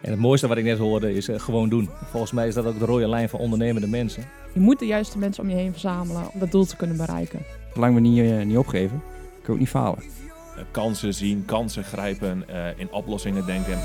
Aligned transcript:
En 0.00 0.10
het 0.10 0.20
mooiste 0.20 0.48
wat 0.48 0.56
ik 0.56 0.64
net 0.64 0.78
hoorde 0.78 1.14
is 1.14 1.28
eh, 1.28 1.40
gewoon 1.40 1.68
doen. 1.68 1.90
Volgens 2.10 2.32
mij 2.32 2.46
is 2.48 2.54
dat 2.54 2.64
ook 2.66 2.78
de 2.78 2.84
rode 2.84 3.08
lijn 3.08 3.28
van 3.28 3.40
ondernemende 3.40 3.88
mensen. 3.88 4.24
Je 4.54 4.60
moet 4.60 4.78
de 4.78 4.86
juiste 4.86 5.18
mensen 5.18 5.42
om 5.42 5.48
je 5.50 5.56
heen 5.56 5.70
verzamelen 5.72 6.22
om 6.32 6.40
dat 6.40 6.50
doel 6.50 6.64
te 6.64 6.76
kunnen 6.76 6.96
bereiken. 6.96 7.42
Zolang 7.74 7.94
we 7.94 8.00
niet, 8.00 8.30
eh, 8.30 8.42
niet 8.42 8.56
opgeven, 8.56 9.02
kun 9.22 9.42
je 9.46 9.52
ook 9.52 9.58
niet 9.58 9.68
falen. 9.68 9.98
Eh, 10.58 10.64
kansen 10.70 11.14
zien, 11.14 11.44
kansen 11.44 11.84
grijpen, 11.84 12.48
eh, 12.48 12.78
in 12.78 12.92
oplossingen 12.92 13.46
denken. 13.46 13.78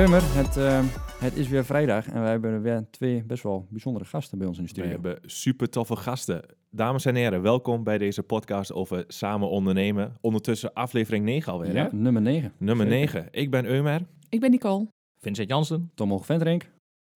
Eumer, 0.00 0.22
het, 0.24 0.56
eh, 0.56 0.78
het 1.18 1.36
is 1.36 1.48
weer 1.48 1.64
vrijdag 1.64 2.06
en 2.08 2.20
wij 2.20 2.30
hebben 2.30 2.62
weer 2.62 2.86
twee 2.90 3.22
best 3.24 3.42
wel 3.42 3.66
bijzondere 3.70 4.04
gasten 4.04 4.38
bij 4.38 4.46
ons 4.46 4.58
in 4.58 4.62
de 4.64 4.68
We 4.72 4.74
studio. 4.80 4.92
hebben 5.00 5.30
super 5.30 5.70
toffe 5.70 5.96
gasten. 5.96 6.42
Dames 6.70 7.04
en 7.04 7.14
heren, 7.14 7.42
welkom 7.42 7.84
bij 7.84 7.98
deze 7.98 8.22
podcast 8.22 8.72
over 8.72 9.04
samen 9.08 9.48
ondernemen. 9.48 10.14
Ondertussen 10.20 10.72
aflevering 10.72 11.24
9 11.24 11.52
alweer, 11.52 11.74
Ja, 11.74 11.82
hè? 11.90 11.96
nummer 11.96 12.22
9. 12.22 12.52
Nummer 12.58 12.86
Zeker. 12.88 13.12
9. 13.14 13.28
Ik 13.30 13.50
ben 13.50 13.64
Eumer. 13.64 14.00
Ik 14.28 14.40
ben 14.40 14.50
Nicole. 14.50 14.86
Vincent 15.20 15.48
Jansen. 15.48 15.90
Tom 15.94 16.10
Hoog 16.10 16.24
Ventrink. 16.26 16.70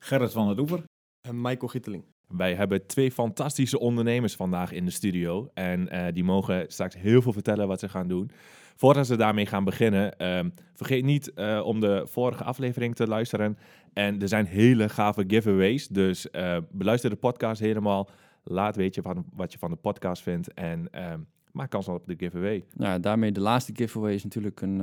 Gerrit 0.04 0.32
van 0.32 0.48
het 0.48 0.58
Oever. 0.58 0.82
En 1.28 1.40
Michael 1.40 1.68
Gieteling. 1.68 2.04
Wij 2.26 2.54
hebben 2.54 2.86
twee 2.86 3.12
fantastische 3.12 3.78
ondernemers 3.78 4.34
vandaag 4.36 4.72
in 4.72 4.84
de 4.84 4.90
studio. 4.90 5.50
En 5.54 5.88
eh, 5.88 6.12
die 6.14 6.24
mogen 6.24 6.64
straks 6.68 6.94
heel 6.96 7.22
veel 7.22 7.32
vertellen 7.32 7.68
wat 7.68 7.80
ze 7.80 7.88
gaan 7.88 8.08
doen. 8.08 8.30
Voordat 8.78 9.06
ze 9.06 9.16
daarmee 9.16 9.46
gaan 9.46 9.64
beginnen, 9.64 10.18
ehm, 10.18 10.48
vergeet 10.74 11.04
niet 11.04 11.34
eh, 11.34 11.60
om 11.64 11.80
de 11.80 12.02
vorige 12.06 12.44
aflevering 12.44 12.94
te 12.94 13.06
luisteren. 13.06 13.58
En 13.92 14.20
er 14.20 14.28
zijn 14.28 14.46
hele 14.46 14.88
gave 14.88 15.24
giveaways. 15.26 15.88
Dus 15.88 16.30
eh, 16.30 16.56
beluister 16.70 17.10
de 17.10 17.16
podcast 17.16 17.60
helemaal. 17.60 18.08
Laat 18.44 18.76
weten 18.76 19.02
van, 19.02 19.24
wat 19.34 19.52
je 19.52 19.58
van 19.58 19.70
de 19.70 19.76
podcast 19.76 20.22
vindt. 20.22 20.54
En 20.54 20.88
ehm, 20.90 21.20
maak 21.52 21.70
kans 21.70 21.88
op 21.88 22.06
de 22.06 22.14
giveaway. 22.16 22.64
Nou, 22.74 23.00
daarmee 23.00 23.32
de 23.32 23.40
laatste 23.40 23.72
giveaway 23.74 24.14
is 24.14 24.24
natuurlijk 24.24 24.60
een, 24.60 24.78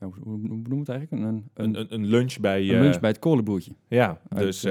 ja, 0.00 0.06
hoe, 0.06 0.14
hoe 0.22 0.38
noemen 0.38 0.68
we 0.68 0.78
het 0.78 0.88
eigenlijk? 0.88 1.22
Een, 1.22 1.50
een, 1.54 1.94
Een, 1.94 2.06
lunch 2.06 2.38
bij... 2.40 2.60
een 2.60 2.80
lunch 2.80 3.00
bij 3.00 3.10
het 3.10 3.18
kolenboertje. 3.18 3.72
Ja, 3.88 4.20
Uit, 4.28 4.42
dus 4.42 4.66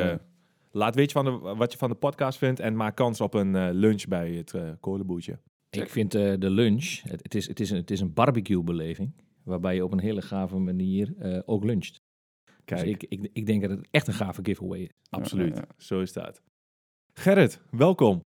laat 0.72 0.96
weten 0.96 1.12
van 1.12 1.26
de, 1.26 1.56
wat 1.56 1.72
je 1.72 1.78
van 1.78 1.90
de 1.90 1.96
podcast 1.96 2.38
vindt. 2.38 2.60
En 2.60 2.76
maak 2.76 2.96
kans 2.96 3.22
op 3.22 3.34
een 3.34 3.72
lunch 3.72 4.08
bij 4.08 4.32
het 4.32 4.54
eh 4.54 4.70
kolenboertje. 4.80 5.38
Ik 5.78 5.90
vind 5.90 6.16
eh, 6.16 6.34
de 6.40 6.50
lunch, 6.50 7.02
het, 7.02 7.24
het, 7.24 7.36
is, 7.36 7.48
het, 7.48 7.60
is 7.60 7.70
een, 7.70 7.78
het 7.78 7.92
is 7.92 8.00
een 8.00 8.14
barbecue-beleving. 8.14 9.12
Waarbij 9.44 9.76
je 9.76 9.84
op 9.84 9.92
een 9.92 10.00
hele 10.00 10.22
gave 10.22 10.58
manier 10.58 11.14
eh, 11.20 11.40
ook 11.46 11.64
luncht. 11.64 12.02
Kijk, 12.66 12.82
Dus 12.82 12.90
ik, 12.90 13.04
ik, 13.04 13.30
ik 13.34 13.46
denk 13.46 13.62
dat 13.62 13.70
het 13.72 13.88
echt 13.92 14.08
een 14.08 14.14
gave 14.14 14.40
giveaway 14.44 14.80
is. 14.80 14.90
absoluut. 15.10 15.56
Ja, 15.56 15.62
ja. 15.68 15.76
Zo 15.78 16.02
is 16.02 16.14
dat. 16.14 16.42
Gerrit, 17.14 17.62
welkom. 17.70 18.22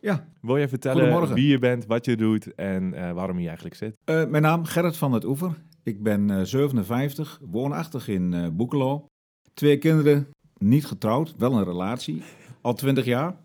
Ja, 0.00 0.28
Wil 0.40 0.56
je 0.56 0.68
vertellen 0.68 1.34
wie 1.34 1.46
je 1.48 1.58
bent, 1.58 1.86
wat 1.86 2.04
je 2.04 2.16
doet 2.16 2.54
en 2.54 2.94
eh, 2.94 3.12
waarom 3.12 3.38
je 3.38 3.46
eigenlijk 3.46 3.76
zit? 3.76 3.96
eh, 4.04 4.26
mijn 4.26 4.42
naam 4.42 4.64
Gerrit 4.64 4.96
van 4.96 5.12
het 5.12 5.24
Oever. 5.24 5.62
Ik 5.82 6.02
ben 6.02 6.30
eh, 6.30 6.42
57, 6.42 7.40
woonachtig 7.42 8.08
in 8.08 8.34
eh 8.34 8.48
Boekelo. 8.48 9.06
Twee 9.54 9.78
kinderen, 9.78 10.28
niet 10.58 10.86
getrouwd, 10.86 11.34
wel 11.36 11.52
een 11.52 11.64
relatie, 11.64 12.22
al 12.60 12.74
20 12.74 13.04
jaar. 13.04 13.36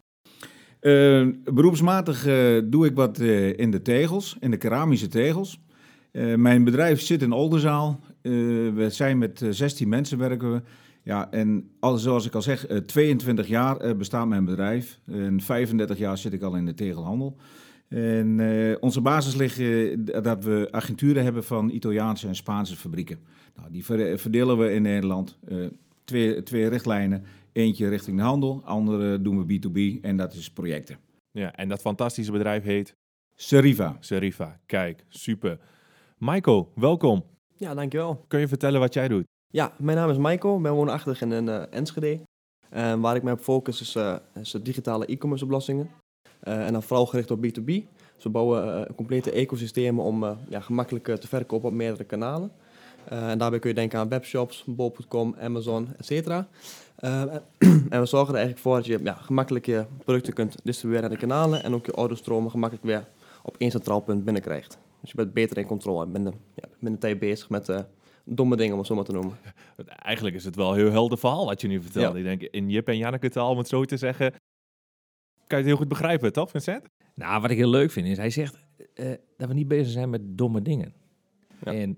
Eh, 0.80 1.28
beroepsmatig 1.54 2.26
eh, 2.26 2.58
doe 2.64 2.86
ik 2.86 2.96
wat 2.96 3.20
eh, 3.20 3.60
in 3.60 3.72
de 3.72 3.82
tegels, 3.82 4.38
in 4.40 4.52
de 4.52 4.58
keramische 4.58 5.08
tegels. 5.08 5.60
Mijn 6.36 6.64
bedrijf 6.64 7.02
zit 7.02 7.22
in 7.22 7.32
Oldenzaal. 7.32 8.00
We 8.22 8.86
zijn 8.90 9.18
met 9.18 9.42
eh, 9.42 9.50
16 9.52 9.90
mensen 9.90 10.18
werken 10.18 10.52
we. 10.54 10.62
Ja, 11.04 11.32
en 11.32 11.70
al, 11.80 11.98
zoals 11.98 12.26
ik 12.26 12.36
al 12.36 12.42
zeg, 12.42 12.68
eh, 12.68 12.78
22 12.78 13.48
jaar 13.48 13.96
bestaat 13.98 14.28
mijn 14.28 14.46
bedrijf. 14.46 15.00
En 15.12 15.42
35 15.42 15.98
jaar 15.98 16.18
zit 16.18 16.34
ik 16.34 16.42
al 16.42 16.56
in 16.56 16.66
de 16.66 16.74
tegelhandel. 16.74 17.36
En 17.88 18.40
onze 18.80 19.02
basis 19.02 19.36
ligt 19.36 19.62
dat 20.24 20.44
we 20.44 20.68
agenturen 20.72 21.24
hebben 21.24 21.44
van 21.44 21.70
Italiaanse 21.70 22.28
en 22.28 22.36
Spaanse 22.36 22.76
fabrieken. 22.76 23.20
Nou, 23.56 23.72
die 23.72 23.86
ver- 23.86 24.20
verdelen 24.20 24.58
we 24.58 24.74
in 24.74 24.82
Nederland. 24.82 25.38
Twee, 26.04 26.44
twee 26.44 26.68
richtlijnen. 26.68 27.24
Eentje 27.52 27.88
richting 27.90 28.18
de 28.18 28.24
handel, 28.24 28.62
andere 28.64 29.22
doen 29.22 29.46
we 29.46 29.60
B2B 29.60 30.02
en 30.02 30.18
dat 30.18 30.34
is 30.34 30.52
projecten. 30.52 30.98
Ja, 31.32 31.56
en 31.56 31.70
dat 31.70 31.82
fantastische 31.82 32.32
bedrijf 32.32 32.64
heet 32.64 32.96
Seriva. 33.36 33.98
Serifa. 34.00 34.60
Kijk, 34.66 35.06
super. 35.08 35.60
Michael, 36.18 36.72
welkom. 36.76 37.24
Ja, 37.56 37.74
dankjewel. 37.74 38.26
Kun 38.28 38.40
je 38.40 38.48
vertellen 38.48 38.80
wat 38.80 38.94
jij 38.94 39.08
doet? 39.08 39.26
Ja, 39.48 39.74
mijn 39.78 39.98
naam 39.98 40.10
is 40.10 40.18
Michael. 40.18 40.56
Ik 40.56 40.62
ben 40.62 40.74
woonachtig 40.74 41.22
in 41.22 41.32
een 41.32 41.50
eh, 41.50 41.64
Enschede. 41.70 42.22
En 42.70 43.00
waar 43.00 43.16
ik 43.16 43.24
me 43.24 43.32
op 43.32 43.40
focus 43.40 43.82
is, 43.82 43.96
eh, 43.96 44.16
is 44.34 44.52
digitale 44.52 45.06
e-commerce 45.06 45.44
oplossingen. 45.44 45.90
Eh, 46.40 46.66
en 46.66 46.74
dan 46.74 46.84
vooral 46.84 47.06
gericht 47.06 47.32
op 47.32 47.46
B2B. 47.46 47.66
Dus 48.16 48.24
we 48.24 48.30
bouwen 48.30 48.88
eh, 48.88 48.96
complete 48.96 49.32
ecosystemen 49.32 50.04
om 50.04 50.24
eh, 50.24 50.32
ja, 50.50 50.60
gemakkelijk 50.60 51.08
eh, 51.08 51.16
te 51.16 51.28
verkopen 51.28 51.70
op 51.70 51.76
meerdere 51.76 52.04
kanalen. 52.04 52.52
Eh, 53.06 53.30
en 53.30 53.38
daarbij 53.38 53.60
kun 53.60 53.70
je 53.70 53.76
denken 53.76 54.00
aan 54.00 54.10
webshops, 54.10 54.64
bol.com, 54.68 55.36
Amazon, 55.40 55.88
etc. 55.98 56.44
en 57.90 58.00
we 58.00 58.06
zorgen 58.06 58.34
er 58.34 58.40
eigenlijk 58.40 58.60
voor 58.60 58.76
dat 58.76 58.86
je 58.86 59.00
ja, 59.04 59.14
gemakkelijk 59.14 59.66
je 59.66 59.86
producten 60.04 60.34
kunt 60.34 60.56
distribueren 60.64 61.10
naar 61.10 61.20
de 61.20 61.26
kanalen. 61.26 61.64
En 61.64 61.74
ook 61.74 61.86
je 61.86 61.98
orderstromen 61.98 62.52
gemakkelijk 62.52 62.86
weer 62.86 63.08
op 63.44 63.58
één 63.58 63.72
centraal 63.72 64.00
punt 64.00 64.24
binnenkrijgt. 64.24 64.78
Dus 65.02 65.10
je 65.10 65.16
bent 65.16 65.34
beter 65.34 65.58
in 65.58 65.66
controle 65.66 66.06
en 66.06 66.12
minder, 66.12 66.34
ja, 66.56 66.70
minder 66.80 67.02
tijd 67.02 67.20
bezig 67.20 67.50
met 67.50 67.70
eh, 67.70 67.80
domme 68.24 68.56
dingen, 68.56 68.72
om 68.72 68.78
het 68.78 68.88
zo 68.88 68.96
maar 68.96 69.04
te 69.04 69.12
noemen. 69.12 69.38
Eigenlijk 69.86 70.36
is 70.36 70.46
het 70.46 70.56
wel 70.56 70.72
een 70.72 70.78
heel 70.78 70.92
helder 70.92 71.18
verhaal 71.18 71.46
wat 71.46 71.62
je 71.62 71.68
nu 71.68 71.82
vertelt. 71.82 72.14
Ja. 72.14 72.20
Ik 72.20 72.24
denk, 72.24 72.42
in 72.42 72.70
Jip 72.70 72.88
en 72.88 72.98
Janneke 72.98 73.30
taal, 73.30 73.52
om 73.52 73.58
het 73.58 73.68
zo 73.68 73.86
te 73.86 73.98
zeggen, 73.98 74.32
kan 74.32 74.40
je 75.48 75.56
het 75.56 75.66
heel 75.66 75.78
goed 75.78 75.88
begrijpen, 75.88 76.34
toch 76.34 76.50
Vincent? 76.50 76.86
Nou, 77.16 77.42
wat 77.42 77.52
ik 77.52 77.58
heel 77.58 77.70
leuk 77.70 77.92
vind 77.92 78.08
is, 78.08 78.18
hij 78.18 78.30
zegt 78.30 78.58
eh, 78.94 79.10
dat 79.38 79.48
we 79.48 79.54
niet 79.54 79.68
bezig 79.68 79.92
zijn 79.92 80.10
met 80.10 80.22
domme 80.24 80.62
dingen. 80.62 80.94
Ja. 81.64 81.74
En 81.74 81.98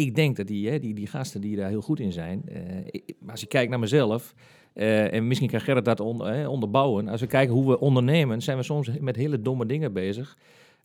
ik 0.00 0.14
denk 0.14 0.36
dat 0.36 0.46
die, 0.46 0.68
hè, 0.70 0.78
die, 0.78 0.94
die 0.94 1.06
gasten 1.06 1.40
die 1.40 1.56
daar 1.56 1.68
heel 1.68 1.80
goed 1.80 2.00
in 2.00 2.12
zijn, 2.12 2.42
eh, 2.48 2.60
ik- 2.90 3.14
maar 3.20 3.30
als 3.30 3.40
je 3.40 3.46
kijkt 3.46 3.70
naar 3.70 3.78
mezelf, 3.78 4.34
eh, 4.72 5.12
en 5.12 5.26
misschien 5.26 5.50
kan 5.50 5.60
Gerrit 5.60 5.84
dat 5.84 6.00
on- 6.00 6.46
onderbouwen, 6.46 7.08
als 7.08 7.20
we 7.20 7.26
kijken 7.26 7.54
hoe 7.54 7.68
we 7.68 7.78
ondernemen, 7.80 8.42
zijn 8.42 8.56
we 8.56 8.62
soms 8.62 8.90
met 9.00 9.16
hele 9.16 9.42
domme 9.42 9.66
dingen 9.66 9.92
bezig. 9.92 10.36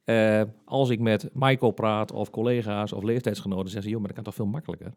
Eh, 0.04 0.42
als 0.66 0.90
ik 0.90 1.00
met 1.00 1.30
Michael 1.34 1.72
praat, 1.72 2.12
of 2.12 2.30
collega's, 2.30 2.94
of 2.94 3.04
leeftijdsgenoten, 3.04 3.66
zeggen 3.66 3.84
ze, 3.84 3.90
joh, 3.90 3.98
maar 3.98 4.08
dat 4.08 4.16
kan 4.16 4.26
toch 4.26 4.36
veel 4.36 4.46
makkelijker. 4.52 4.94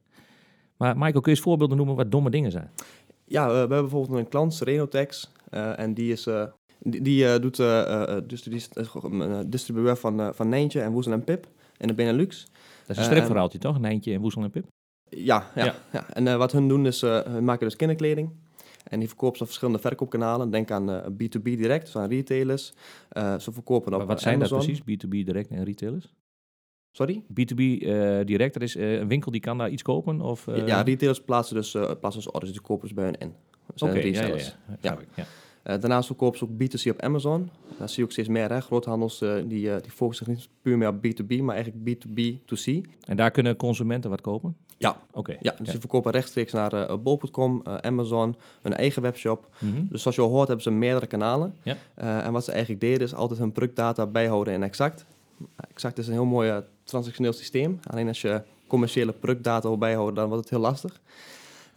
Maar 0.76 0.94
Michael, 0.94 1.12
kun 1.12 1.22
je 1.22 1.30
eens 1.30 1.40
voorbeelden 1.40 1.76
noemen 1.76 1.96
wat 1.96 2.10
domme 2.10 2.30
dingen 2.30 2.50
zijn? 2.50 2.70
Ja, 3.24 3.46
we 3.48 3.54
hebben 3.54 3.80
bijvoorbeeld 3.80 4.18
een 4.18 4.28
klant, 4.28 4.54
Serenotex. 4.54 5.32
eh, 5.50 5.78
en 5.78 5.94
die, 5.94 6.12
is, 6.12 6.28
die, 6.78 7.02
die 7.02 7.38
doet 7.40 7.56
dus 8.26 8.48
eh, 8.48 9.38
distribueur 9.46 9.96
van, 9.96 10.34
van 10.34 10.48
Nijntje 10.48 10.80
en 10.80 10.92
Woezel 10.92 11.12
en 11.12 11.24
Pip 11.24 11.46
in 11.78 11.88
de 11.88 11.94
Benelux. 11.94 12.44
Dat 12.44 12.50
is 12.88 12.96
een 12.96 13.02
Eh, 13.02 13.04
stripverhaaltje, 13.10 13.58
toch? 13.58 13.80
Nijntje 13.80 14.12
en 14.12 14.20
Woesel 14.20 14.42
en 14.42 14.50
Pip. 14.50 14.66
Ja, 15.10 15.50
ja, 15.54 15.64
Ja. 15.64 15.74
ja. 15.92 16.06
en 16.12 16.26
eh, 16.28 16.36
wat 16.36 16.52
hun 16.52 16.68
doen 16.68 16.86
is, 16.86 17.02
eh 17.02 17.20
hun 17.22 17.44
maken 17.44 17.66
dus 17.66 17.76
kinderkleding. 17.76 18.30
En 18.84 18.98
die 18.98 19.08
verkopen 19.08 19.36
ze 19.36 19.42
op 19.42 19.48
verschillende 19.48 19.80
verkoopkanalen. 19.80 20.50
Denk 20.50 20.70
aan 20.70 20.90
eh, 20.90 21.06
B2B 21.10 21.42
direct, 21.42 21.84
dus 21.84 21.96
aan 21.96 22.08
retailers. 22.08 22.72
Eh, 23.08 23.38
ze 23.38 23.52
verkopen 23.52 23.92
op 23.92 23.98
Maar 23.98 24.06
wat 24.06 24.16
eh, 24.16 24.22
zijn 24.22 24.38
dat 24.38 24.48
precies? 24.48 24.80
B2B 24.80 25.08
direct 25.24 25.50
en 25.50 25.64
retailers? 25.64 26.14
Sorry? 26.96 27.22
B2B 27.30 27.60
eh, 27.82 28.18
direct, 28.24 28.52
dat 28.54 28.62
is 28.62 28.76
eh, 28.76 28.92
een 28.98 29.08
winkel 29.08 29.30
die 29.30 29.40
kan 29.40 29.58
daar 29.58 29.70
iets 29.70 29.82
kopen? 29.82 30.20
Of, 30.20 30.46
eh, 30.48 30.66
ja, 30.66 30.80
retailers 30.80 31.20
plaatsen 31.20 31.56
dus, 31.56 31.74
eh, 31.74 31.82
plaatsen 32.00 32.22
dus 32.22 32.30
orders, 32.30 32.52
die 32.52 32.60
kopen 32.60 32.86
dus 32.86 32.94
bij 32.96 33.04
hun 33.04 33.18
in. 33.18 33.34
Oké, 33.88 33.92
ja, 34.20 34.26
ja, 34.26 34.34
ja. 34.80 34.98
Ja. 35.14 35.24
Eh, 35.68 35.80
daarnaast 35.80 36.06
verkopen 36.06 36.38
ze 36.38 36.44
ook 36.44 36.50
B2C 36.50 36.90
op 36.90 37.00
Amazon. 37.02 37.50
Daar 37.78 37.88
zie 37.88 37.98
je 37.98 38.04
ook 38.04 38.12
steeds 38.12 38.28
meer. 38.28 38.50
Hè? 38.50 38.60
Groothandels 38.60 39.20
eh, 39.20 39.34
die, 39.46 39.72
eh, 39.72 39.82
die 39.82 39.90
focussen 39.90 40.26
zich 40.26 40.34
niet 40.34 40.48
puur 40.62 40.78
meer 40.78 40.88
op 40.88 41.06
B2B, 41.06 41.40
maar 41.40 41.54
eigenlijk 41.54 41.84
B2B2C. 41.88 42.90
En 43.06 43.16
daar 43.16 43.30
kunnen 43.30 43.56
consumenten 43.56 44.10
wat 44.10 44.20
kopen? 44.20 44.56
Ja. 44.76 45.00
Oké. 45.12 45.36
Ja, 45.40 45.54
dus 45.58 45.70
die 45.70 45.80
verkopen 45.80 46.12
rechtstreeks 46.12 46.52
naar 46.52 47.00
bol.com, 47.00 47.62
Amazon, 47.80 48.36
hun 48.62 48.74
eigen 48.74 49.02
webshop. 49.02 49.48
Mhm. 49.58 49.86
Dus 49.88 50.02
zoals 50.02 50.16
je 50.16 50.22
al 50.22 50.28
hoort 50.28 50.46
hebben 50.46 50.64
ze 50.64 50.70
meerdere 50.70 51.06
kanalen. 51.06 51.54
Ja. 51.62 51.76
En 51.94 52.32
wat 52.32 52.44
ze 52.44 52.50
eigenlijk 52.50 52.80
deden 52.80 53.00
is 53.00 53.14
altijd 53.14 53.38
hun 53.38 53.52
productdata 53.52 54.06
bijhouden 54.06 54.54
in 54.54 54.62
Exact. 54.62 55.04
Exact 55.56 55.98
is 55.98 56.06
een 56.06 56.12
heel 56.12 56.24
mooi 56.24 56.62
transactioneel 56.84 57.32
systeem. 57.32 57.80
Alleen 57.90 58.08
als 58.08 58.20
je 58.20 58.42
commerciële 58.66 59.12
productdata 59.12 59.68
wil 59.68 59.78
bijhouden, 59.78 60.14
dan 60.14 60.28
wordt 60.28 60.42
het 60.42 60.50
heel 60.50 60.60
lastig. 60.60 61.00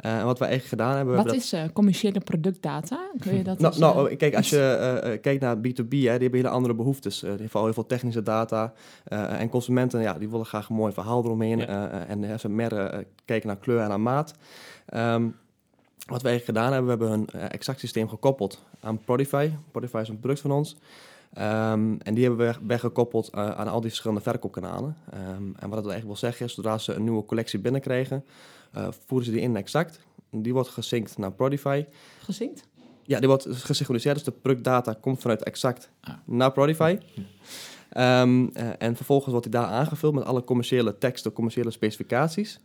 Eh, 0.01 0.19
en 0.19 0.25
wat 0.25 0.39
we 0.39 0.45
eigenlijk 0.45 0.81
gedaan 0.81 0.95
hebben... 0.95 1.15
Wat 1.15 1.23
hebben 1.25 1.41
is 1.41 1.53
eh, 1.53 1.63
commerciële 1.73 2.19
productdata? 2.19 2.99
Kun 3.19 3.35
je 3.35 3.43
dat 3.43 3.59
Nou, 3.59 3.71
eens, 3.71 3.81
nou 3.81 4.09
eh, 4.09 4.17
kijk, 4.17 4.35
als 4.35 4.49
je 4.49 5.19
kijkt 5.21 5.41
naar 5.41 5.55
B2B, 5.57 5.61
hè, 5.63 5.85
die 5.87 6.07
hebben 6.07 6.33
hele 6.33 6.49
andere 6.49 6.73
behoeftes. 6.73 7.15
Eh, 7.15 7.21
die 7.21 7.29
hebben 7.29 7.49
vooral 7.49 7.65
heel 7.65 7.73
veel 7.73 7.85
technische 7.85 8.23
data. 8.23 8.73
eh, 9.03 9.39
en 9.41 9.49
consumenten, 9.49 10.01
ja, 10.01 10.13
die 10.13 10.29
willen 10.29 10.45
graag 10.45 10.69
een 10.69 10.75
mooi 10.75 10.93
verhaal 10.93 11.23
eromheen. 11.23 11.59
Ja. 11.59 12.05
en 12.07 12.39
ze 12.39 12.49
meer 12.49 12.77
eh, 12.77 12.99
kijken 13.25 13.47
naar 13.47 13.57
kleur 13.57 13.79
en 13.79 13.89
naar 13.89 13.99
maat. 13.99 14.33
Ehm, 14.85 15.27
wat 16.05 16.21
we 16.21 16.27
eigenlijk 16.27 16.45
gedaan 16.45 16.73
hebben, 16.73 16.97
we 16.97 17.03
hebben 17.03 17.27
een 17.33 17.49
exact 17.49 17.79
systeem 17.79 18.09
gekoppeld 18.09 18.63
aan 18.79 18.99
Prodify. 19.05 19.49
Prodify 19.71 19.97
is 19.97 20.07
een 20.07 20.19
product 20.19 20.41
van 20.41 20.51
ons. 20.51 20.77
Ehm, 21.33 21.95
en 22.03 22.13
die 22.13 22.25
hebben 22.25 22.47
we 22.47 22.55
weggekoppeld 22.67 23.29
eh, 23.29 23.49
aan 23.49 23.67
al 23.67 23.79
die 23.79 23.89
verschillende 23.89 24.21
verkoopkanalen. 24.21 24.95
Ehm, 25.11 25.23
en 25.33 25.69
wat 25.69 25.83
dat 25.83 25.91
eigenlijk 25.91 26.05
wil 26.05 26.15
zeggen 26.15 26.45
is, 26.45 26.53
zodra 26.53 26.77
ze 26.77 26.93
een 26.93 27.03
nieuwe 27.03 27.25
collectie 27.25 27.59
binnenkrijgen, 27.59 28.23
eh, 28.25 28.29
voeren 29.05 29.25
ze 29.25 29.31
die 29.31 29.41
in 29.41 29.55
exact. 29.55 29.99
Die 30.31 30.53
wordt 30.53 30.69
gesynct 30.69 31.17
naar 31.17 31.31
Prodify. 31.31 31.85
gezinkt? 32.19 32.67
Ja, 33.03 33.19
die 33.19 33.27
wordt 33.27 33.47
gesynchroniseerd, 33.49 34.15
dus 34.15 34.23
de 34.23 34.31
productdata 34.31 34.93
komt 34.93 35.21
vanuit 35.21 35.43
Exact 35.43 35.89
Ah. 36.01 36.13
naar 36.25 36.51
Prodify. 36.51 36.97
Ehm, 37.89 38.47
eh, 38.53 38.67
en 38.77 38.95
vervolgens 38.95 39.29
wordt 39.31 39.43
die 39.51 39.59
daar 39.61 39.65
aangevuld 39.69 40.13
met 40.13 40.23
alle 40.23 40.43
commerciële 40.43 40.97
teksten, 40.97 41.33
commerciële 41.33 41.71
specificaties. 41.71 42.59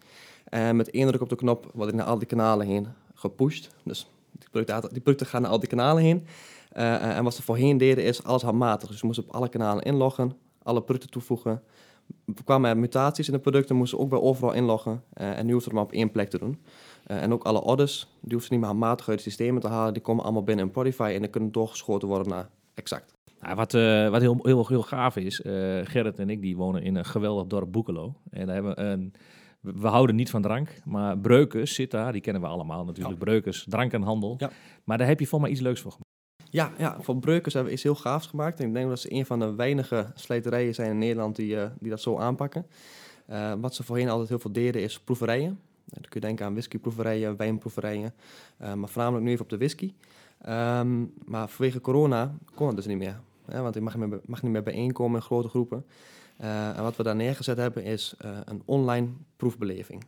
En 0.44 0.76
met 0.76 0.90
één 0.90 1.06
druk 1.06 1.20
op 1.20 1.28
de 1.28 1.36
knop 1.36 1.70
wordt 1.74 1.90
die 1.90 2.00
naar 2.00 2.10
al 2.10 2.18
die 2.18 2.26
kanalen 2.26 2.66
heen 2.66 2.86
gepusht. 3.14 3.68
Dus 3.84 4.10
die 4.32 4.48
producten, 4.50 4.92
die 4.92 5.00
producten 5.00 5.26
gaan 5.26 5.42
naar 5.42 5.50
al 5.50 5.58
die 5.60 5.68
kanalen 5.68 6.02
heen. 6.02 6.26
Eh, 6.72 7.16
en 7.16 7.24
wat 7.24 7.34
ze 7.34 7.42
voorheen 7.42 7.78
deden 7.78 8.04
is 8.04 8.22
alles 8.22 8.42
handmatig. 8.42 8.88
Dus 8.88 9.00
we 9.00 9.06
moesten 9.06 9.24
op 9.28 9.34
alle 9.34 9.48
kanalen 9.48 9.84
inloggen, 9.84 10.36
alle 10.62 10.82
producten 10.82 11.10
toevoegen. 11.10 11.62
Kwamen 12.44 12.70
er 12.70 12.78
mutaties 12.78 13.26
in 13.26 13.32
de 13.32 13.40
producten, 13.40 13.76
moesten 13.76 13.98
we 13.98 14.04
ook 14.04 14.10
bij 14.10 14.18
overal 14.18 14.52
inloggen. 14.52 15.02
Eh, 15.12 15.38
en 15.38 15.46
nu 15.46 15.54
we 15.54 15.62
het 15.64 15.72
maar 15.72 15.82
op 15.82 15.92
één 15.92 16.10
plek 16.10 16.30
te 16.30 16.38
doen. 16.38 16.58
Eh, 17.06 17.22
en 17.22 17.32
ook 17.32 17.44
alle 17.44 17.62
orders, 17.62 18.00
die 18.00 18.30
hoeven 18.32 18.46
ze 18.46 18.52
niet 18.52 18.60
meer 18.60 18.68
handmatig 18.68 19.08
uit 19.08 19.18
de 19.18 19.22
systemen 19.22 19.60
te 19.60 19.68
halen. 19.68 19.92
Die 19.92 20.02
komen 20.02 20.24
allemaal 20.24 20.42
binnen 20.42 20.64
in 20.64 20.70
Prodify 20.70 21.12
en 21.14 21.20
die 21.20 21.30
kunnen 21.30 21.52
doorgeschoten 21.52 22.08
worden 22.08 22.28
naar 22.28 22.48
Exact. 22.74 23.14
Nou, 23.40 23.54
wat 23.54 23.74
eh, 23.74 24.08
wat 24.08 24.20
heel, 24.20 24.38
heel, 24.42 24.66
heel 24.66 24.82
gaaf 24.82 25.16
is, 25.16 25.40
Gerrit 25.84 26.18
en 26.18 26.30
ik 26.30 26.40
die 26.40 26.56
wonen 26.56 26.82
in 26.82 26.96
een 26.96 27.04
geweldig 27.04 27.46
dorp 27.46 27.72
Boekelo. 27.72 28.14
En 28.30 28.46
daar 28.46 28.54
hebben 28.54 28.74
we 28.74 28.82
een... 28.82 29.14
We 29.60 29.88
houden 29.88 30.16
niet 30.16 30.30
van 30.30 30.42
drank, 30.42 30.80
maar 30.84 31.18
Breukers 31.18 31.74
zit 31.74 31.90
daar. 31.90 32.12
Die 32.12 32.20
kennen 32.20 32.42
we 32.42 32.48
allemaal 32.48 32.84
natuurlijk. 32.84 33.18
Breukers, 33.18 33.66
drankenhandel. 33.68 34.34
Ja. 34.38 34.50
Maar 34.84 34.98
daar 34.98 35.06
heb 35.06 35.20
je 35.20 35.26
voor 35.26 35.40
mij 35.40 35.50
iets 35.50 35.60
leuks 35.60 35.80
voor 35.80 35.90
gemaakt. 35.90 36.05
Ja, 36.56 36.72
ja, 36.78 36.96
voor 37.00 37.16
Breukers 37.16 37.54
hebben 37.54 37.72
we 37.72 37.78
iets 37.78 37.86
heel 37.86 37.94
gaafs 37.94 38.26
gemaakt. 38.26 38.60
En 38.60 38.66
ik 38.66 38.74
denk 38.74 38.88
dat 38.88 39.00
ze 39.00 39.12
een 39.12 39.26
van 39.26 39.38
de 39.38 39.54
weinige 39.54 40.06
slijterijen 40.14 40.74
zijn 40.74 40.90
in 40.90 40.98
Nederland 40.98 41.36
die, 41.36 41.60
eh, 41.60 41.70
die 41.80 41.90
dat 41.90 42.00
zo 42.00 42.18
aanpakken. 42.18 42.66
Eh, 43.26 43.52
wat 43.60 43.74
ze 43.74 43.82
voorheen 43.82 44.08
altijd 44.08 44.28
heel 44.28 44.38
veel 44.38 44.52
deden 44.52 44.82
is 44.82 45.00
proeverijen. 45.00 45.50
Eh, 45.50 45.92
Dan 45.92 46.02
kun 46.02 46.20
je 46.20 46.26
denken 46.26 46.46
aan 46.46 46.52
whiskyproeverijen, 46.52 47.36
wijnproeverijen, 47.36 48.14
maar 48.58 48.88
voornamelijk 48.88 49.24
nu 49.24 49.30
even 49.30 49.44
op 49.44 49.50
de 49.50 49.56
whisky. 49.56 49.92
Ehm, 50.40 51.04
maar 51.24 51.48
vanwege 51.48 51.80
corona 51.80 52.34
kon 52.54 52.66
het 52.66 52.76
dus 52.76 52.86
niet 52.86 52.98
meer. 52.98 53.20
Hè, 53.44 53.62
want 53.62 53.74
je 53.74 53.80
mag, 53.80 53.96
niet 53.96 54.08
meer, 54.08 54.20
mag 54.24 54.42
niet 54.42 54.52
meer 54.52 54.62
bijeenkomen 54.62 55.20
in 55.20 55.26
grote 55.26 55.48
groepen. 55.48 55.86
En 56.36 56.82
wat 56.82 56.96
we 56.96 57.02
daar 57.02 57.16
neergezet 57.16 57.56
hebben 57.56 57.84
is 57.84 58.14
een 58.44 58.62
online 58.64 59.08
proefbeleving. 59.36 60.04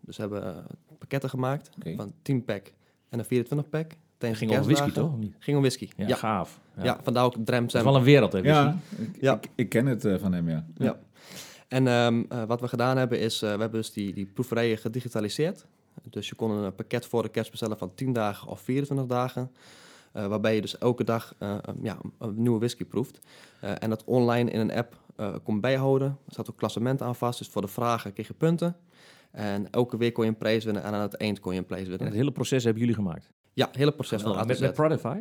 Dus 0.00 0.16
we 0.16 0.22
hebben 0.22 0.66
pakketten 0.98 1.30
gemaakt 1.30 1.70
van 1.96 2.12
10 2.22 2.44
pack 2.44 2.72
en 3.08 3.18
een 3.18 3.24
24 3.24 3.68
pack. 3.68 3.92
Het 4.18 4.26
Tijdens 4.26 4.38
ging 4.38 4.50
over 4.52 4.64
whisky, 4.64 4.90
toch? 5.00 5.12
Ging 5.38 5.56
om 5.56 5.62
whisky. 5.62 5.88
Ja, 5.96 6.06
Ja, 6.06 6.16
gaaf. 6.16 6.60
Ja. 6.76 6.84
ja. 6.84 6.98
vandaar 7.02 7.24
ook 7.24 7.34
Drem 7.44 7.62
Het 7.64 7.74
is 7.74 7.82
wel 7.82 7.96
een 7.96 8.02
wereld, 8.02 8.32
hè, 8.32 8.40
whisky. 8.40 8.58
Ja, 8.58 8.76
ik, 8.98 9.08
Ja. 9.20 9.34
Ik, 9.34 9.48
ik 9.54 9.68
ken 9.68 9.86
het 9.86 10.04
eh, 10.04 10.14
van 10.18 10.32
hem, 10.32 10.48
ja. 10.48 10.66
Ja. 10.74 10.98
En 11.68 11.86
ehm, 11.86 12.22
eh, 12.28 12.44
wat 12.44 12.60
we 12.60 12.68
gedaan 12.68 12.96
hebben 12.96 13.18
is, 13.20 13.34
eh, 13.42 13.52
we 13.54 13.60
hebben 13.60 13.80
dus 13.80 13.92
die, 13.92 14.12
die 14.14 14.26
proeverijen 14.26 14.78
gedigitaliseerd. 14.78 15.66
Dus 16.10 16.28
je 16.28 16.34
kon 16.34 16.50
een 16.50 16.74
pakket 16.74 17.06
voor 17.06 17.22
de 17.22 17.28
kerst 17.28 17.50
bestellen 17.50 17.78
van 17.78 17.94
10 17.94 18.12
dagen 18.12 18.48
of 18.48 18.60
24 18.60 19.06
dagen. 19.06 19.50
eh, 20.12 20.26
waarbij 20.26 20.54
je 20.54 20.60
dus 20.60 20.78
elke 20.78 21.04
dag 21.04 21.34
eh, 21.38 21.54
een- 21.62 21.78
ja, 21.82 21.96
een 22.18 22.34
nieuwe 22.42 22.58
whisky 22.58 22.84
proeft. 22.84 23.18
Eh, 23.60 23.70
en 23.78 23.90
dat 23.90 24.04
online 24.04 24.50
in 24.50 24.60
een 24.60 24.72
app 24.72 24.96
eh 25.16 25.34
kon 25.44 25.60
bijhouden. 25.60 26.08
Er 26.26 26.34
zat 26.34 26.50
ook 26.50 26.56
klassement 26.56 27.02
aan 27.02 27.14
vast, 27.16 27.38
dus 27.38 27.48
voor 27.48 27.62
de 27.62 27.68
vragen 27.68 28.12
kreeg 28.12 28.26
je 28.28 28.34
punten. 28.34 28.76
En 29.30 29.70
elke 29.70 29.96
week 29.96 30.14
kon 30.14 30.24
je 30.24 30.30
een 30.30 30.36
prijs 30.36 30.64
winnen 30.64 30.82
en 30.82 30.92
aan 30.94 31.00
het 31.00 31.14
eind 31.14 31.40
kon 31.40 31.52
je 31.52 31.58
een 31.58 31.66
prijs 31.66 31.82
En 31.82 31.88
winnen. 31.88 32.06
het 32.06 32.16
hele 32.16 32.32
proces 32.32 32.64
hebben 32.64 32.80
jullie 32.80 32.96
gemaakt. 32.96 33.30
Ja, 33.58 33.66
het 33.66 33.76
hele 33.76 33.92
proces 33.92 34.22
van 34.22 34.46
met, 34.46 34.60
met 34.60 34.72
Prodify? 34.74 35.18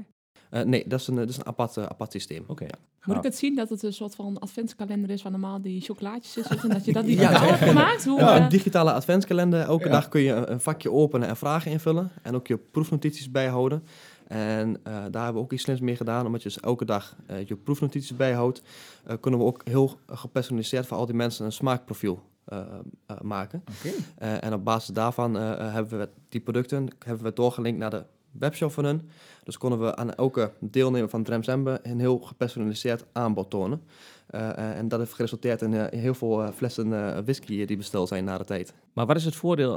Eh, 0.50 0.62
nee, 0.62 0.84
dat 0.88 1.00
is 1.00 1.08
een, 1.08 1.16
dat 1.16 1.30
is 1.30 1.38
een 1.38 1.46
apart, 1.46 1.78
eh, 1.78 1.84
apart 1.84 2.12
systeem. 2.12 2.44
Oké. 2.48 2.66
Moet 3.04 3.18
ik 3.18 3.24
het 3.24 3.36
zien 3.38 3.56
dat 3.56 3.70
het 3.70 3.84
een 3.84 3.94
soort 3.94 4.16
van 4.16 4.40
adventskalender 4.40 5.10
is 5.10 5.22
waar 5.22 5.32
normaal 5.32 5.62
die 5.62 5.82
chocolaatjes 5.82 6.38
in 6.38 6.44
zitten? 6.44 6.70
Dat 6.70 6.86
je 6.86 6.94
dat 6.94 7.06
digitaal 7.16 7.32
ja. 7.44 7.50
hebt 7.54 7.64
gemaakt? 7.70 8.06
Hoe, 8.06 8.20
Ja, 8.20 8.36
eh, 8.38 8.44
een 8.44 8.50
digitale 8.50 8.92
adventskalender. 8.94 9.60
Elke 9.62 9.86
Ja. 9.86 9.92
dag 9.92 10.08
kun 10.08 10.22
je 10.22 10.34
een, 10.34 10.60
vakje 10.62 10.92
openen 10.92 11.28
en 11.28 11.38
vragen 11.38 11.72
invullen. 11.72 12.12
En 12.22 12.36
ook 12.36 12.48
je 12.48 12.58
proefnotities 12.58 13.32
bijhouden. 13.32 13.84
En 14.28 14.78
eh, 14.84 14.94
daar 14.94 15.24
hebben 15.24 15.34
we 15.34 15.40
ook 15.40 15.54
iets 15.54 15.64
slims 15.64 15.80
mee 15.80 15.96
gedaan. 15.96 16.26
Omdat 16.26 16.42
je 16.44 16.48
dus 16.50 16.60
elke 16.60 16.86
dag 16.86 17.16
eh, 17.28 17.46
je 17.48 17.56
proefnotities 17.56 18.16
bijhoudt, 18.16 18.62
eh, 19.06 19.16
kunnen 19.20 19.40
we 19.40 19.46
ook 19.46 19.62
heel 19.64 20.00
gepersonaliseerd 20.08 20.86
voor 20.88 20.98
al 20.98 21.06
die 21.06 21.16
mensen 21.16 21.46
een 21.46 21.52
smaakprofiel 21.52 22.24
eh, 22.46 22.60
eh, 23.06 23.18
maken. 23.22 23.64
Oké. 23.78 23.94
Eh, 24.18 24.44
en 24.44 24.54
op 24.54 24.64
basis 24.66 24.94
daarvan 24.94 25.38
eh, 25.38 25.52
eh, 25.52 25.74
hebben 25.74 26.00
we 26.00 26.10
die 26.30 26.42
producten 26.42 26.88
hebben 27.06 27.24
we 27.24 27.34
doorgelinkt 27.34 27.80
naar 27.80 27.90
de 27.90 28.06
webshop 28.40 28.72
van. 28.72 29.02
Dus 29.44 29.58
konden 29.58 29.80
we 29.80 29.96
aan 29.96 30.14
elke 30.14 30.52
deelnemer 30.60 31.10
van 31.10 31.24
Dremzembe 31.24 31.80
een 31.84 32.00
heel 32.00 32.20
gepersonaliseerd 32.20 33.06
aanbod 33.12 33.50
tonen. 33.50 33.82
Eh, 34.28 34.50
eh, 34.50 34.78
en 34.78 34.88
dat 34.88 35.00
heeft 35.00 35.14
geresulteerd 35.14 35.62
in 35.62 35.74
eh, 35.74 36.00
heel 36.00 36.14
veel 36.14 36.52
flessen 36.52 36.90
whisky 37.26 37.66
die 37.66 37.78
besteld 37.78 38.08
zijn 38.08 38.24
na 38.24 38.38
de 38.38 38.44
tijd. 38.44 38.74
Maar 38.94 39.06
wat 39.06 39.16
is 39.16 39.26
het 39.26 39.36
voordeel? 39.36 39.76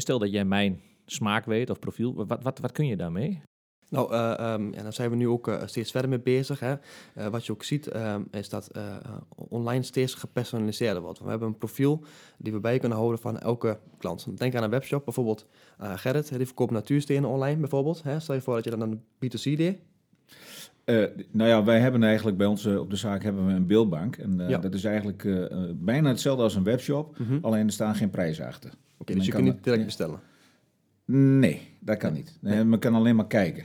stel 0.00 0.18
dat 0.18 0.30
jij 0.30 0.44
mijn 0.44 0.80
smaak 1.06 1.44
weet 1.44 1.70
of 1.70 1.78
profiel. 1.78 2.14
Wat, 2.14 2.42
wat, 2.42 2.58
wat 2.58 2.72
kun 2.72 2.86
je 2.86 2.96
daarmee? 2.96 3.42
Nou, 3.90 4.12
eh, 4.12 4.38
ehm, 4.38 4.70
daar 4.70 4.92
zijn 4.92 5.10
we 5.10 5.16
nu 5.16 5.28
ook 5.28 5.48
eh, 5.48 5.62
steeds 5.64 5.90
verder 5.90 6.10
mee 6.10 6.20
bezig. 6.20 6.60
Hè. 6.60 6.74
Eh, 7.14 7.26
wat 7.26 7.46
je 7.46 7.52
ook 7.52 7.64
ziet, 7.64 7.86
ehm, 7.86 8.22
is 8.30 8.48
dat 8.48 8.70
online 9.34 9.82
steeds 9.82 10.14
gepersonaliseerder 10.14 11.02
wordt. 11.02 11.18
We 11.18 11.28
hebben 11.28 11.48
een 11.48 11.58
profiel 11.58 12.04
die 12.38 12.52
we 12.52 12.60
bij 12.60 12.78
kunnen 12.78 12.98
houden 12.98 13.20
van 13.20 13.38
elke 13.38 13.78
klant. 13.98 14.38
Denk 14.38 14.54
aan 14.54 14.62
een 14.62 14.70
webshop, 14.70 15.04
bijvoorbeeld 15.04 15.46
Gerrit, 15.78 16.36
die 16.36 16.46
verkoopt 16.46 16.70
natuurstenen 16.70 17.30
online 17.30 17.60
bijvoorbeeld. 17.60 18.02
Hè. 18.02 18.20
Stel 18.20 18.34
je 18.34 18.40
voor 18.40 18.54
dat 18.54 18.64
je 18.64 18.70
dan 18.70 18.80
een 18.80 19.00
B2C 19.18 19.56
deed. 19.56 19.78
Nou 21.30 21.48
ja, 21.50 21.64
wij 21.64 21.80
hebben 21.80 22.02
eigenlijk 22.02 22.36
bij 22.36 22.46
ons 22.46 22.66
op 22.66 22.90
de 22.90 22.96
zaak 22.96 23.22
hebben 23.22 23.46
we 23.46 23.52
een 23.52 23.66
beeldbank. 23.66 24.16
En 24.16 24.48
Ja. 24.48 24.58
dat 24.58 24.74
is 24.74 24.84
eigenlijk 24.84 25.48
bijna 25.74 26.08
hetzelfde 26.08 26.42
als 26.42 26.54
een 26.54 26.64
webshop. 26.64 27.08
Oké, 27.20 27.38
Alleen 27.42 27.66
er 27.66 27.72
staan 27.72 27.94
geen 27.94 28.10
prijzen 28.10 28.46
achter. 28.46 28.70
dus 29.04 29.16
men 29.16 29.24
je 29.24 29.30
kunt 29.30 29.44
niet 29.44 29.64
direct 29.64 29.84
bestellen. 29.84 30.20
Nee, 31.38 31.75
dat 31.86 31.96
kan 31.98 32.12
niet. 32.12 32.36
Nee, 32.40 32.64
Men 32.64 32.78
kan 32.78 32.94
alleen 32.94 33.16
maar 33.16 33.26
kijken. 33.26 33.64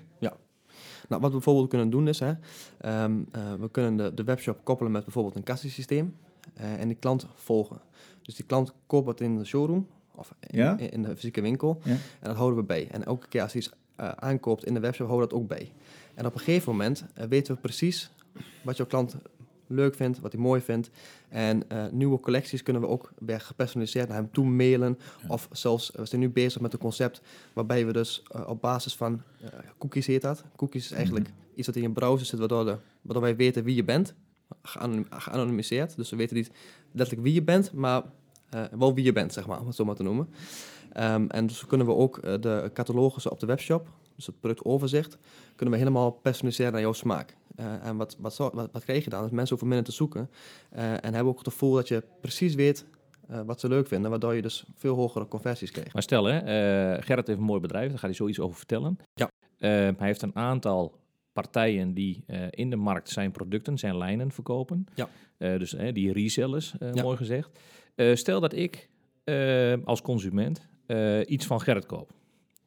Nou, 1.09 1.21
wat 1.23 1.31
we 1.31 1.38
bijvoorbeeld 1.38 1.69
kunnen 1.69 1.89
doen 1.89 2.07
is, 2.07 2.19
hè, 2.19 2.33
ehm, 2.77 3.19
eh, 3.31 3.53
we 3.59 3.69
kunnen 3.71 3.95
de, 3.97 4.13
de 4.13 4.23
webshop 4.23 4.59
koppelen 4.63 4.91
met 4.91 5.03
bijvoorbeeld 5.03 5.35
een 5.35 5.44
kassiesysteem 5.44 6.15
eh, 6.53 6.79
en 6.79 6.88
die 6.88 6.97
klant 6.97 7.25
volgen. 7.35 7.81
Dus 8.21 8.35
die 8.35 8.45
klant 8.45 8.73
koopt 8.88 9.07
het 9.07 9.21
in 9.21 9.38
de 9.38 9.45
showroom 9.45 9.88
of 10.15 10.33
in, 10.39 10.57
Ja? 10.57 10.77
in, 10.77 10.91
in 10.91 11.01
de 11.01 11.15
fysieke 11.15 11.41
winkel 11.41 11.79
Ja. 11.83 11.91
en 11.91 12.00
dat 12.21 12.35
houden 12.35 12.59
we 12.59 12.65
bij. 12.65 12.88
En 12.91 13.06
elke 13.06 13.27
keer 13.27 13.41
als 13.41 13.53
hij 13.53 13.62
iets 13.62 13.71
eh, 13.95 14.09
aankoopt 14.09 14.65
in 14.65 14.74
de 14.74 14.79
webshop, 14.79 15.07
houden 15.07 15.27
we 15.29 15.33
dat 15.33 15.44
ook 15.44 15.50
bij. 15.50 15.71
En 16.13 16.25
op 16.25 16.33
een 16.33 16.39
gegeven 16.39 16.71
moment 16.71 17.06
weten 17.29 17.56
we 17.56 17.62
precies 17.62 18.12
wat 18.62 18.77
jouw 18.77 18.85
klant 18.85 19.15
leuk 19.73 19.95
vindt, 19.95 20.19
wat 20.19 20.31
hij 20.31 20.41
mooi 20.41 20.62
vindt. 20.62 20.89
En 21.29 21.69
eh, 21.69 21.85
nieuwe 21.91 22.19
collecties 22.19 22.63
kunnen 22.63 22.81
we 22.81 22.88
ook 22.88 23.12
weer 23.19 23.39
gepersonaliseerd 23.39 24.07
naar 24.07 24.18
hem 24.18 24.31
toe 24.31 24.45
mailen. 24.45 24.97
Ja. 25.21 25.27
Of 25.27 25.47
zelfs, 25.51 25.91
we 25.95 26.06
zijn 26.06 26.21
nu 26.21 26.29
bezig 26.29 26.62
met 26.62 26.73
een 26.73 26.79
concept 26.79 27.21
waarbij 27.53 27.85
we 27.85 27.94
dus 27.94 28.23
eh, 28.31 28.47
op 28.47 28.62
basis 28.62 28.95
van 28.95 29.21
eh, 29.41 29.50
cookies 29.77 30.07
heet 30.07 30.21
dat. 30.21 30.44
Cookies 30.56 30.85
is 30.85 30.91
eigenlijk 30.91 31.29
iets 31.56 31.68
wat 31.68 31.75
in 31.75 31.81
je 31.81 31.89
browser 31.89 32.25
zit, 32.25 32.39
waardoor, 32.39 32.65
de, 32.65 32.77
waardoor 33.01 33.23
wij 33.23 33.35
weten 33.35 33.63
wie 33.63 33.75
je 33.75 33.83
bent. 33.83 34.13
Geanonim- 34.63 35.07
Geanonimiseerd. 35.09 35.95
Dus 35.95 36.10
we 36.10 36.15
weten 36.15 36.36
niet 36.36 36.51
letterlijk 36.91 37.25
wie 37.27 37.34
je 37.34 37.43
bent, 37.43 37.74
maar 37.74 38.03
eh, 38.50 38.63
wel 38.77 38.93
wie 38.93 39.03
je 39.03 39.12
bent, 39.12 39.34
zeg 39.34 39.48
maar, 39.48 39.60
om 39.60 39.67
het 39.67 39.75
zo 39.75 39.86
maar 39.86 39.95
te 39.95 40.03
noemen. 40.03 40.29
Ehm, 40.93 41.25
en 41.27 41.48
dus 41.48 41.65
kunnen 41.65 41.88
we 41.88 41.93
ook 41.93 42.17
eh, 42.17 42.34
de 42.39 42.69
catalogussen 42.74 43.31
op 43.31 43.39
de 43.39 43.45
webshop, 43.45 43.88
dus 44.15 44.25
het 44.25 44.39
productoverzicht, 44.39 45.17
kunnen 45.55 45.74
we 45.75 45.79
helemaal 45.81 46.12
personaliseren 46.12 46.72
naar 46.72 46.81
jouw 46.81 46.93
smaak. 46.93 47.36
Eh, 47.55 47.86
en 47.86 47.98
wat, 47.98 48.17
wat, 48.20 48.38
wat, 48.38 48.53
wat 48.72 48.84
krijg 48.84 49.03
je 49.03 49.10
dan? 49.10 49.22
Dat 49.22 49.31
mensen 49.31 49.50
hoeven 49.50 49.67
minder 49.67 49.86
te 49.86 49.91
zoeken 49.91 50.29
eh, 50.70 50.91
en 50.91 51.13
hebben 51.13 51.25
ook 51.25 51.38
het 51.38 51.48
gevoel 51.48 51.74
dat 51.74 51.88
je 51.88 52.03
precies 52.22 52.55
weet 52.55 52.86
eh, 53.27 53.41
wat 53.46 53.60
ze 53.60 53.67
leuk 53.67 53.88
vinden, 53.88 54.10
waardoor 54.10 54.34
je 54.34 54.41
dus 54.41 54.65
veel 54.75 54.96
hogere 54.96 55.27
conversies 55.27 55.72
krijgt. 55.72 55.93
Maar 55.93 56.03
stel, 56.03 56.24
hè, 56.24 56.39
Gerrit 57.01 57.27
heeft 57.27 57.39
een 57.39 57.46
mooi 57.46 57.60
bedrijf, 57.60 57.89
daar 57.89 58.00
gaat 58.00 58.10
hij 58.10 58.13
zoiets 58.13 58.39
over 58.39 58.58
vertellen. 58.58 58.98
Ja. 59.13 59.29
Hij 59.58 59.96
heeft 59.98 60.22
een 60.22 60.36
aantal 60.36 61.00
partijen 61.34 61.93
die 61.93 62.24
in 62.50 62.70
de 62.70 62.75
markt 62.75 63.10
zijn 63.10 63.31
producten, 63.31 63.77
zijn 63.77 63.98
lijnen 63.98 64.31
verkopen. 64.31 64.86
Ja. 64.93 65.10
Dus 65.38 65.75
die 65.93 66.13
resellers, 66.13 66.75
Ja. 66.79 67.01
mooi 67.01 67.17
gezegd. 67.17 67.50
Stel 68.13 68.39
dat 68.39 68.53
ik 68.53 68.89
als 69.84 70.01
consument 70.01 70.67
iets 71.25 71.46
van 71.46 71.62
Gerrit 71.62 71.86
koop. 71.86 72.12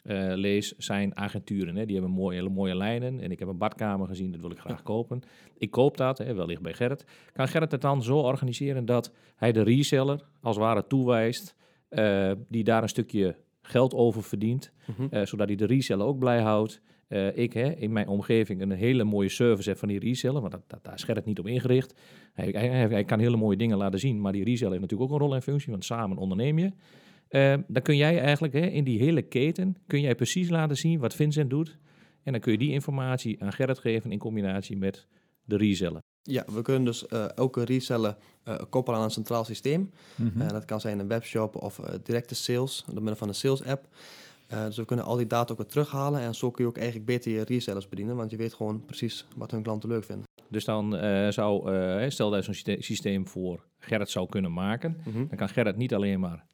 Eh, 0.04 0.32
lees 0.34 0.75
zijn 0.76 1.16
agenturen, 1.16 1.76
hè, 1.76 1.84
die 1.87 1.94
hebben 1.96 2.14
mooie, 2.14 2.37
hele 2.37 2.49
mooie 2.49 2.76
lijnen. 2.76 3.20
En 3.20 3.30
ik 3.30 3.38
heb 3.38 3.49
een 3.49 3.58
badkamer 3.58 4.06
gezien, 4.06 4.32
dat 4.32 4.40
wil 4.40 4.50
ik 4.50 4.58
graag 4.58 4.82
kopen. 4.82 5.20
Ik 5.58 5.70
koop 5.70 5.96
dat, 5.96 6.18
hè, 6.18 6.34
wellicht 6.34 6.62
bij 6.62 6.73
Gerrit. 6.75 7.04
Kan 7.32 7.49
Gerrit 7.49 7.73
het 7.73 7.80
dan 7.80 8.02
zo 8.02 8.18
organiseren 8.18 8.84
dat 8.84 9.12
hij 9.37 9.52
de 9.52 9.62
reseller 9.62 10.20
als 10.40 10.56
het 10.56 10.64
ware 10.64 10.87
toewijst, 10.87 11.54
eh, 11.88 12.32
die 12.49 12.64
daar 12.64 12.82
een 12.82 12.88
stukje 12.88 13.37
geld 13.62 13.94
over 13.94 14.23
verdient, 14.23 14.73
Mhm. 14.87 15.06
eh, 15.11 15.25
zodat 15.26 15.46
hij 15.46 15.56
de 15.56 15.66
reseller 15.66 16.06
ook 16.06 16.18
blij 16.18 16.40
houdt. 16.40 16.80
Ik 17.34 17.52
hè, 17.52 17.70
in 17.75 17.92
mijn 17.92 18.08
omgeving 18.08 18.61
een 18.61 18.70
hele 18.70 19.04
mooie 19.04 19.28
service 19.28 19.68
heb 19.68 19.78
van 19.78 19.88
die 19.88 19.99
reseller, 19.99 20.40
maar 20.40 20.50
dat, 20.50 20.62
dat, 20.66 20.84
daar 20.84 20.94
is 20.94 21.02
Gerrit 21.02 21.25
niet 21.25 21.38
op 21.38 21.46
ingericht. 21.46 21.94
Hij- 22.32 22.50
hij 22.88 23.04
kan 23.04 23.18
hele 23.18 23.37
mooie 23.37 23.56
dingen 23.56 23.76
laten 23.76 23.99
zien, 23.99 24.20
maar 24.20 24.32
die 24.32 24.44
reseller 24.44 24.70
heeft 24.70 24.82
natuurlijk 24.82 25.11
ook 25.11 25.16
een 25.20 25.25
rol 25.26 25.34
en 25.34 25.42
functie, 25.42 25.70
want 25.70 25.84
samen 25.84 26.16
onderneem 26.16 26.58
je. 26.58 26.73
Eh, 27.35 27.55
dan 27.67 27.83
kun 27.83 27.97
jij 27.97 28.21
eigenlijk 28.21 28.53
hè, 28.55 28.67
in 28.67 28.85
die 28.85 28.99
hele 28.99 29.23
keten, 29.23 29.76
kun 29.87 30.00
jij 30.00 30.14
precies 30.14 30.49
laten 30.49 30.76
zien 30.76 30.99
wat 31.00 31.14
Vincent 31.14 31.50
doet. 31.50 31.79
En 32.23 32.33
dan 32.33 32.41
kun 32.41 32.53
je 32.53 32.59
die 32.59 32.71
informatie 32.71 33.43
aan 33.43 33.53
Gerrit 33.53 33.79
geven 33.79 34.12
in 34.12 34.19
combinatie 34.19 34.76
met 34.76 35.07
de 35.45 35.57
reseller. 35.57 36.00
Ja, 36.23 36.45
we 36.53 36.62
kunnen 36.62 36.85
dus 36.85 37.07
eh, 37.07 37.26
elke 37.37 37.64
reseller 37.64 38.17
eh, 38.45 38.55
koppelen 38.71 38.99
aan 38.99 39.05
een 39.05 39.11
centraal 39.11 39.45
systeem. 39.45 39.91
Mhm. 40.17 40.41
Eh, 40.41 40.49
dat 40.49 40.64
kan 40.64 40.81
zijn 40.81 40.99
een 40.99 41.09
webshop 41.09 41.57
of 41.62 41.79
eh, 41.79 41.95
directe 42.03 42.35
sales, 42.35 42.85
door 42.87 42.95
middel 42.95 43.17
van 43.17 43.29
een 43.29 43.35
sales 43.35 43.64
app. 43.64 43.88
Eh, 44.47 44.64
dus 44.64 44.76
we 44.76 44.85
kunnen 44.85 45.05
al 45.05 45.17
die 45.17 45.26
data 45.26 45.53
ook 45.53 45.59
weer 45.59 45.67
terughalen 45.67 46.21
en 46.21 46.35
zo 46.35 46.50
kun 46.50 46.64
je 46.64 46.71
ook 46.71 46.76
eigenlijk 46.76 47.07
beter 47.07 47.33
je 47.33 47.45
resellers 47.45 47.88
bedienen, 47.88 48.17
want 48.17 48.31
je 48.31 48.37
weet 48.37 48.55
gewoon 48.55 48.85
precies 48.85 49.26
wat 49.37 49.50
hun 49.50 49.62
klanten 49.62 49.88
leuk 49.88 50.05
vinden. 50.05 50.25
Dus 50.49 50.64
dan 50.64 50.97
eh, 50.97 51.29
zou, 51.29 51.73
eh, 51.75 52.11
stel 52.11 52.31
dat 52.31 52.38
je 52.38 52.45
zo'n 52.45 52.55
syste- 52.55 52.83
systeem 52.83 53.26
voor 53.26 53.64
Gerrit 53.79 54.11
zou 54.11 54.29
kunnen 54.29 54.53
maken, 54.53 54.97
dan 55.29 55.37
kan 55.37 55.49
Gerrit 55.49 55.76
niet 55.76 55.95
alleen 55.95 56.21
maar 56.21 56.45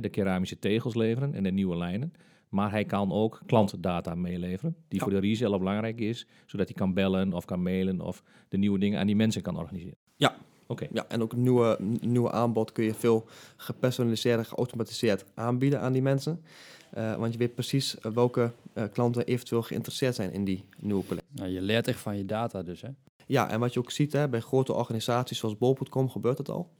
de 0.00 0.08
keramische 0.10 0.58
tegels 0.58 0.94
leveren 0.94 1.34
en 1.34 1.42
de 1.42 1.50
nieuwe 1.50 1.76
lijnen, 1.76 2.12
maar 2.48 2.70
hij 2.70 2.84
kan 2.84 3.12
ook 3.12 3.40
klantdata 3.46 4.14
meeleveren, 4.14 4.76
die 4.88 4.98
Ja. 4.98 5.04
voor 5.04 5.14
de 5.14 5.26
reseller 5.26 5.58
belangrijk 5.58 6.00
is, 6.00 6.26
zodat 6.46 6.66
hij 6.66 6.76
kan 6.76 6.94
bellen 6.94 7.32
of 7.32 7.44
kan 7.44 7.62
mailen 7.62 8.00
of 8.00 8.22
de 8.48 8.56
nieuwe 8.56 8.78
dingen 8.78 9.00
aan 9.00 9.06
die 9.06 9.16
mensen 9.16 9.42
kan 9.42 9.56
organiseren. 9.58 9.96
Ja. 10.16 10.36
Oké. 10.68 10.86
Ja, 10.92 11.04
en 11.08 11.22
ook 11.22 11.32
een 11.32 11.42
nieuwe, 11.42 11.78
nieuwe 12.00 12.30
aanbod 12.30 12.72
kun 12.72 12.84
je 12.84 12.94
veel 12.94 13.26
gepersonaliseerd 13.56 14.38
en 14.38 14.44
geautomatiseerd 14.44 15.24
aanbieden 15.34 15.80
aan 15.80 15.92
die 15.92 16.02
mensen. 16.02 16.42
Eh, 16.90 17.14
want 17.16 17.32
je 17.32 17.38
weet 17.38 17.54
precies 17.54 17.98
eh, 17.98 18.12
welke 18.12 18.52
eh, 18.72 18.84
klanten 18.92 19.24
eventueel 19.26 19.62
geïnteresseerd 19.62 20.14
zijn 20.14 20.32
in 20.32 20.44
die 20.44 20.64
nieuwe 20.78 21.04
collectie. 21.06 21.34
Nou, 21.34 21.50
je 21.50 21.62
leert 21.62 21.88
echt 21.88 22.00
van 22.00 22.16
je 22.16 22.24
data 22.24 22.62
dus, 22.62 22.80
hè? 22.82 22.88
Ja, 23.26 23.50
en 23.50 23.60
wat 23.60 23.72
je 23.72 23.78
ook 23.80 23.90
ziet 23.90 24.12
hè, 24.12 24.28
bij 24.28 24.40
grote 24.40 24.72
organisaties 24.72 25.38
zoals 25.38 25.58
bol.com 25.58 26.10
gebeurt 26.10 26.38
het 26.38 26.48
al. 26.48 26.70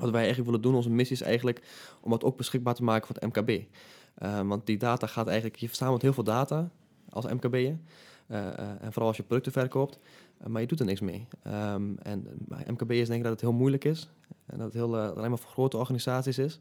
Wat 0.00 0.10
wij 0.10 0.20
eigenlijk 0.20 0.50
willen 0.50 0.62
doen, 0.62 0.74
onze 0.74 0.90
missie 0.90 1.16
is 1.16 1.22
eigenlijk 1.22 1.62
om 2.00 2.12
het 2.12 2.24
ook 2.24 2.36
beschikbaar 2.36 2.74
te 2.74 2.82
maken 2.82 3.06
voor 3.06 3.16
het 3.16 3.36
MKB. 3.36 3.64
Eh, 4.14 4.40
want 4.40 4.66
die 4.66 4.78
data 4.78 5.06
gaat 5.06 5.26
eigenlijk, 5.26 5.56
je 5.56 5.66
verzamelt 5.68 6.02
heel 6.02 6.12
veel 6.12 6.24
data 6.24 6.70
als 7.08 7.26
MKB'er. 7.26 7.78
Eh, 8.26 8.58
eh, 8.58 8.68
en 8.80 8.92
vooral 8.92 9.06
als 9.06 9.16
je 9.16 9.22
producten 9.22 9.52
verkoopt, 9.52 9.98
maar 10.46 10.60
je 10.60 10.66
doet 10.66 10.80
er 10.80 10.86
niks 10.86 11.00
mee. 11.00 11.26
Ehm, 11.42 11.96
en 12.02 12.26
MKB'ers 12.66 13.08
denken 13.08 13.22
dat 13.22 13.32
het 13.32 13.40
heel 13.40 13.52
moeilijk 13.52 13.84
is. 13.84 14.10
En 14.46 14.58
dat 14.58 14.66
het 14.66 14.74
heel, 14.74 14.98
alleen 14.98 15.30
maar 15.30 15.38
voor 15.38 15.50
grote 15.50 15.76
organisaties 15.76 16.38
is. 16.38 16.60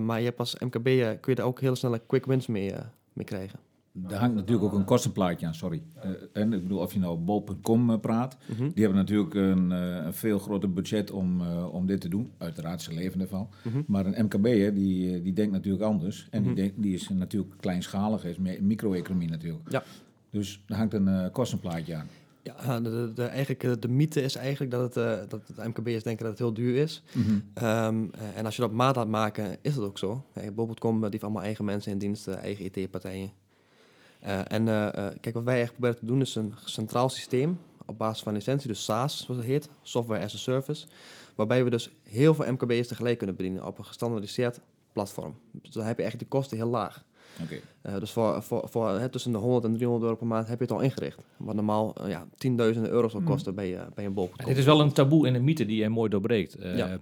Maar 0.00 0.18
je 0.18 0.24
hebt 0.24 0.38
als 0.38 0.58
MKB'er 0.58 1.18
kun 1.18 1.32
je 1.32 1.34
daar 1.34 1.46
ook 1.46 1.60
heel 1.60 1.76
snel 1.76 2.00
quick 2.06 2.26
wins 2.26 2.46
mee, 2.46 2.74
mee 3.12 3.26
krijgen. 3.26 3.58
Daar 3.98 4.20
hangt 4.20 4.34
natuurlijk 4.34 4.66
ook 4.66 4.78
een 4.78 4.84
kostenplaatje 4.84 5.46
aan, 5.46 5.54
sorry. 5.54 5.82
Eh, 5.94 6.10
en 6.32 6.52
ik 6.52 6.62
bedoel, 6.62 6.78
of 6.78 6.92
je 6.92 6.98
nou 6.98 7.18
bol.com 7.18 7.90
eh, 7.90 7.98
praat, 8.00 8.36
Mhm. 8.46 8.60
die 8.74 8.84
hebben 8.84 8.94
natuurlijk 8.94 9.34
een, 9.34 9.72
eh, 9.72 10.04
een 10.04 10.14
veel 10.14 10.38
groter 10.38 10.72
budget 10.72 11.10
om, 11.10 11.40
om 11.50 11.86
dit 11.86 12.00
te 12.00 12.08
doen. 12.08 12.30
Uiteraard, 12.38 12.82
ze 12.82 12.92
leven 12.94 13.20
ervan. 13.20 13.48
Mhm. 13.62 13.82
Maar 13.86 14.06
een 14.06 14.24
MKB'er, 14.24 14.74
die, 14.74 15.22
die 15.22 15.32
denkt 15.32 15.52
natuurlijk 15.52 15.84
anders. 15.84 16.28
En 16.30 16.40
Mhm. 16.42 16.54
die, 16.54 16.62
denkt, 16.62 16.82
die 16.82 16.94
is 16.94 17.08
natuurlijk 17.08 17.52
kleinschalig, 17.60 18.24
is 18.24 18.38
micro-economie 18.60 19.28
natuurlijk. 19.28 19.70
Ja. 19.70 19.82
Dus 20.30 20.62
daar 20.66 20.78
hangt 20.78 20.94
een 20.94 21.30
kostenplaatje 21.32 21.94
aan. 21.94 22.06
Ja, 22.42 22.80
de, 22.80 23.22
eigenlijk, 23.22 23.82
de 23.82 23.88
mythe 23.88 24.22
is 24.22 24.36
eigenlijk 24.36 24.70
dat, 24.70 24.94
het, 24.94 25.30
dat 25.30 25.40
de 25.56 25.68
MKB'ers 25.68 26.02
denken 26.02 26.22
dat 26.24 26.32
het 26.32 26.38
heel 26.38 26.54
duur 26.54 26.76
is. 26.76 27.02
Ehm, 27.54 28.04
eh, 28.12 28.36
en 28.36 28.44
als 28.44 28.56
je 28.56 28.62
dat 28.62 28.72
maat 28.72 28.96
laat 28.96 29.08
maken, 29.08 29.56
is 29.62 29.74
dat 29.74 29.84
ook 29.84 29.98
zo. 29.98 30.24
Eh, 30.32 30.42
die 30.56 30.66
heeft 31.10 31.22
allemaal 31.22 31.42
eigen 31.42 31.64
mensen 31.64 31.92
in 31.92 31.98
dienst, 31.98 32.28
eh, 32.28 32.36
eigen 32.36 32.64
IT-partijen. 32.64 33.30
Eh, 34.26 34.40
en 34.48 34.68
eh, 34.68 34.86
eh, 34.86 35.14
kijk, 35.20 35.34
wat 35.34 35.44
wij 35.44 35.60
echt 35.60 35.72
proberen 35.72 35.98
te 35.98 36.04
doen 36.06 36.20
is 36.20 36.34
een 36.34 36.54
centraal 36.64 37.08
systeem 37.08 37.58
op 37.86 37.98
basis 37.98 38.22
van 38.22 38.32
licentie, 38.32 38.68
dus 38.68 38.84
SaaS, 38.84 39.24
zoals 39.24 39.40
het 39.40 39.50
heet, 39.50 39.68
Software 39.82 40.24
as 40.24 40.34
a 40.34 40.38
Service, 40.38 40.86
waarbij 41.34 41.64
we 41.64 41.70
dus 41.70 41.90
heel 42.02 42.34
veel 42.34 42.52
MKB'ers 42.52 42.88
tegelijk 42.88 43.18
kunnen 43.18 43.36
bedienen 43.36 43.66
op 43.66 43.78
een 43.78 43.84
gestandardiseerd 43.84 44.60
platform. 44.92 45.34
Dus 45.52 45.70
dan 45.70 45.84
heb 45.84 45.96
je 45.96 46.02
eigenlijk 46.02 46.30
de 46.30 46.36
kosten 46.38 46.56
heel 46.56 46.68
laag. 46.68 47.04
Oké. 47.42 47.60
Eh, 47.82 47.98
dus 47.98 48.10
voor, 48.10 48.42
voor, 48.42 48.68
voor 48.68 48.88
hè, 48.88 49.08
tussen 49.08 49.32
de 49.32 49.38
100 49.38 49.64
en 49.64 49.72
300 49.72 50.04
euro 50.04 50.16
per 50.16 50.26
maand 50.26 50.48
heb 50.48 50.58
je 50.58 50.64
het 50.64 50.72
al 50.72 50.80
ingericht. 50.80 51.18
Wat 51.36 51.54
normaal 51.54 51.94
eh, 51.94 52.08
ja, 52.08 52.26
tienduizenden 52.36 52.90
euro's 52.90 53.10
zal 53.12 53.20
Mm. 53.20 53.26
kosten 53.26 53.54
bij, 53.54 53.78
bij 53.94 54.04
een 54.04 54.14
bol. 54.14 54.30
Dit 54.44 54.56
is 54.56 54.64
wel 54.64 54.80
een 54.80 54.92
taboe 54.92 55.26
en 55.26 55.34
een 55.34 55.44
mythe 55.44 55.66
die 55.66 55.76
jij 55.76 55.88
mooi 55.88 56.10
doorbreekt. 56.10 56.54
Eh, 56.54 56.76
Ja. 56.76 56.98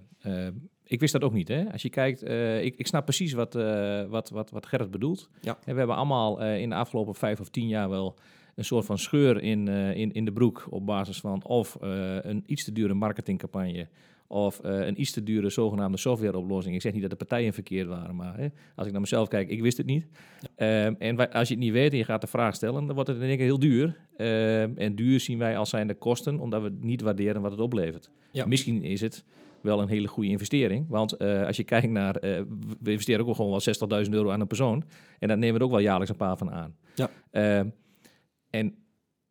Ik 0.87 0.99
wist 0.99 1.13
dat 1.13 1.23
ook 1.23 1.33
niet. 1.33 1.47
Hè? 1.47 1.71
Als 1.71 1.81
je 1.81 1.89
kijkt, 1.89 2.23
eh, 2.23 2.63
ik, 2.63 2.75
ik 2.75 2.87
snap 2.87 3.03
precies 3.03 3.33
wat, 3.33 3.55
eh, 3.55 4.03
wat, 4.05 4.29
wat, 4.29 4.49
wat 4.49 4.65
Gerrit 4.65 4.91
bedoelt. 4.91 5.29
Ja. 5.41 5.57
En 5.65 5.71
we 5.73 5.77
hebben 5.77 5.95
allemaal 5.95 6.41
eh, 6.41 6.61
in 6.61 6.69
de 6.69 6.75
afgelopen 6.75 7.15
vijf 7.15 7.39
of 7.39 7.49
tien 7.49 7.67
jaar 7.67 7.89
wel 7.89 8.15
een 8.55 8.65
soort 8.65 8.85
van 8.85 8.97
scheur 8.97 9.41
in, 9.43 9.67
in, 9.67 10.13
in 10.13 10.25
de 10.25 10.31
broek 10.31 10.67
op 10.69 10.85
basis 10.85 11.19
van 11.19 11.43
of 11.43 11.77
een 12.21 12.43
iets 12.45 12.63
te 12.63 12.71
dure 12.71 12.93
marketingcampagne 12.93 13.87
of 14.27 14.59
een 14.63 15.01
iets 15.01 15.11
te 15.11 15.23
dure 15.23 15.49
zogenaamde 15.49 15.97
softwareoplossing. 15.97 16.75
Ik 16.75 16.81
zeg 16.81 16.93
niet 16.93 17.01
dat 17.01 17.09
de 17.09 17.15
partijen 17.15 17.53
verkeerd 17.53 17.87
waren, 17.87 18.15
maar 18.15 18.37
hè, 18.37 18.47
als 18.75 18.85
ik 18.85 18.91
naar 18.91 19.01
mezelf 19.01 19.27
kijk, 19.27 19.49
ik 19.49 19.61
wist 19.61 19.77
het 19.77 19.85
niet. 19.85 20.07
Ehm, 20.55 20.93
en 20.99 21.15
wij- 21.15 21.31
als 21.31 21.47
je 21.47 21.53
het 21.53 21.63
niet 21.63 21.73
weet 21.73 21.91
en 21.91 21.97
je 21.97 22.03
gaat 22.03 22.21
de 22.21 22.27
vraag 22.27 22.55
stellen, 22.55 22.85
dan 22.85 22.95
wordt 22.95 23.09
het 23.09 23.21
in 23.21 23.27
één 23.27 23.37
keer 23.37 23.45
heel 23.45 23.59
duur. 23.59 23.97
Ehm, 24.17 24.71
en 24.75 24.95
duur 24.95 25.19
zien 25.19 25.37
wij 25.37 25.57
als 25.57 25.69
zijnde 25.69 25.93
kosten, 25.93 26.39
omdat 26.39 26.61
we 26.61 26.73
niet 26.79 27.01
waarderen 27.01 27.41
wat 27.41 27.51
het 27.51 27.59
oplevert. 27.59 28.09
Ja. 28.31 28.45
Misschien 28.45 28.83
is 28.83 29.01
het 29.01 29.25
wel 29.65 29.81
een 29.81 29.87
hele 29.87 30.07
goede 30.07 30.29
investering. 30.29 30.85
Want 30.89 31.13
eh, 31.13 31.45
als 31.45 31.57
je 31.57 31.63
kijkt 31.63 31.89
naar, 31.89 32.15
eh, 32.15 32.41
we 32.81 32.91
investeren 32.91 33.19
ook 33.19 33.25
wel 33.25 33.35
gewoon 33.35 33.51
wel 33.51 34.01
60.000 34.05 34.13
euro 34.13 34.31
aan 34.31 34.41
een 34.41 34.47
persoon. 34.47 34.83
En 35.19 35.27
daar 35.27 35.37
nemen 35.37 35.53
we 35.53 35.59
er 35.59 35.65
ook 35.65 35.71
wel 35.71 35.79
jaarlijks 35.79 36.09
een 36.09 36.17
paar 36.17 36.37
van 36.37 36.51
aan. 36.51 36.75
Ja. 36.95 37.09
Ehm, 37.31 37.69
en 38.49 38.75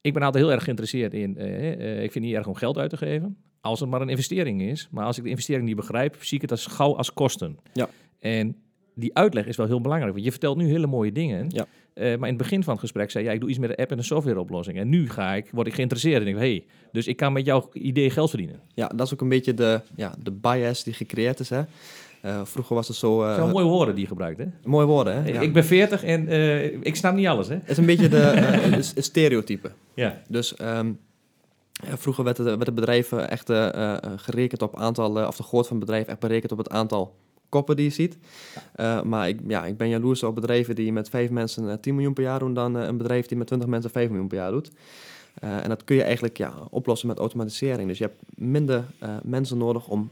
ik 0.05 0.13
ben 0.13 0.23
altijd 0.23 0.45
heel 0.45 0.53
erg 0.53 0.63
geïnteresseerd 0.63 1.15
in, 1.15 1.37
eh, 1.37 1.73
eh, 1.73 1.93
ik 1.93 2.13
vind 2.13 2.15
het 2.15 2.23
niet 2.23 2.35
erg 2.35 2.47
om 2.47 2.55
geld 2.55 2.79
uit 2.79 2.91
te 2.91 2.97
geven. 2.97 3.37
Als 3.61 3.81
het 3.81 3.89
maar 3.89 4.01
een 4.01 4.09
investering 4.09 4.63
is. 4.63 4.89
Maar 4.91 5.05
als 5.05 5.19
ik 5.19 5.25
de 5.25 5.31
investering 5.31 5.67
niet 5.67 5.77
begrijp, 5.77 6.17
zie 6.25 6.37
ik 6.37 6.43
het 6.43 6.51
als 6.51 6.67
gauw 6.67 6.97
als 6.97 7.13
kosten. 7.13 7.59
Ja. 7.73 7.89
En 8.19 8.64
die 8.95 9.17
uitleg 9.17 9.47
is 9.47 9.57
wel 9.57 9.67
heel 9.67 9.81
belangrijk. 9.81 10.13
Want 10.13 10.25
je 10.25 10.31
vertelt 10.31 10.57
nu 10.57 10.67
hele 10.69 10.87
mooie 10.87 11.13
dingen. 11.13 11.47
Ja. 11.49 11.67
Eh, 11.95 12.05
maar 12.05 12.29
in 12.29 12.35
het 12.35 12.37
begin 12.43 12.63
van 12.63 12.73
het 12.73 12.83
gesprek 12.83 13.11
zei 13.11 13.25
jij, 13.25 13.35
ik 13.35 13.41
doe 13.41 13.49
iets 13.49 13.59
met 13.59 13.71
een 13.71 13.77
app 13.77 13.91
en 13.91 13.99
een 13.99 14.05
softwareoplossing. 14.05 14.79
En 14.79 14.89
nu 14.89 15.11
ga 15.11 15.35
ik, 15.35 15.49
word 15.53 15.67
ik 15.67 15.75
geïnteresseerd 15.75 16.19
en 16.19 16.25
denk, 16.25 16.37
hey, 16.39 16.65
dus 16.93 17.07
ik 17.07 17.17
kan 17.17 17.33
met 17.33 17.45
jouw 17.45 17.69
idee 17.73 18.11
geld 18.11 18.29
verdienen. 18.31 18.61
Ja, 18.75 18.89
dat 18.89 19.07
is 19.07 19.13
ook 19.13 19.21
een 19.21 19.29
beetje 19.29 19.55
de, 19.55 19.81
ja, 19.97 20.15
de 20.23 20.31
bias 20.31 20.85
die 20.85 20.93
gecreëerd 20.95 21.41
is. 21.41 21.51
Hè. 21.51 21.63
Eh, 22.23 22.41
vroeger 22.45 22.75
was 22.75 22.89
het 22.89 22.97
zo... 22.97 23.17
wel 23.19 23.49
mooie 23.49 23.65
woorden 23.67 23.95
die 23.95 24.03
je 24.03 24.09
gebruikt, 24.11 24.39
hè? 24.39 24.45
mooie 24.65 24.87
woorden, 24.87 25.15
hè? 25.15 25.29
Ik- 25.29 25.35
Ja. 25.35 25.41
Ik 25.41 25.53
ben 25.53 25.65
40 25.65 26.05
en 26.05 26.29
ik 26.83 26.97
snap 26.97 27.15
niet 27.15 27.27
alles, 27.27 27.49
hè? 27.49 27.55
Het 27.55 27.71
is 27.71 27.77
een 27.77 27.87
beetje 27.87 28.09
de 28.09 28.79
stereotype. 28.97 29.71
Ja. 29.95 30.23
Dus 30.29 30.57
ehm, 30.57 30.93
vroeger 31.75 32.25
werd 32.25 32.37
het, 32.37 32.47
werd 32.47 32.67
het 32.67 32.75
bedrijf 32.75 33.13
echt 33.13 33.51
gerekend 34.17 34.63
op 34.63 34.77
aantal, 34.79 35.27
of 35.27 35.37
de 35.37 35.43
grootte 35.43 35.69
van 35.69 35.77
het 35.77 35.87
bedrijf 35.87 36.07
echt 36.07 36.19
berekend 36.19 36.53
op 36.53 36.59
het 36.59 36.71
aantal 36.71 37.15
koppen 37.49 37.77
die 37.77 37.85
je 37.85 37.91
ziet. 37.91 38.19
Eh, 38.75 39.03
maar 39.03 39.29
ik, 39.29 39.41
ja, 39.47 39.67
ik 39.67 39.77
ben 39.77 39.89
jaloers 39.89 40.23
op 40.23 40.35
bedrijven 40.35 40.75
die 40.75 40.93
met 40.93 41.09
vijf 41.09 41.31
mensen 41.31 41.71
eh, 41.71 41.77
10 41.77 41.95
miljoen 41.95 42.15
per 42.15 42.23
jaar 42.23 42.39
doen, 42.39 42.55
dan 42.55 42.79
eh, 42.79 42.87
een 42.87 42.97
bedrijf 42.97 43.27
die 43.27 43.37
met 43.37 43.47
20 43.47 43.69
mensen 43.69 43.91
5 43.91 44.09
miljoen 44.09 44.29
per 44.29 44.39
jaar 44.39 44.51
doet. 44.51 44.71
Eh, 45.35 45.63
en 45.63 45.69
dat 45.69 45.85
kun 45.85 45.97
je 45.97 46.03
eigenlijk 46.03 46.37
ja, 46.37 46.55
oplossen 46.71 47.09
met 47.09 47.19
automatisering. 47.19 47.89
Dus 47.89 47.99
je 47.99 48.05
hebt 48.05 48.23
minder 48.35 48.85
eh, 48.99 49.17
mensen 49.23 49.59
nodig 49.59 49.89
om, 49.89 50.11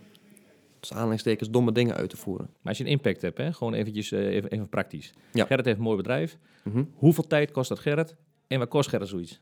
aanhalingstekens, 0.88 1.50
domme 1.50 1.72
dingen 1.72 1.96
uit 1.96 2.10
te 2.10 2.16
voeren. 2.16 2.46
Maar 2.46 2.68
als 2.68 2.78
je 2.78 2.84
een 2.84 2.90
impact 2.90 3.22
hebt, 3.22 3.38
hè, 3.38 3.52
gewoon 3.52 3.74
eventjes, 3.74 4.12
eh, 4.12 4.26
even, 4.26 4.50
even 4.50 4.68
praktisch. 4.68 5.12
Ja. 5.32 5.44
Gerrit 5.46 5.64
heeft 5.64 5.76
een 5.76 5.84
mooi 5.84 5.96
bedrijf. 5.96 6.38
Mhm. 6.64 6.84
Hoeveel 6.94 7.26
tijd 7.26 7.50
kost 7.50 7.68
dat 7.68 7.78
Gerrit? 7.78 8.16
En 8.46 8.58
wat 8.58 8.68
kost 8.68 8.88
Gerrit 8.88 9.08
zoiets? 9.08 9.40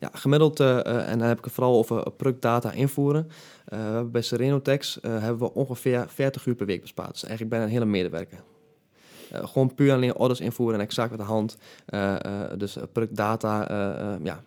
Ja, 0.00 0.10
gemiddeld, 0.12 0.60
eh, 0.60 0.78
eh, 0.78 1.08
en 1.10 1.18
dan 1.18 1.28
heb 1.28 1.38
ik 1.38 1.44
het 1.44 1.52
vooral 1.52 1.76
over 1.76 2.10
productdata 2.10 2.72
invoeren. 2.72 3.28
Eh, 3.64 3.78
we 3.78 3.84
hebben 3.84 4.10
bij 4.10 4.22
Serenotex 4.22 4.98
hebben 5.02 5.38
we 5.38 5.54
ongeveer 5.54 6.04
40 6.08 6.46
uur 6.46 6.54
per 6.54 6.66
week 6.66 6.80
bespaard. 6.80 7.12
Dus 7.12 7.22
eigenlijk 7.22 7.50
bijna 7.50 7.66
een 7.66 7.72
hele 7.72 7.84
medewerker. 7.90 8.42
Gewoon 9.32 9.74
puur 9.74 9.92
alleen 9.92 10.16
orders 10.16 10.40
invoeren 10.40 10.78
en 10.78 10.84
exact 10.84 11.10
met 11.10 11.18
de 11.18 11.24
hand. 11.24 11.56
Dus 12.58 12.76
productdata 12.92 13.66
ja, 14.22 14.42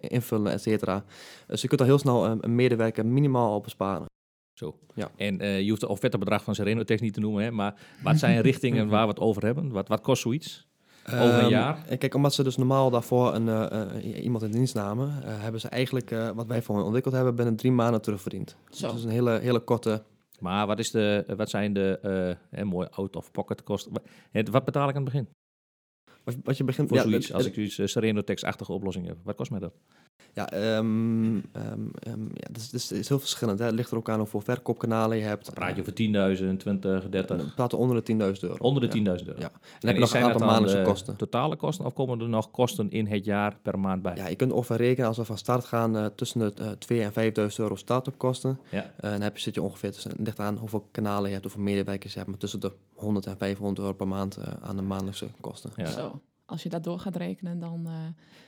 invullen, 0.00 0.52
et 0.52 0.62
cetera. 0.62 1.04
Dus 1.46 1.62
je 1.62 1.68
kunt 1.68 1.80
er 1.80 1.86
heel 1.86 1.98
snel 1.98 2.26
een 2.26 2.54
medewerker 2.54 3.06
minimaal 3.06 3.54
op 3.54 3.62
besparen. 3.62 4.06
Zo. 4.52 4.78
Ja. 4.94 5.10
En 5.16 5.62
je 5.64 5.68
hoeft 5.68 5.80
het 5.80 5.90
offerte 5.90 6.18
bedrag 6.18 6.44
van 6.44 6.54
Serenotex 6.54 7.00
niet 7.00 7.14
te 7.14 7.20
noemen, 7.20 7.44
hè, 7.44 7.50
maar 7.50 7.74
wat 8.02 8.18
zijn 8.18 8.40
richtingen 8.50 8.88
waar 8.88 9.02
we 9.02 9.08
het 9.08 9.20
over 9.20 9.44
hebben? 9.44 9.70
Wat, 9.70 9.88
wat 9.88 10.00
kost 10.00 10.22
zoiets? 10.22 10.65
Over 11.12 11.24
een 11.34 11.40
Ehm, 11.40 11.48
jaar? 11.48 11.78
Kijk, 11.98 12.14
omdat 12.14 12.34
ze 12.34 12.42
dus 12.42 12.56
normaal 12.56 12.90
daarvoor 12.90 13.34
een, 13.34 13.48
eh, 13.48 13.82
eh, 13.96 14.24
iemand 14.24 14.42
in 14.44 14.50
dienst 14.50 14.74
namen, 14.74 15.22
eh, 15.24 15.42
hebben 15.42 15.60
ze 15.60 15.68
eigenlijk 15.68 16.10
eh, 16.10 16.30
wat 16.34 16.46
wij 16.46 16.62
voor 16.62 16.74
hen 16.76 16.84
ontwikkeld 16.84 17.14
hebben 17.14 17.34
binnen 17.34 17.56
drie 17.56 17.72
maanden 17.72 18.02
terugverdiend. 18.02 18.56
Dus 18.70 18.78
Zo. 18.78 18.86
dat 18.86 18.96
is 18.96 19.04
een 19.04 19.10
hele, 19.10 19.38
hele 19.38 19.60
korte 19.60 20.02
Maar 20.40 20.66
wat, 20.66 20.78
is 20.78 20.90
de, 20.90 21.24
wat 21.36 21.50
zijn 21.50 21.72
de, 21.72 21.98
eh, 22.02 22.58
hè, 22.58 22.64
mooi 22.64 22.88
out-of-pocket 22.90 23.62
kosten? 23.62 23.92
Wat 24.50 24.64
betaal 24.64 24.88
ik 24.88 24.96
aan 24.96 25.02
het 25.02 25.12
begin 25.12 25.28
Wat, 26.44 26.56
je 26.56 26.64
begint... 26.64 26.88
voor 26.88 26.96
ja, 26.96 27.02
zoiets? 27.02 27.26
het- 27.26 27.36
Als 27.36 27.44
ik 27.46 27.54
zoiets 27.54 27.78
uh, 27.78 27.86
Serenotex-achtige 27.86 28.72
oplossing 28.72 29.06
heb. 29.06 29.16
Wat 29.22 29.36
kost 29.36 29.50
mij 29.50 29.60
dat? 29.60 29.72
Ja, 30.32 30.50
ehm, 30.50 31.36
ehm, 31.52 31.80
ehm, 31.98 32.22
ja 32.22 32.46
dat, 32.50 32.56
is, 32.72 32.88
dat 32.88 32.98
is 32.98 33.08
heel 33.08 33.18
verschillend. 33.18 33.58
Hè. 33.58 33.64
Het 33.64 33.74
ligt 33.74 33.90
er 33.90 33.96
ook 33.96 34.08
aan 34.08 34.18
hoeveel 34.18 34.40
verkoopkanalen 34.40 35.16
je 35.16 35.22
hebt. 35.22 35.54
Praat 35.54 35.74
je 35.76 35.80
over 35.80 35.92
10.000, 36.52 36.56
20, 36.56 37.08
30? 37.08 37.36
We 37.36 37.50
praten 37.54 37.78
onder 37.78 38.04
de 38.04 38.12
10.000 38.12 38.40
euro. 38.40 38.54
Onder 38.58 38.90
de 38.90 39.00
Ja. 39.00 39.16
10.000 39.18 39.26
euro. 39.26 39.40
Ja. 39.40 39.46
En 39.46 39.60
dan 39.78 39.80
heb 39.80 39.94
je 39.94 40.00
nog 40.00 40.08
zijn 40.08 40.22
een 40.24 40.30
aantal 40.30 40.46
maandelijkse 40.46 40.78
de 40.82 40.88
kosten. 40.88 41.16
totale 41.16 41.56
kosten 41.56 41.84
of 41.84 41.92
komen 41.92 42.20
er 42.20 42.28
nog 42.28 42.50
kosten 42.50 42.90
in 42.90 43.06
het 43.06 43.24
jaar 43.24 43.56
per 43.62 43.78
maand 43.78 44.02
bij? 44.02 44.16
Ja, 44.16 44.28
je 44.28 44.36
kunt 44.36 44.52
ongeveer 44.52 44.76
rekenen 44.76 45.08
als 45.08 45.16
we 45.16 45.24
van 45.24 45.38
start 45.38 45.64
gaan 45.64 45.96
eh, 45.96 46.06
tussen 46.06 46.38
de 46.38 46.52
uh, 46.60 46.70
2 46.70 47.02
en 47.02 47.12
5.000 47.50 47.54
euro 47.56 47.74
start-up 47.76 48.18
kosten. 48.18 48.58
Ja. 48.70 48.78
Uh, 48.84 48.84
en 49.00 49.10
dan 49.10 49.20
heb 49.20 49.36
je, 49.36 49.42
zit 49.42 49.54
je 49.54 49.62
ongeveer 49.62 49.92
tussen, 49.92 50.10
het 50.10 50.20
ligt 50.20 50.38
aan 50.40 50.56
hoeveel 50.56 50.88
kanalen 50.90 51.24
je 51.26 51.30
hebt, 51.30 51.42
hoeveel 51.42 51.62
medewerkers 51.62 52.12
je 52.12 52.18
hebt, 52.18 52.30
maar 52.30 52.40
tussen 52.40 52.60
de 52.60 52.72
100 52.94 53.26
en 53.26 53.36
500 53.38 53.78
euro 53.78 53.92
per 53.92 54.08
maand 54.08 54.38
uh, 54.38 54.44
aan 54.60 54.76
de 54.76 54.82
maandelijkse 54.82 55.26
kosten. 55.40 55.70
Ja. 55.76 55.86
Zo. 55.86 56.15
Als 56.46 56.62
je 56.62 56.68
dat 56.68 56.84
door 56.84 56.98
gaat 56.98 57.16
rekenen, 57.16 57.58
dan 57.58 57.80
uh, 57.86 57.92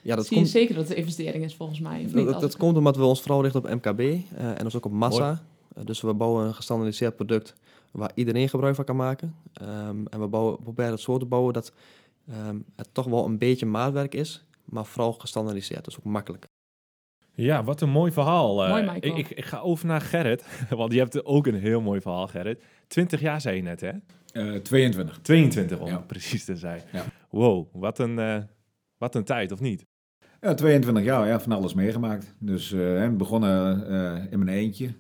ja, 0.03 0.17
dat 0.17 0.27
zie 0.27 0.37
komt, 0.37 0.53
je 0.53 0.59
zeker 0.59 0.75
dat 0.75 0.83
het 0.83 0.93
een 0.93 0.99
investering 0.99 1.45
is 1.45 1.55
volgens 1.57 1.81
mij. 1.81 2.05
of 2.05 2.15
niet? 2.15 2.25
Dat, 2.25 2.33
Als 2.35 2.43
dat 2.43 2.53
ik- 2.53 2.59
komt 2.59 2.77
omdat 2.77 2.97
we 2.97 3.05
ons 3.05 3.21
vooral 3.21 3.43
richten 3.43 3.63
op 3.65 3.71
MKB 3.71 4.01
uh, 4.01 4.19
en 4.39 4.65
dus 4.65 4.77
ook 4.77 4.85
op 4.85 4.93
massa. 4.93 5.43
Uh, 5.79 5.85
dus 5.85 6.01
we 6.01 6.15
bouwen 6.15 6.47
een 6.47 6.55
gestandardiseerd 6.55 7.17
product 7.17 7.55
waar 7.91 8.11
iedereen 8.15 8.49
gebruik 8.49 8.75
van 8.75 8.85
kan 8.85 8.97
maken. 8.97 9.35
Ehm, 9.53 10.07
en 10.11 10.21
we 10.21 10.27
bouwen, 10.27 10.63
proberen 10.63 10.91
het 10.91 11.01
zo 11.01 11.19
te 11.19 11.25
bouwen 11.25 11.53
dat 11.53 11.73
ehm, 12.29 12.59
het 12.77 12.89
toch 12.93 13.07
wel 13.07 13.25
een 13.25 13.39
beetje 13.39 13.67
maatwerk 13.67 14.15
is, 14.15 14.45
maar 14.65 14.85
vooral 14.85 15.13
gestandaardiseerd, 15.13 15.85
dus 15.85 15.99
ook 15.99 16.05
makkelijk. 16.05 16.47
Ja, 17.35 17.65
wat 17.65 17.81
een 17.81 17.91
mooi 17.91 18.13
verhaal. 18.13 18.65
Eh, 18.65 18.71
Mooi, 18.71 18.99
ik, 19.01 19.17
ik, 19.17 19.31
ik 19.31 19.45
ga 19.45 19.59
over 19.61 19.87
naar 19.87 20.01
Gerrit, 20.01 20.47
want 20.71 20.93
je 20.93 20.99
hebt 20.99 21.25
ook 21.25 21.47
een 21.47 21.55
heel 21.55 21.81
mooi 21.81 22.01
verhaal, 22.01 22.27
Gerrit. 22.27 22.63
20 22.89 23.21
jaar 23.21 23.41
zei 23.41 23.57
je 23.57 23.63
net, 23.63 23.81
hè? 23.81 23.91
Eh, 24.33 24.61
22. 24.61 25.19
22 25.23 25.79
om 25.81 25.89
Ja. 25.89 25.99
precies 25.99 26.45
te 26.45 26.57
zijn. 26.57 26.81
Ja. 26.93 27.05
Wow, 27.31 27.67
wat 27.73 27.99
een, 27.99 28.19
eh, 28.19 28.43
wat 28.99 29.15
een 29.15 29.25
tijd, 29.25 29.53
of 29.53 29.61
niet? 29.61 29.87
Ja, 30.41 30.55
22 30.55 31.05
jaar, 31.05 31.27
ja, 31.27 31.41
van 31.41 31.53
alles 31.53 31.75
meegemaakt. 31.75 32.35
Dus 32.39 32.71
hè, 32.71 33.11
begonnen 33.11 34.31
in 34.31 34.39
mijn 34.45 34.57
eentje, 34.57 34.91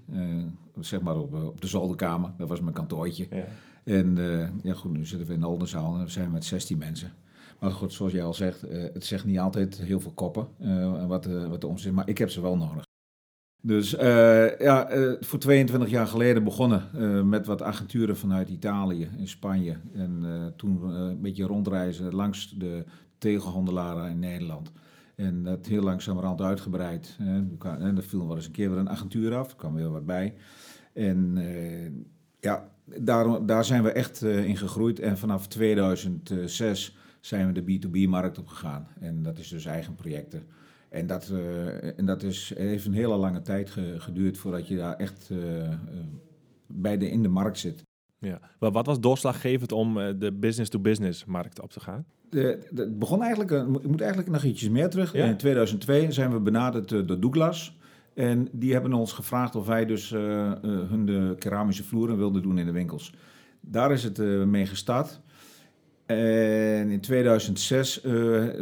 zeg 0.81 1.01
maar 1.01 1.17
op, 1.17 1.35
op 1.35 1.61
de 1.61 1.67
zolderkamer. 1.67 2.31
Dat 2.39 2.49
was 2.49 2.61
mijn 2.61 2.75
kantoortje. 2.75 3.27
Ja. 3.31 3.45
En 3.85 4.17
ja, 4.63 4.75
goed, 4.75 4.93
nu 4.93 5.07
zitten 5.07 5.29
we 5.29 5.35
in 5.35 5.41
de 5.41 5.47
Oldenzaal 5.47 5.95
en 5.95 6.05
we 6.05 6.11
zijn 6.11 6.31
met 6.31 6.45
16 6.45 6.79
mensen. 6.79 7.13
Maar 7.61 7.71
goed, 7.71 7.93
zoals 7.93 8.13
jij 8.13 8.23
al 8.23 8.35
zegt, 8.35 8.61
het 8.71 9.05
zegt 9.05 9.25
niet 9.25 9.39
altijd 9.39 9.79
heel 9.79 10.01
veel 10.01 10.13
koppen 10.13 10.49
wat, 11.07 11.25
wat 11.25 11.61
de 11.61 11.67
omzet 11.67 11.93
Maar 11.93 12.09
ik 12.09 12.19
heb 12.19 12.31
ze 12.31 12.41
wel 12.41 12.57
nodig. 12.57 12.87
Dus 13.61 13.97
eh, 13.97 14.59
ja, 14.59 14.89
eh, 14.89 15.13
voor 15.21 15.39
22 15.39 15.91
jaar 15.91 16.07
geleden 16.07 16.45
begonnen 16.45 16.83
eh, 16.95 17.23
met 17.23 17.47
wat 17.47 17.63
agenturen 17.63 18.17
vanuit 18.17 18.49
Italië 18.49 19.09
en 19.19 19.29
Spanje. 19.29 19.77
En 19.95 20.53
toen 20.57 20.83
een 20.83 21.21
beetje 21.21 21.45
rondreizen 21.45 22.15
langs 22.15 22.55
de 22.59 22.85
tegelhandelaren 23.19 24.11
in 24.11 24.19
Nederland. 24.19 24.73
En 25.15 25.43
dat 25.43 25.67
heel 25.67 25.83
langzamerhand 25.83 26.41
uitgebreid. 26.41 27.17
En 27.19 27.97
er 27.97 28.03
viel 28.03 28.27
wel 28.27 28.37
eens 28.37 28.47
een 28.47 28.53
keer 28.53 28.71
weer 28.71 28.79
een 28.79 28.91
agentuur 28.91 29.35
af, 29.35 29.51
er 29.51 29.57
kwam 29.57 29.75
weer 29.75 29.91
wat 29.91 30.07
bij. 30.07 30.35
En 30.93 31.39
ja, 32.41 32.69
daar, 32.85 33.47
daar 33.47 33.65
zijn 33.65 33.83
we 33.83 33.93
echt 33.93 34.23
in 34.23 34.57
gegroeid. 34.57 35.01
En 35.01 35.19
vanaf 35.19 35.49
2006 35.49 36.97
zijn 37.21 37.53
we 37.53 37.63
de 37.63 37.79
B2B-markt 37.79 38.39
opgegaan. 38.39 38.89
En 39.01 39.23
dat 39.23 39.39
is 39.39 39.49
dus 39.49 39.65
eigen 39.65 39.95
projecten. 39.95 40.43
En 40.89 41.07
dat, 41.07 41.29
eh, 41.33 41.99
en 41.99 42.07
dat 42.07 42.23
is, 42.23 42.53
heeft 42.57 42.87
een 42.87 42.93
hele 42.93 43.17
lange 43.17 43.43
tijd 43.43 43.71
ge- 43.71 43.95
geduurd 43.99 44.39
voordat 44.39 44.69
je 44.69 44.77
daar 44.77 44.97
echt 44.97 45.29
eh, 45.31 45.65
eh, 45.65 45.73
bij 46.67 46.99
de, 46.99 47.11
in 47.11 47.23
de 47.23 47.29
markt 47.29 47.59
zit. 47.59 47.83
Ja. 48.19 48.41
Maar 48.59 48.71
wat 48.71 48.87
was 48.87 49.01
doorslaggevend 49.01 49.73
om 49.73 49.95
de 50.19 50.33
business-to-business 50.33 51.25
markt 51.25 51.61
op 51.63 51.71
te 51.71 51.81
gaan? 51.81 52.05
Het 52.31 52.99
begon 52.99 53.23
eigenlijk, 53.23 53.51
ik 53.83 53.89
moet 53.89 54.01
eigenlijk 54.01 54.31
nog 54.31 54.43
ietsjes 54.45 54.69
meer 54.69 54.89
terug. 54.91 55.13
Ja? 55.13 55.25
In 55.25 55.37
2002 55.37 56.13
zijn 56.13 56.33
we 56.33 56.41
benaderd 56.41 56.89
door 56.89 57.21
Douglas. 57.21 57.77
En 58.15 58.49
die 58.53 58.73
hebben 58.73 58.93
ons 58.93 59.13
gevraagd 59.13 59.55
of 59.55 59.67
wij 59.67 59.87
dus 59.87 60.11
hun 60.11 61.07
de 61.07 61.35
keramische 61.39 61.85
vloeren 61.85 62.17
wilden 62.17 62.43
doen 62.43 62.59
in 62.59 62.67
de 62.67 62.73
winkels. 62.73 63.13
Daar 63.61 63.93
is 63.93 64.05
het 64.05 64.19
mee 64.47 64.67
gestart. 64.67 65.21
En 66.09 66.91
in 66.91 67.01
2006 67.01 68.01
eh, 68.01 68.13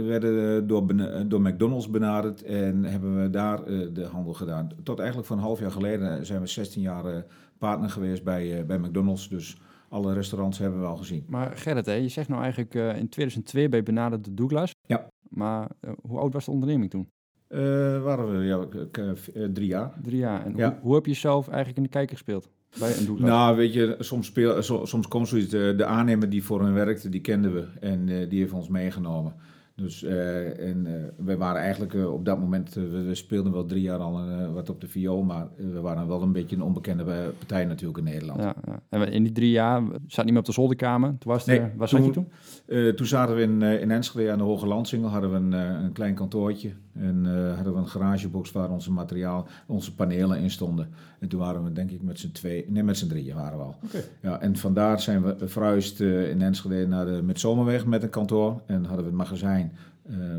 werden 0.07 0.55
we 0.55 0.63
door, 0.67 0.87
door 1.29 1.41
McDonald's 1.41 1.91
benaderd 1.91 2.43
en 2.43 2.85
hebben 2.85 3.23
we 3.23 3.31
daar 3.31 3.63
eh, 3.65 3.79
de 3.93 4.05
handel 4.05 4.33
gedaan. 4.33 4.69
Tot 4.83 4.99
eigenlijk 4.99 5.29
van 5.29 5.37
een 5.39 5.43
half 5.45 5.61
jaar 5.61 5.71
geleden 5.71 6.27
zijn 6.27 6.41
we 6.41 6.47
16 6.47 6.83
jaar 6.83 7.05
eh, 7.05 7.23
partner 7.59 7.91
geweest 7.91 8.25
bij, 8.25 8.59
eh, 8.59 8.65
bij 8.65 8.79
McDonald's. 8.79 9.29
Dus 9.29 9.57
alle 9.89 10.13
restaurants 10.15 10.59
hebben 10.59 10.81
we 10.81 10.87
al 10.87 10.97
gezien. 10.97 11.25
Maar 11.29 11.57
Gerrit, 11.57 11.87
hè, 11.87 11.93
je 11.93 12.09
zegt 12.09 12.29
nou 12.29 12.41
eigenlijk 12.43 12.75
eh, 12.75 12.97
in 12.99 13.09
2002 13.09 13.69
ben 13.69 13.79
je 13.79 13.85
benaderd 13.85 14.25
door 14.25 14.35
Douglas. 14.35 14.75
Ja. 14.87 15.07
Maar 15.29 15.71
eh, 15.81 15.91
hoe 16.03 16.19
oud 16.19 16.33
was 16.33 16.45
de 16.45 16.51
onderneming 16.51 16.91
toen? 16.91 17.09
Eh, 17.49 17.59
waren 18.03 18.39
we 18.39 18.45
ja, 18.45 18.67
eh, 18.93 19.45
drie 19.53 19.67
jaar. 19.69 19.93
Drie 20.03 20.19
jaar. 20.19 20.45
En 20.45 20.57
Ja. 20.57 20.69
hoe, 20.71 20.79
hoe 20.83 20.95
heb 20.95 21.05
je 21.05 21.11
jezelf 21.11 21.47
eigenlijk 21.47 21.77
in 21.77 21.83
de 21.83 21.89
kijker 21.89 22.17
gespeeld? 22.17 22.49
Bij 22.79 22.97
een 22.99 23.07
Douglas? 23.07 23.29
Nou, 23.29 23.57
weet 23.57 23.73
je, 23.73 23.97
soms, 23.99 24.27
speel, 24.27 24.63
so- 24.63 24.85
soms 24.85 25.09
komt 25.09 25.29
zoiets. 25.29 25.49
De, 25.49 25.75
de 25.77 25.85
aannemer 25.85 26.29
die 26.31 26.45
voor 26.45 26.63
hen 26.63 26.75
werkte, 26.75 27.09
die 27.09 27.21
kenden 27.21 27.55
we. 27.55 27.65
En 27.81 28.09
eh, 28.09 28.29
die 28.31 28.41
heeft 28.41 28.53
ons 28.53 28.69
meegenomen. 28.69 29.33
Dus, 29.75 30.03
eh, 30.03 30.69
en 30.69 30.87
eh, 30.87 31.25
we 31.25 31.37
waren 31.37 31.61
eigenlijk 31.63 31.95
op 31.95 32.25
dat 32.25 32.39
moment, 32.39 32.75
we, 32.75 33.03
we 33.03 33.15
speelden 33.15 33.53
wel 33.53 33.65
drie 33.65 33.83
jaar 33.83 33.99
al 33.99 34.21
wat 34.55 34.71
op 34.71 34.81
de 34.81 34.89
viool, 34.89 35.23
maar 35.23 35.49
we 35.57 35.81
waren 35.81 36.07
wel 36.09 36.23
een 36.23 36.33
beetje 36.33 36.57
een 36.57 36.63
onbekende 36.63 37.05
partij 37.39 37.65
natuurlijk 37.65 37.99
in 37.99 38.05
Nederland. 38.05 38.41
Ja, 38.43 38.55
ja. 38.67 38.81
En 38.89 39.13
in 39.13 39.23
die 39.23 39.33
drie 39.33 39.51
jaar 39.51 39.83
zat 40.07 40.25
niet 40.25 40.33
meer 40.33 40.41
op 40.43 40.47
de 40.47 40.53
zolderkamer. 40.53 41.09
Toen 41.19 41.33
was 41.33 41.45
Nee, 41.45 41.59
er, 41.61 41.73
waar 41.77 41.89
zat 41.89 42.05
je 42.05 42.11
toen- 42.11 42.29
toen? 42.67 42.77
Eh, 42.77 42.89
toen 42.89 43.07
zaten 43.07 43.35
we 43.35 43.43
in, 43.43 43.63
eh, 43.63 43.81
in 43.81 43.91
Enschede 43.91 44.31
aan 44.31 44.39
de 44.39 44.45
Hoge 44.45 44.67
Landsingel, 44.67 45.09
hadden 45.09 45.31
we 45.31 45.37
een, 45.37 45.53
eh, 45.53 45.85
een 45.85 45.93
klein 45.93 46.15
kantoortje. 46.15 46.71
En 46.93 47.25
hadden 47.55 47.73
we 47.73 47.79
een 47.79 47.89
garagebox 47.89 48.53
waar 48.53 48.71
onze 48.71 48.93
materiaal, 48.93 49.47
onze 49.67 49.95
panelen 49.95 50.39
in 50.39 50.51
stonden. 50.51 50.89
En 51.19 51.29
toen 51.29 51.41
waren 51.41 51.65
we 51.65 51.73
denk 51.73 51.91
ik 51.91 52.03
met 52.03 52.19
z'n 52.19 52.33
twee, 52.33 52.65
nee 52.69 52.83
met 52.83 52.99
z'n 52.99 53.09
drieën 53.09 53.35
waren 53.35 53.59
we 53.59 53.65
al. 53.65 53.77
Ja, 54.21 54.41
en 54.41 54.57
vandaar 54.57 55.01
zijn 55.01 55.23
we 55.23 55.49
verhuisd 55.49 56.01
in 56.01 56.43
Enschede 56.43 56.87
naar 56.87 57.07
de 57.07 57.23
Midzomerweg 57.23 57.87
met 57.87 58.03
een 58.03 58.11
kantoor. 58.11 58.61
En 58.67 58.85
hadden 58.85 59.05
we 59.05 59.11
het 59.11 59.19
magazijn 59.19 59.73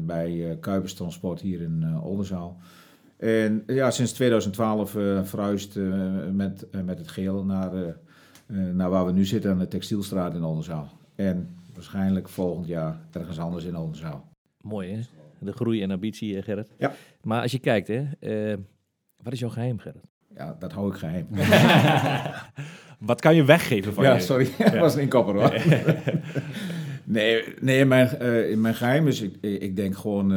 bij 0.01 0.57
Kuipers 0.59 0.93
Transport 0.93 1.41
hier 1.41 1.61
in 1.61 1.99
Oldenzaal. 2.03 2.57
En 3.17 3.63
ja, 3.67 3.91
sinds 3.91 4.11
2012 4.11 4.95
eh, 4.95 5.23
verhuisd 5.23 5.79
met, 6.31 6.65
met 6.85 6.97
het 6.97 7.07
geel 7.07 7.43
naar, 7.43 7.71
naar 8.73 8.89
waar 8.89 9.05
we 9.05 9.11
nu 9.11 9.25
zitten 9.25 9.51
aan 9.51 9.59
de 9.59 9.67
Textielstraat 9.67 10.33
in 10.33 10.43
Oldenzaal. 10.43 10.89
En 11.15 11.49
waarschijnlijk 11.77 12.29
volgend 12.29 12.67
jaar 12.67 12.99
ergens 13.11 13.39
anders 13.39 13.63
in 13.65 13.75
Oldenzaal. 13.77 14.29
Mooi, 14.61 14.91
hè? 14.91 14.99
De 15.39 15.51
groei 15.51 15.81
en 15.83 15.91
ambitie, 15.91 16.37
eh, 16.37 16.43
Gerrit. 16.43 16.71
Ja. 16.77 16.91
Maar 17.23 17.41
als 17.41 17.51
je 17.51 17.59
kijkt, 17.59 17.87
hè, 17.87 18.05
eh, 18.19 18.57
wat 19.23 19.33
is 19.33 19.39
jouw 19.39 19.49
geheim, 19.49 19.79
Gerrit? 19.79 20.03
Ja, 20.35 20.55
dat 20.59 20.71
hou 20.71 20.91
ik 20.91 20.97
geheim. 20.97 21.27
Wat 22.99 23.21
kan 23.21 23.35
je 23.35 23.43
weggeven 23.43 23.93
van 23.93 24.03
ja, 24.03 24.13
je? 24.13 24.19
sorry. 24.19 24.47
Dat 24.57 24.75
was 24.77 24.95
een 24.95 25.01
inkopper 25.01 25.33
hoor. 25.35 25.63
nee, 27.03 27.43
nee 27.61 27.85
mijn, 27.85 28.07
eh, 28.07 28.57
mijn 28.57 28.75
geheim 28.75 29.07
is, 29.07 29.21
ik, 29.21 29.35
ik 29.41 29.75
denk 29.75 29.97
gewoon, 29.97 30.29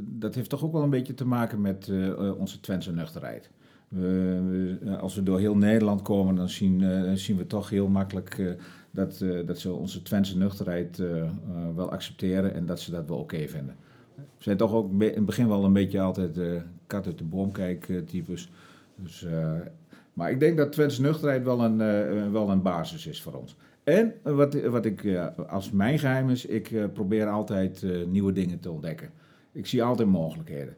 dat 0.00 0.34
heeft 0.34 0.50
toch 0.50 0.64
ook 0.64 0.72
wel 0.72 0.82
een 0.82 0.90
beetje 0.90 1.14
te 1.14 1.26
maken 1.26 1.60
met 1.60 1.90
onze 2.38 2.60
Twentse 2.60 2.92
nuchterheid. 2.92 3.50
We- 3.88 4.78
we- 4.82 4.96
als 4.96 5.14
we 5.14 5.22
door 5.22 5.38
heel 5.38 5.56
Nederland 5.56 6.02
komen, 6.02 6.34
dan 6.34 6.48
zien, 6.48 6.82
zien 7.18 7.36
we 7.36 7.46
toch 7.46 7.70
heel 7.70 7.88
makkelijk 7.88 8.56
dat, 8.94 9.20
eh, 9.20 9.46
dat 9.46 9.58
ze 9.58 9.72
onze 9.72 10.02
Twentse 10.02 10.38
nuchterheid 10.38 10.98
eh, 10.98 11.20
eh, 11.20 11.30
wel 11.74 11.90
accepteren 11.90 12.54
en 12.54 12.66
dat 12.66 12.80
ze 12.80 12.90
dat 12.90 13.08
wel 13.08 13.18
oké 13.18 13.48
vinden. 13.48 13.76
We 14.16 14.22
zijn 14.38 14.56
toch 14.56 14.72
ook 14.72 14.90
in 14.90 15.00
het 15.00 15.26
begin 15.26 15.48
wel 15.48 15.64
een 15.64 15.72
beetje 15.72 16.00
altijd 16.00 16.38
kat 16.86 17.06
uit 17.06 17.18
de 17.18 17.24
boom 17.24 17.52
kijk 17.52 17.88
eh, 17.88 17.98
types. 17.98 18.50
Dus, 18.96 19.26
maar 20.12 20.30
ik 20.30 20.40
denk 20.40 20.56
dat 20.56 20.72
Twentse 20.72 21.02
nuchterheid 21.02 21.44
wel 21.44 21.64
een, 21.64 22.32
wel 22.32 22.50
een 22.50 22.62
basis 22.62 23.06
is 23.06 23.22
voor 23.22 23.32
ons. 23.32 23.56
En 23.84 24.14
wat, 24.22 24.60
wat 24.62 24.84
ik 24.84 25.16
als 25.48 25.70
mijn 25.70 25.98
geheim 25.98 26.30
is, 26.30 26.46
ik 26.46 26.92
probeer 26.92 27.26
altijd 27.26 27.86
nieuwe 28.06 28.32
dingen 28.32 28.60
te 28.60 28.70
ontdekken. 28.70 29.10
Ik 29.52 29.66
zie 29.66 29.82
altijd 29.82 30.08
mogelijkheden. 30.08 30.76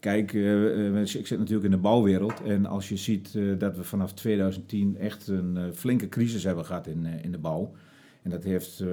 Kijk, 0.00 0.34
eh, 0.34 0.86
eh, 0.86 1.00
ik 1.00 1.26
zit 1.26 1.38
natuurlijk 1.38 1.64
in 1.64 1.70
de 1.70 1.76
bouwwereld. 1.76 2.42
En 2.42 2.66
als 2.66 2.88
je 2.88 2.96
ziet 2.96 3.34
eh, 3.34 3.58
dat 3.58 3.76
we 3.76 3.84
vanaf 3.84 4.12
2010 4.12 4.96
echt 4.98 5.28
een 5.28 5.74
flinke 5.74 6.08
crisis 6.08 6.44
hebben 6.44 6.64
gehad 6.64 6.86
in, 6.86 7.06
in 7.06 7.32
de 7.32 7.38
bouw. 7.38 7.72
En 8.22 8.30
dat 8.30 8.44
heeft 8.44 8.84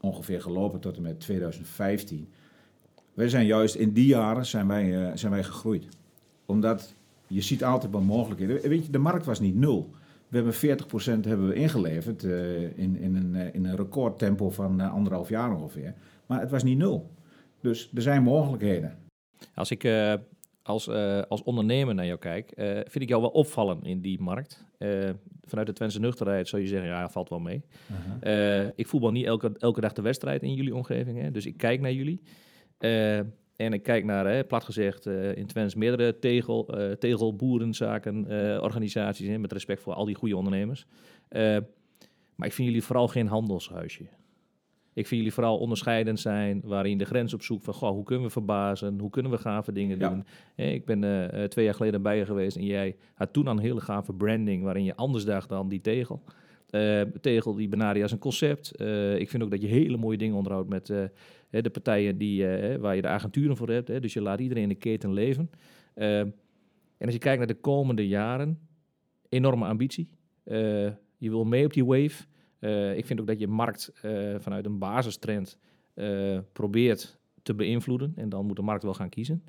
ongeveer 0.00 0.40
gelopen 0.40 0.80
tot 0.80 0.96
en 0.96 1.02
met 1.02 1.20
2015. 1.20 2.28
Wij 3.14 3.28
zijn 3.28 3.46
juist 3.46 3.74
in 3.74 3.92
die 3.92 4.06
jaren 4.06 4.46
zijn 4.46 4.68
wij, 4.68 5.16
zijn 5.16 5.32
wij 5.32 5.42
gegroeid. 5.42 5.86
Omdat 6.46 6.94
je 7.26 7.40
ziet 7.40 7.64
altijd 7.64 7.92
wel 7.92 8.00
mogelijkheden. 8.00 8.68
Weet 8.68 8.86
je, 8.86 8.92
de 8.92 8.98
markt 8.98 9.26
was 9.26 9.40
niet 9.40 9.54
nul. 9.54 9.90
We 10.28 10.36
hebben 10.36 10.54
40% 10.54 11.26
hebben 11.26 11.48
we 11.48 11.54
ingeleverd 11.54 12.22
in, 12.22 12.96
in, 12.96 13.16
een, 13.16 13.54
in 13.54 13.64
een 13.64 13.76
recordtempo 13.76 14.50
van 14.50 14.80
anderhalf 14.80 15.28
jaar 15.28 15.56
ongeveer. 15.56 15.94
Maar 16.26 16.40
het 16.40 16.50
was 16.50 16.62
niet 16.62 16.78
nul. 16.78 17.10
Dus 17.60 17.90
er 17.94 18.02
zijn 18.02 18.22
mogelijkheden. 18.22 18.98
Als 19.54 19.70
ik 19.70 19.84
als, 20.70 20.88
eh, 20.88 21.22
als 21.28 21.42
ondernemer 21.42 21.94
naar 21.94 22.06
jou 22.06 22.18
kijk, 22.18 22.50
eh, 22.50 22.66
vind 22.74 23.00
ik 23.00 23.08
jou 23.08 23.20
wel 23.20 23.30
opvallen 23.30 23.82
in 23.82 24.00
die 24.00 24.20
markt. 24.20 24.64
Eh, 24.78 25.10
vanuit 25.44 25.66
de 25.66 25.72
Twentse 25.72 26.00
nuchterheid 26.00 26.48
zou 26.48 26.62
je 26.62 26.68
zeggen, 26.68 26.88
ja, 26.88 27.08
valt 27.08 27.28
wel 27.28 27.38
mee. 27.38 27.62
Eh, 28.20 28.66
ik 28.66 28.86
voetbal 28.86 29.10
niet 29.10 29.26
elke, 29.26 29.52
elke 29.58 29.80
dag 29.80 29.92
de 29.92 30.02
wedstrijd 30.02 30.42
in 30.42 30.54
jullie 30.54 30.74
omgeving, 30.74 31.20
hè, 31.20 31.30
dus 31.30 31.46
ik 31.46 31.56
kijk 31.56 31.80
naar 31.80 31.92
jullie. 31.92 32.22
En 33.56 33.72
ik 33.72 33.82
kijk 33.82 34.04
naar, 34.04 34.26
hè, 34.26 34.44
plat 34.44 34.64
gezegd, 34.64 35.06
in 35.06 35.46
Twents 35.46 35.74
meerdere 35.74 36.18
tegel, 36.18 36.74
tegelboerenzaken, 36.98 38.26
organisaties, 38.62 39.28
hè, 39.28 39.38
met 39.38 39.52
respect 39.52 39.82
voor 39.82 39.94
al 39.94 40.04
die 40.04 40.14
goede 40.14 40.36
ondernemers. 40.36 40.86
Maar 42.34 42.48
ik 42.48 42.52
vind 42.52 42.68
jullie 42.68 42.84
vooral 42.84 43.08
geen 43.08 43.26
handelshuisje. 43.26 44.04
Ik 45.00 45.06
vind 45.06 45.20
jullie 45.20 45.32
vooral 45.34 45.58
onderscheidend 45.58 46.20
zijn, 46.20 46.60
waarin 46.64 46.98
de 46.98 47.04
grens 47.04 47.34
op 47.34 47.42
zoek 47.42 47.62
van, 47.62 47.74
goh, 47.74 47.90
hoe 47.90 48.04
kunnen 48.04 48.24
we 48.26 48.30
verbazen, 48.32 48.98
hoe 49.00 49.10
kunnen 49.10 49.32
we 49.32 49.38
gave 49.38 49.72
dingen 49.72 49.98
Ja. 49.98 50.08
doen. 50.08 50.24
Ik 50.66 50.84
ben 50.84 51.30
eh, 51.32 51.44
twee 51.44 51.64
jaar 51.64 51.74
geleden 51.74 52.02
bij 52.02 52.16
je 52.18 52.24
geweest 52.24 52.56
en 52.56 52.64
jij 52.64 52.96
had 53.14 53.32
toen 53.32 53.46
al 53.46 53.52
een 53.52 53.58
hele 53.62 53.80
gave 53.80 54.12
branding, 54.12 54.62
waarin 54.62 54.84
je 54.84 54.96
anders 54.96 55.24
dacht 55.24 55.48
dan 55.48 55.68
die 55.68 55.80
tegel. 55.80 56.22
Eh, 56.70 57.00
tegel 57.20 57.54
die 57.54 57.68
benader 57.68 57.96
je 57.96 58.02
als 58.02 58.12
een 58.12 58.18
concept. 58.18 58.76
Eh, 58.76 59.18
ik 59.18 59.30
vind 59.30 59.42
ook 59.42 59.50
dat 59.50 59.62
je 59.62 59.66
hele 59.68 59.96
mooie 59.96 60.18
dingen 60.18 60.36
onderhoudt 60.36 60.68
met 60.68 60.86
de 61.50 61.70
partijen 61.72 62.18
die, 62.18 62.46
waar 62.78 62.96
je 62.96 63.02
de 63.02 63.08
agenturen 63.08 63.56
voor 63.56 63.68
hebt. 63.68 63.88
Hè, 63.88 64.00
dus 64.00 64.12
je 64.12 64.22
laat 64.22 64.40
iedereen 64.40 64.62
in 64.62 64.68
de 64.68 64.74
keten 64.74 65.12
leven. 65.12 65.50
En 65.94 66.34
als 66.98 67.12
je 67.12 67.18
kijkt 67.18 67.38
naar 67.38 67.46
de 67.46 67.60
komende 67.60 68.08
jaren, 68.08 68.58
enorme 69.28 69.66
ambitie. 69.66 70.08
Je 71.18 71.30
wil 71.30 71.44
mee 71.44 71.64
op 71.64 71.72
die 71.72 71.84
wave. 71.84 72.24
Eh, 72.60 72.96
ik 72.96 73.06
vind 73.06 73.20
ook 73.20 73.26
dat 73.26 73.38
je 73.38 73.48
markt 73.48 73.92
eh, 74.02 74.34
vanuit 74.38 74.66
een 74.66 74.78
basistrend 74.78 75.58
eh, 75.94 76.38
probeert 76.52 77.18
te 77.42 77.54
beïnvloeden. 77.54 78.12
En 78.16 78.28
dan 78.28 78.46
moet 78.46 78.56
de 78.56 78.62
markt 78.62 78.82
wel 78.82 78.94
gaan 78.94 79.08
kiezen. 79.08 79.44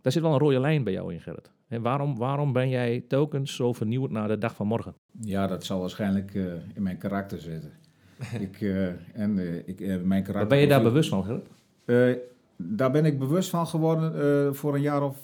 Daar 0.00 0.12
zit 0.12 0.22
wel 0.22 0.32
een 0.32 0.38
rode 0.38 0.60
lijn 0.60 0.84
bij 0.84 0.92
jou 0.92 1.12
in, 1.12 1.20
Gerrit. 1.20 1.50
En 1.68 1.82
waarom, 1.82 2.16
waarom 2.16 2.52
ben 2.52 2.68
jij 2.68 3.04
telkens 3.08 3.54
zo 3.54 3.72
vernieuwd 3.72 4.10
naar 4.10 4.28
de 4.28 4.38
dag 4.38 4.54
van 4.54 4.66
morgen? 4.66 4.94
Ja, 5.20 5.46
dat 5.46 5.64
zal 5.64 5.80
waarschijnlijk 5.80 6.34
in 6.74 6.82
mijn 6.82 6.98
karakter 6.98 7.38
zitten. 7.38 7.72
ik, 8.48 8.60
en, 9.12 9.38
ik, 9.66 9.78
mijn 10.04 10.22
karakter 10.22 10.32
Waar 10.32 10.46
ben 10.46 10.58
je 10.58 10.66
daar 10.66 10.82
bewust 10.82 11.08
van, 11.08 11.24
Gerrit? 11.24 12.20
Daar 12.56 12.90
ben 12.90 13.04
ik 13.04 13.18
bewust 13.18 13.50
van 13.50 13.66
geworden 13.66 14.54
voor 14.54 14.74
een 14.74 14.80
jaar 14.80 15.02
of 15.02 15.18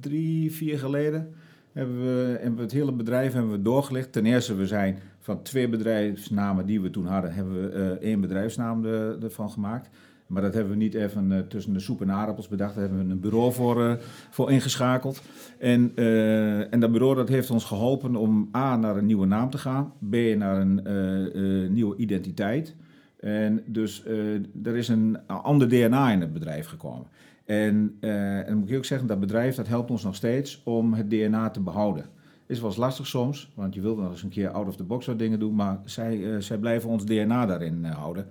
drie, 0.00 0.52
vier 0.52 0.78
geleden. 0.78 1.34
Hebben 1.72 2.00
we, 2.00 2.36
hebben 2.40 2.56
we 2.56 2.62
het 2.62 2.72
hele 2.72 2.92
bedrijf 2.92 3.32
hebben 3.32 3.50
we 3.50 3.62
doorgelicht. 3.62 4.12
Ten 4.12 4.26
eerste, 4.26 4.54
we 4.54 4.66
zijn 4.66 4.98
van 5.22 5.42
twee 5.42 5.68
bedrijfsnamen 5.68 6.66
die 6.66 6.80
we 6.80 6.90
toen 6.90 7.06
hadden, 7.06 7.32
hebben 7.34 7.62
we 7.62 7.68
eh, 7.68 8.08
één 8.08 8.20
bedrijfsnaam 8.20 8.84
er- 8.84 9.22
ervan 9.24 9.50
gemaakt. 9.50 9.88
Maar 10.26 10.42
dat 10.42 10.54
hebben 10.54 10.72
we 10.72 10.78
niet 10.78 10.94
even 10.94 11.32
eh, 11.32 11.38
tussen 11.38 11.72
de 11.72 11.80
soep 11.80 12.00
en 12.00 12.10
aardappels 12.10 12.48
bedacht. 12.48 12.74
Daar 12.74 12.84
hebben 12.88 13.06
we 13.06 13.12
een 13.12 13.20
bureau 13.20 13.52
voor, 13.52 13.84
eh, 13.86 13.92
voor 14.30 14.50
ingeschakeld. 14.50 15.22
En, 15.58 15.92
eh, 15.94 16.72
en 16.72 16.80
dat 16.80 16.92
bureau 16.92 17.14
dat 17.14 17.28
heeft 17.28 17.50
ons 17.50 17.64
geholpen 17.64 18.16
om 18.16 18.48
A, 18.56 18.76
naar 18.76 18.96
een 18.96 19.06
nieuwe 19.06 19.26
naam 19.26 19.50
te 19.50 19.58
gaan. 19.58 19.92
B, 20.10 20.14
naar 20.36 20.60
een 20.60 20.84
eh, 20.86 21.64
eh, 21.64 21.70
nieuwe 21.70 21.96
identiteit. 21.96 22.74
En 23.20 23.62
dus 23.66 24.04
eh, 24.04 24.34
er 24.64 24.76
is 24.76 24.88
een 24.88 25.26
ander 25.26 25.68
DNA 25.68 26.10
in 26.12 26.20
het 26.20 26.32
bedrijf 26.32 26.66
gekomen. 26.66 27.06
En, 27.44 27.96
eh, 28.00 28.38
en 28.38 28.46
dan 28.46 28.56
moet 28.58 28.70
ik 28.70 28.76
ook 28.76 28.84
zeggen, 28.84 29.08
dat 29.08 29.20
bedrijf 29.20 29.54
dat 29.54 29.68
helpt 29.68 29.90
ons 29.90 30.04
nog 30.04 30.14
steeds 30.14 30.62
om 30.64 30.94
het 30.94 31.10
DNA 31.10 31.50
te 31.50 31.60
behouden. 31.60 32.04
Is 32.52 32.60
wel 32.60 32.68
eens 32.68 32.78
lastig 32.78 33.06
soms, 33.06 33.50
want 33.54 33.74
je 33.74 33.80
wilt 33.80 33.98
nog 33.98 34.10
eens 34.10 34.22
een 34.22 34.28
keer 34.28 34.48
out 34.48 34.66
of 34.66 34.76
the 34.76 34.84
box 34.84 35.06
wat 35.06 35.18
dingen 35.18 35.38
doen, 35.38 35.54
maar 35.54 35.80
zij, 35.84 36.34
eh, 36.34 36.40
zij 36.40 36.58
blijven 36.58 36.88
ons 36.88 37.04
DNA 37.04 37.46
daarin 37.46 37.84
eh, 37.84 37.94
houden. 37.94 38.26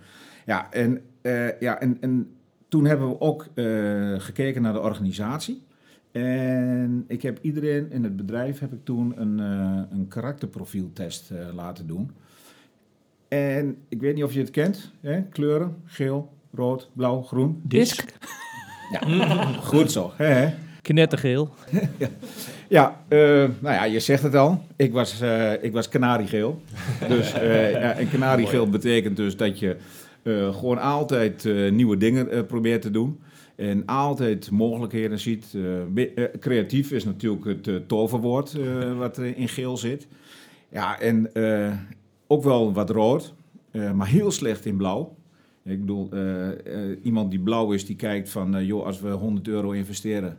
Ja, 0.46 0.72
en, 0.72 1.02
eh, 1.22 1.60
ja 1.60 1.80
en, 1.80 1.98
en 2.02 2.36
toen 2.68 2.86
hebben 2.86 3.10
we 3.10 3.20
ook 3.20 3.48
gekeken 4.18 4.62
naar 4.62 4.74
de 4.74 4.80
organisatie. 4.80 5.64
En 6.12 7.06
ik 7.08 7.22
heb 7.22 7.40
iedereen 7.42 7.92
in 7.92 8.04
het 8.04 8.16
bedrijf 8.16 8.60
heb 8.60 8.74
ik 8.74 8.84
toen 8.84 9.22
een, 9.22 9.38
een 9.92 10.08
karakterprofieltest 10.08 11.32
laten 11.54 11.88
doen. 11.88 12.12
En 13.28 13.78
ik 13.90 14.02
weet 14.02 14.16
niet 14.16 14.24
of 14.24 14.34
je 14.34 14.40
het 14.40 14.50
kent, 14.50 14.92
hè? 15.00 15.22
kleuren, 15.22 15.76
geel, 15.86 16.34
rood, 16.54 16.90
blauw, 16.94 17.22
groen. 17.22 17.62
Disc. 17.64 18.14
Goed 19.72 19.92
zo, 19.92 20.12
hè? 20.16 20.54
Knettergeel. 20.82 21.50
Ja, 21.98 22.10
eh, 23.08 23.20
nou 23.60 23.76
ja, 23.76 23.84
je 23.84 24.00
zegt 24.00 24.24
het 24.24 24.36
al. 24.36 24.64
Ik 24.76 24.92
was, 24.92 25.22
eh, 25.22 25.64
ik 25.64 25.72
was 25.72 25.90
kanariegeel. 25.90 26.62
Dus 27.08 27.34
eh, 27.34 27.72
ja, 27.72 27.92
en 27.92 28.10
kanariegeel 28.10 28.70
betekent 28.70 29.18
dus 29.18 29.38
dat 29.38 29.60
je 29.60 29.78
gewoon 30.52 30.78
altijd 30.78 31.44
nieuwe 31.72 31.98
dingen 31.98 32.46
probeert 32.46 32.82
te 32.82 32.92
doen. 32.92 33.20
En 33.56 33.86
altijd 33.86 34.52
mogelijkheden 34.52 35.20
ziet. 35.20 35.58
Creatief 36.40 36.92
is 36.92 37.06
natuurlijk 37.06 37.66
het 37.66 37.88
toverwoord 37.88 38.58
wat 38.98 39.18
er 39.18 39.38
in 39.38 39.50
geel 39.50 39.78
zit. 39.78 40.08
Ja, 40.70 41.00
en 41.00 41.30
ook 42.28 42.44
wel 42.44 42.74
wat 42.74 42.90
rood, 42.90 43.34
maar 43.72 44.08
heel 44.08 44.32
slecht 44.32 44.66
in 44.66 44.78
blauw. 44.78 45.16
Ik 45.64 45.80
bedoel, 45.80 46.10
iemand 47.04 47.32
die 47.32 47.40
blauw 47.40 47.72
is, 47.72 47.86
die 47.86 47.96
kijkt 47.96 48.30
van, 48.30 48.66
joh, 48.66 48.86
als 48.86 49.00
we 49.00 49.10
100 49.10 49.48
euro 49.48 49.72
investeren, 49.72 50.38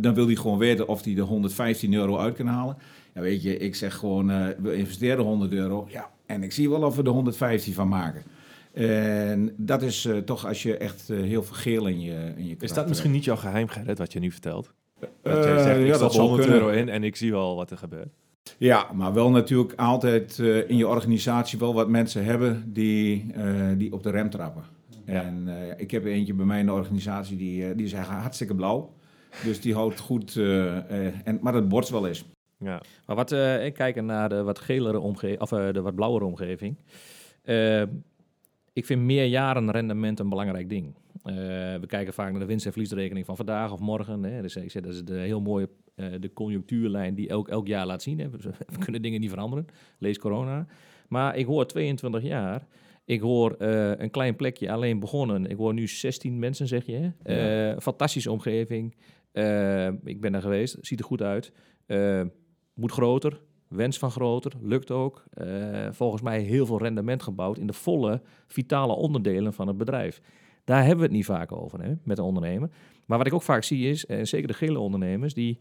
dan 0.00 0.14
wil 0.14 0.26
hij 0.26 0.34
gewoon 0.34 0.58
weten 0.58 0.88
of 0.88 1.04
hij 1.04 1.14
de 1.14 1.20
115 1.20 1.94
euro 1.94 2.18
uit 2.18 2.36
kan 2.36 2.46
halen. 2.46 2.76
Ja, 3.14 3.20
weet 3.20 3.42
je, 3.42 3.56
ik 3.56 3.74
zeg 3.74 3.94
gewoon, 3.94 4.30
eh, 4.30 4.46
we 4.62 4.74
investeren 4.74 5.24
100 5.24 5.52
euro, 5.52 5.86
ja, 5.88 6.10
en 6.26 6.42
ik 6.42 6.52
zie 6.52 6.70
wel 6.70 6.82
of 6.82 6.96
we 6.96 7.02
er 7.02 7.08
115 7.08 7.74
van 7.74 7.88
maken. 7.88 8.22
En 8.72 9.54
dat 9.56 9.82
is 9.82 10.04
eh, 10.04 10.16
toch 10.16 10.46
als 10.46 10.62
je 10.62 10.76
echt 10.76 11.10
eh, 11.10 11.20
heel 11.20 11.42
veel 11.42 11.56
geel 11.56 11.86
in 11.86 12.00
je, 12.00 12.32
in 12.36 12.46
je 12.46 12.56
Is 12.58 12.72
dat 12.72 12.88
misschien 12.88 13.10
niet 13.10 13.24
jouw 13.24 13.36
geheim, 13.36 13.68
Gerrit, 13.68 13.98
wat 13.98 14.12
je 14.12 14.18
nu 14.18 14.30
vertelt? 14.30 14.72
Dat 15.00 15.10
hebt. 15.22 15.44
jij 15.44 15.62
zegt, 15.62 15.80
ik 15.80 15.86
ja, 15.86 15.94
stop 15.94 16.00
dat 16.00 16.12
zou 16.12 16.26
100 16.26 16.48
kunnen. 16.48 16.66
euro 16.66 16.78
in 16.80 16.88
en 16.88 17.04
ik 17.04 17.16
zie 17.16 17.30
wel 17.30 17.56
wat 17.56 17.70
er 17.70 17.76
gebeurt. 17.76 18.08
Ja, 18.58 18.86
maar 18.92 19.12
wel 19.12 19.30
natuurlijk 19.30 19.72
altijd 19.76 20.38
in 20.68 20.76
je 20.76 20.88
organisatie 20.88 21.58
wel 21.58 21.74
wat 21.74 21.88
mensen 21.88 22.24
hebben 22.24 22.72
die, 22.72 23.32
die 23.76 23.92
op 23.92 24.02
de 24.02 24.10
rem 24.10 24.30
trappen. 24.30 24.62
Ja. 25.04 25.22
En 25.22 25.48
ik 25.76 25.90
heb 25.90 26.04
eentje 26.04 26.34
bij 26.34 26.46
mij 26.46 26.60
in 26.60 26.66
de 26.66 26.72
organisatie 26.72 27.36
die, 27.36 27.74
die 27.74 27.86
is 27.86 27.92
eigenlijk 27.92 28.22
hartstikke 28.22 28.54
blauw. 28.54 28.92
Dus 29.44 29.60
die 29.60 29.74
houdt 29.74 29.98
goed, 30.00 30.36
eh, 30.36 31.06
eh, 31.06 31.14
en, 31.24 31.38
maar 31.42 31.52
dat 31.52 31.68
borst 31.68 31.90
wel 31.90 32.06
eens. 32.06 32.24
Ja. 32.58 32.82
Maar 33.06 33.16
wat, 33.16 33.32
eh, 33.32 33.64
ik 33.64 33.74
kijken 33.74 34.04
naar 34.06 34.28
de 34.28 34.42
wat 34.42 34.58
gelere 34.58 34.98
omgeving, 35.00 35.40
of 35.40 35.52
eh, 35.52 35.72
de 35.72 35.80
wat 35.80 35.94
blauwere 35.94 36.24
omgeving. 36.24 36.76
Eh, 37.42 37.82
ik 38.72 38.86
vind 38.86 39.02
meerjarenrendement 39.02 40.20
een 40.20 40.28
belangrijk 40.28 40.68
ding. 40.68 40.94
Eh, 41.24 41.34
we 41.80 41.84
kijken 41.86 42.12
vaak 42.12 42.30
naar 42.30 42.40
de 42.40 42.46
winst- 42.46 42.66
en 42.66 42.72
verliesrekening 42.72 43.26
van 43.26 43.36
vandaag 43.36 43.72
of 43.72 43.80
morgen. 43.80 44.22
Hè. 44.22 44.42
Dus 44.42 44.56
ik 44.56 44.70
zeg, 44.70 44.82
dat 44.82 44.92
is 44.92 45.04
de 45.04 45.14
heel 45.18 45.40
mooie 45.40 45.68
eh, 45.94 46.06
de 46.20 46.32
conjunctuurlijn 46.32 47.14
die 47.14 47.28
elk, 47.28 47.48
elk 47.48 47.66
jaar 47.66 47.86
laat 47.86 48.02
zien. 48.02 48.18
Hè. 48.18 48.30
We, 48.30 48.38
we 48.72 48.78
kunnen 48.78 49.02
dingen 49.02 49.20
niet 49.20 49.30
veranderen. 49.30 49.66
Lees 49.98 50.18
corona. 50.18 50.66
Maar 51.08 51.36
ik 51.36 51.46
hoor 51.46 51.66
22 51.66 52.22
jaar. 52.22 52.66
Ik 53.04 53.20
hoor 53.20 53.52
eh, 53.58 53.90
een 53.98 54.10
klein 54.10 54.36
plekje 54.36 54.72
alleen 54.72 55.00
begonnen. 55.00 55.46
Ik 55.46 55.56
hoor 55.56 55.74
nu 55.74 55.86
16 55.88 56.38
mensen, 56.38 56.66
zeg 56.68 56.86
je. 56.86 57.12
hè. 57.22 57.70
Eh, 57.72 57.78
fantastische 57.80 58.30
omgeving. 58.30 58.94
Eh, 59.32 59.86
ik 59.86 60.20
ben 60.20 60.32
daar 60.32 60.40
geweest. 60.40 60.76
Ziet 60.80 60.98
er 60.98 61.04
goed 61.04 61.22
uit. 61.22 61.52
Eh, 61.86 62.22
moet 62.74 62.92
groter. 62.92 63.40
Wens 63.68 63.98
van 63.98 64.10
groter. 64.10 64.52
Lukt 64.60 64.90
ook. 64.90 65.24
Eh, 65.30 65.46
volgens 65.90 66.22
mij 66.22 66.40
heel 66.40 66.66
veel 66.66 66.78
rendement 66.78 67.22
gebouwd 67.22 67.58
in 67.58 67.66
de 67.66 67.72
volle 67.72 68.22
vitale 68.46 68.92
onderdelen 68.92 69.52
van 69.52 69.66
het 69.66 69.76
bedrijf. 69.76 70.20
Daar 70.64 70.80
hebben 70.80 70.96
we 70.96 71.02
het 71.02 71.12
niet 71.12 71.24
vaak 71.24 71.52
over 71.52 71.82
hè, 71.82 71.92
met 72.04 72.16
de 72.16 72.22
ondernemer. 72.22 72.70
Maar 73.06 73.18
wat 73.18 73.26
ik 73.26 73.34
ook 73.34 73.42
vaak 73.42 73.62
zie 73.62 73.88
is, 73.88 74.06
en 74.06 74.26
zeker 74.26 74.48
de 74.48 74.54
gele 74.54 74.78
ondernemers, 74.78 75.34
die, 75.34 75.58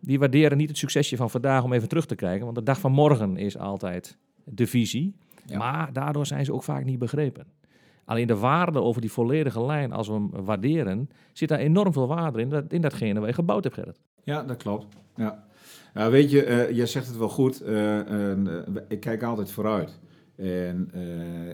die 0.00 0.18
waarderen 0.18 0.56
niet 0.56 0.68
het 0.68 0.78
succesje 0.78 1.16
van 1.16 1.30
vandaag 1.30 1.64
om 1.64 1.72
even 1.72 1.88
terug 1.88 2.06
te 2.06 2.14
kijken. 2.14 2.44
Want 2.44 2.56
de 2.56 2.62
dag 2.62 2.80
van 2.80 2.92
morgen 2.92 3.36
is 3.36 3.58
altijd 3.58 4.18
de 4.44 4.66
visie. 4.66 5.16
Ja. 5.46 5.58
Maar 5.58 5.92
daardoor 5.92 6.26
zijn 6.26 6.44
ze 6.44 6.52
ook 6.52 6.62
vaak 6.62 6.84
niet 6.84 6.98
begrepen. 6.98 7.46
Alleen 8.04 8.26
de 8.26 8.36
waarde 8.36 8.80
over 8.80 9.00
die 9.00 9.12
volledige 9.12 9.64
lijn, 9.64 9.92
als 9.92 10.06
we 10.08 10.12
hem 10.14 10.30
waarderen, 10.30 11.08
zit 11.32 11.48
daar 11.48 11.58
enorm 11.58 11.92
veel 11.92 12.06
waarde 12.06 12.40
in, 12.40 12.48
dat, 12.48 12.64
in 12.72 12.80
datgene 12.80 13.18
waar 13.18 13.28
je 13.28 13.34
gebouwd 13.34 13.64
hebt, 13.64 13.76
Gerrit. 13.76 14.00
Ja, 14.22 14.42
dat 14.42 14.56
klopt. 14.56 14.86
Ja. 15.16 15.44
Weet 16.10 16.30
je, 16.30 16.44
eh 16.44 16.76
jij 16.76 16.86
zegt 16.86 17.06
het 17.06 17.16
wel 17.18 17.28
goed. 17.28 17.60
eh, 17.60 18.30
eh, 18.32 18.38
ik 18.88 19.00
kijk 19.00 19.22
altijd 19.22 19.50
vooruit. 19.50 20.00
En, 20.36 20.90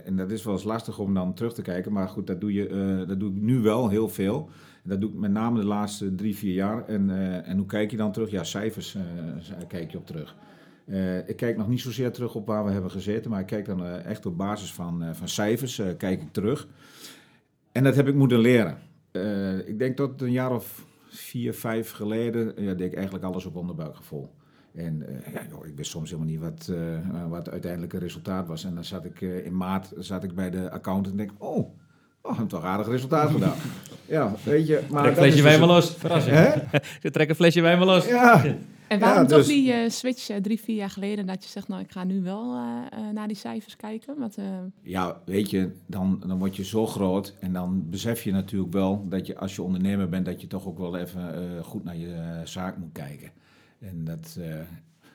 en 0.05 0.15
dat 0.15 0.31
is 0.31 0.43
wel 0.43 0.53
eens 0.53 0.63
lastig 0.63 0.99
om 0.99 1.13
dan 1.13 1.33
terug 1.33 1.53
te 1.53 1.61
kijken. 1.61 1.91
Maar 1.91 2.07
goed, 2.07 2.27
dat 2.27 2.41
doe, 2.41 2.53
je, 2.53 3.03
dat 3.07 3.19
doe 3.19 3.29
ik 3.29 3.41
nu 3.41 3.59
wel 3.59 3.89
heel 3.89 4.09
veel. 4.09 4.49
Dat 4.83 5.01
doe 5.01 5.09
ik 5.09 5.15
met 5.15 5.31
name 5.31 5.59
de 5.59 5.65
laatste 5.65 6.15
drie, 6.15 6.35
vier 6.35 6.53
jaar. 6.53 6.87
En, 6.87 7.09
en 7.45 7.57
hoe 7.57 7.65
kijk 7.65 7.91
je 7.91 7.97
dan 7.97 8.11
terug? 8.11 8.31
Ja, 8.31 8.43
cijfers 8.43 8.97
kijk 9.67 9.91
je 9.91 9.97
op 9.97 10.05
terug. 10.05 10.35
Eh, 10.85 11.29
ik 11.29 11.35
kijk 11.35 11.57
nog 11.57 11.67
niet 11.67 11.81
zozeer 11.81 12.11
terug 12.11 12.35
op 12.35 12.47
waar 12.47 12.65
we 12.65 12.71
hebben 12.71 12.91
gezeten. 12.91 13.31
Maar 13.31 13.39
ik 13.39 13.45
kijk 13.45 13.65
dan 13.65 13.85
eh, 13.85 14.05
echt 14.05 14.25
op 14.25 14.37
basis 14.37 14.73
van, 14.73 15.03
eh, 15.03 15.09
van 15.13 15.27
cijfers 15.29 15.79
eh, 15.79 15.87
kijk 15.97 16.21
ik 16.21 16.31
terug. 16.31 16.67
En 17.71 17.83
dat 17.83 17.95
heb 17.95 18.07
ik 18.07 18.15
moeten 18.15 18.39
leren. 18.39 18.77
Eh, 19.11 19.67
ik 19.67 19.79
denk 19.79 19.97
dat 19.97 20.21
een 20.21 20.31
jaar 20.31 20.51
of 20.51 20.85
vier, 21.09 21.53
vijf 21.53 21.91
geleden 21.91 22.53
ja, 22.57 22.73
deed 22.73 22.87
ik 22.87 22.95
eigenlijk 22.95 23.25
alles 23.25 23.45
op 23.45 23.55
onderbuikgevoel. 23.55 24.29
En 24.75 25.05
eh, 25.07 25.33
ja, 25.33 25.41
joh, 25.49 25.65
ik 25.65 25.75
wist 25.75 25.91
soms 25.91 26.09
helemaal 26.09 26.31
niet 26.31 26.41
wat, 26.41 26.69
eh, 26.77 27.29
wat 27.29 27.37
het 27.37 27.49
uiteindelijke 27.49 27.97
resultaat 27.97 28.47
was. 28.47 28.63
En 28.63 28.75
dan 28.75 28.83
zat 28.83 29.05
ik 29.05 29.21
eh, 29.21 29.45
in 29.45 29.57
maart 29.57 29.91
zat 29.97 30.23
ik 30.23 30.35
bij 30.35 30.49
de 30.49 30.71
accountant 30.71 31.07
en 31.11 31.17
denk 31.17 31.31
oh, 31.37 31.57
oh, 31.57 31.67
we 32.21 32.29
hebben 32.29 32.47
toch 32.47 32.61
een 32.61 32.69
aardig 32.69 32.87
resultaat 32.87 33.31
gedaan. 33.39 33.55
ja, 34.05 34.33
weet 34.43 34.67
je. 34.67 34.81
Maar 34.89 35.01
Trek 35.03 35.15
een 35.15 35.21
dat 35.21 35.25
is 35.25 35.33
flesje 35.33 35.35
dus 35.35 35.41
wijn 35.41 35.59
maar 35.59 35.67
los. 35.67 35.95
Verrassing. 35.95 36.35
Hè? 36.35 36.49
Je 37.01 37.11
trekt 37.11 37.29
een 37.29 37.35
flesje 37.35 37.61
wijn 37.61 37.77
maar 37.77 37.87
los. 37.87 38.07
Ja, 38.07 38.43
En 38.91 38.99
waarom 38.99 39.21
Ja, 39.21 39.27
toch 39.27 39.37
dus- 39.37 39.47
die 39.47 39.71
eh, 39.73 39.89
switch 39.89 40.29
eh, 40.29 40.37
drie, 40.37 40.59
vier 40.59 40.75
jaar 40.75 40.89
geleden 40.89 41.25
dat 41.25 41.43
je 41.43 41.49
zegt, 41.49 41.67
nou 41.67 41.81
ik 41.81 41.91
ga 41.91 42.03
nu 42.03 42.21
wel 42.21 42.55
eh, 42.55 42.99
eh, 42.99 43.13
naar 43.13 43.27
die 43.27 43.37
cijfers 43.37 43.75
kijken? 43.75 44.19
Want, 44.19 44.37
eh, 44.37 44.45
Ja, 44.81 45.21
weet 45.25 45.49
je, 45.49 45.71
dan, 45.87 46.23
dan 46.27 46.37
word 46.39 46.55
je 46.55 46.63
zo 46.63 46.87
groot 46.87 47.35
en 47.39 47.53
dan 47.53 47.89
besef 47.89 48.23
je 48.23 48.31
natuurlijk 48.31 48.73
wel 48.73 49.05
dat 49.09 49.27
je 49.27 49.37
als 49.37 49.55
je 49.55 49.61
ondernemer 49.61 50.09
bent, 50.09 50.25
dat 50.25 50.41
je 50.41 50.47
toch 50.47 50.65
ook 50.67 50.77
wel 50.77 50.97
even 50.97 51.33
eh, 51.57 51.63
goed 51.63 51.83
naar 51.83 51.97
je 51.97 52.41
zaak 52.43 52.77
moet 52.77 52.91
kijken. 52.91 53.31
En, 53.79 54.03
dat, 54.03 54.37
eh, 54.41 54.55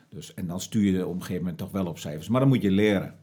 dus, 0.09 0.35
en 0.35 0.47
dan 0.47 0.61
stuur 0.61 0.93
je 0.93 1.07
op 1.07 1.15
een 1.15 1.21
gegeven 1.21 1.41
moment 1.43 1.59
toch 1.59 1.71
wel 1.71 1.87
op 1.87 1.99
cijfers. 1.99 2.29
Maar 2.29 2.41
dan 2.41 2.49
moet 2.49 2.63
je 2.63 2.71
leren. 2.71 3.15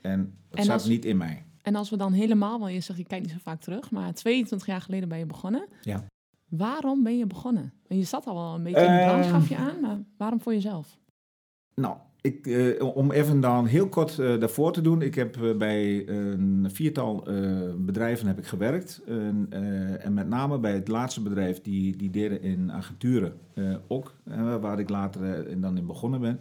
En 0.00 0.34
dat 0.50 0.66
En 0.66 0.72
als- 0.72 0.86
niet 0.86 1.04
in 1.04 1.16
mij. 1.16 1.44
en 1.62 1.74
als 1.74 1.90
we 1.90 1.96
dan 1.96 2.12
helemaal, 2.12 2.58
want 2.58 2.72
je 2.72 2.80
zegt 2.80 2.98
je 2.98 3.04
kijkt 3.04 3.24
niet 3.24 3.34
zo 3.34 3.40
vaak 3.42 3.60
terug, 3.60 3.90
maar 3.90 4.14
22 4.14 4.66
jaar 4.68 4.80
geleden 4.80 5.08
ben 5.08 5.18
je 5.18 5.26
begonnen. 5.26 5.66
Ja. 5.82 6.04
Waarom 6.50 7.02
ben 7.02 7.18
je 7.18 7.26
begonnen? 7.26 7.72
En 7.88 7.96
je 7.96 8.04
zat 8.04 8.26
al 8.26 8.34
wel 8.34 8.54
een 8.54 8.62
beetje 8.62 8.80
in 8.80 8.86
de 8.86 8.98
Eh, 8.98 9.06
branche, 9.06 9.28
gaf 9.30 9.48
je 9.48 9.56
aan, 9.56 9.80
maar 9.80 9.98
waarom 10.16 10.40
voor 10.40 10.52
jezelf? 10.52 10.98
Nou, 11.74 11.96
ik, 12.20 12.46
eh, 12.46 12.96
om 12.96 13.10
even 13.10 13.40
dan 13.40 13.66
heel 13.66 13.88
kort 13.88 14.18
eh, 14.18 14.38
daarvoor 14.40 14.72
te 14.72 14.80
doen. 14.80 15.02
Ik 15.02 15.14
heb 15.14 15.42
eh, 15.42 15.56
bij 15.56 16.08
een 16.08 16.68
viertal 16.72 17.26
bedrijven 17.76 18.26
heb 18.26 18.38
ik 18.38 18.46
gewerkt. 18.46 19.00
En, 19.06 19.46
en 20.00 20.14
met 20.14 20.28
name 20.28 20.58
bij 20.58 20.72
het 20.72 20.88
laatste 20.88 21.22
bedrijf, 21.22 21.60
die, 21.62 21.96
die 21.96 22.10
deden 22.10 22.42
in 22.42 22.72
agenturen 22.72 23.32
ook. 23.88 24.14
waar 24.60 24.78
ik 24.78 24.88
later 24.88 25.60
dan 25.60 25.76
in 25.76 25.86
begonnen 25.86 26.20
ben. 26.20 26.40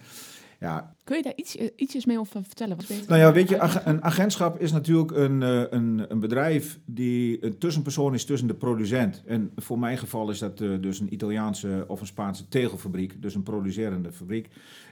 Ja, 0.59 0.95
Kun 1.03 1.17
je 1.17 1.23
daar 1.23 1.33
iets, 1.35 1.55
eh, 1.57 1.69
ietsjes 1.75 2.05
mee 2.05 2.19
over 2.19 2.43
vertellen? 2.43 2.75
Wat 2.75 3.07
Nou 3.07 3.19
ja, 3.19 3.31
weet 3.31 3.49
je, 3.49 3.59
ag- 3.59 3.85
een 3.85 4.03
agentschap 4.03 4.59
is 4.59 4.71
natuurlijk 4.71 5.11
een, 5.11 5.43
eh, 5.43 5.63
een, 5.69 6.05
een 6.07 6.19
bedrijf 6.19 6.79
die 6.85 7.45
een 7.45 7.57
tussenpersoon 7.57 8.13
is 8.13 8.25
tussen 8.25 8.47
de 8.47 8.53
producent. 8.53 9.23
En 9.25 9.51
voor 9.55 9.79
mijn 9.79 9.97
geval 9.97 10.29
is 10.29 10.39
dat 10.39 10.61
eh, 10.61 10.69
dus 10.81 10.99
een 10.99 11.13
Italiaanse 11.13 11.85
of 11.87 11.99
een 12.01 12.07
Spaanse 12.07 12.47
tegelfabriek, 12.47 13.21
dus 13.21 13.35
een 13.35 13.43
producerende 13.43 14.11
fabriek. 14.11 14.47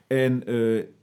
En, 0.08 0.44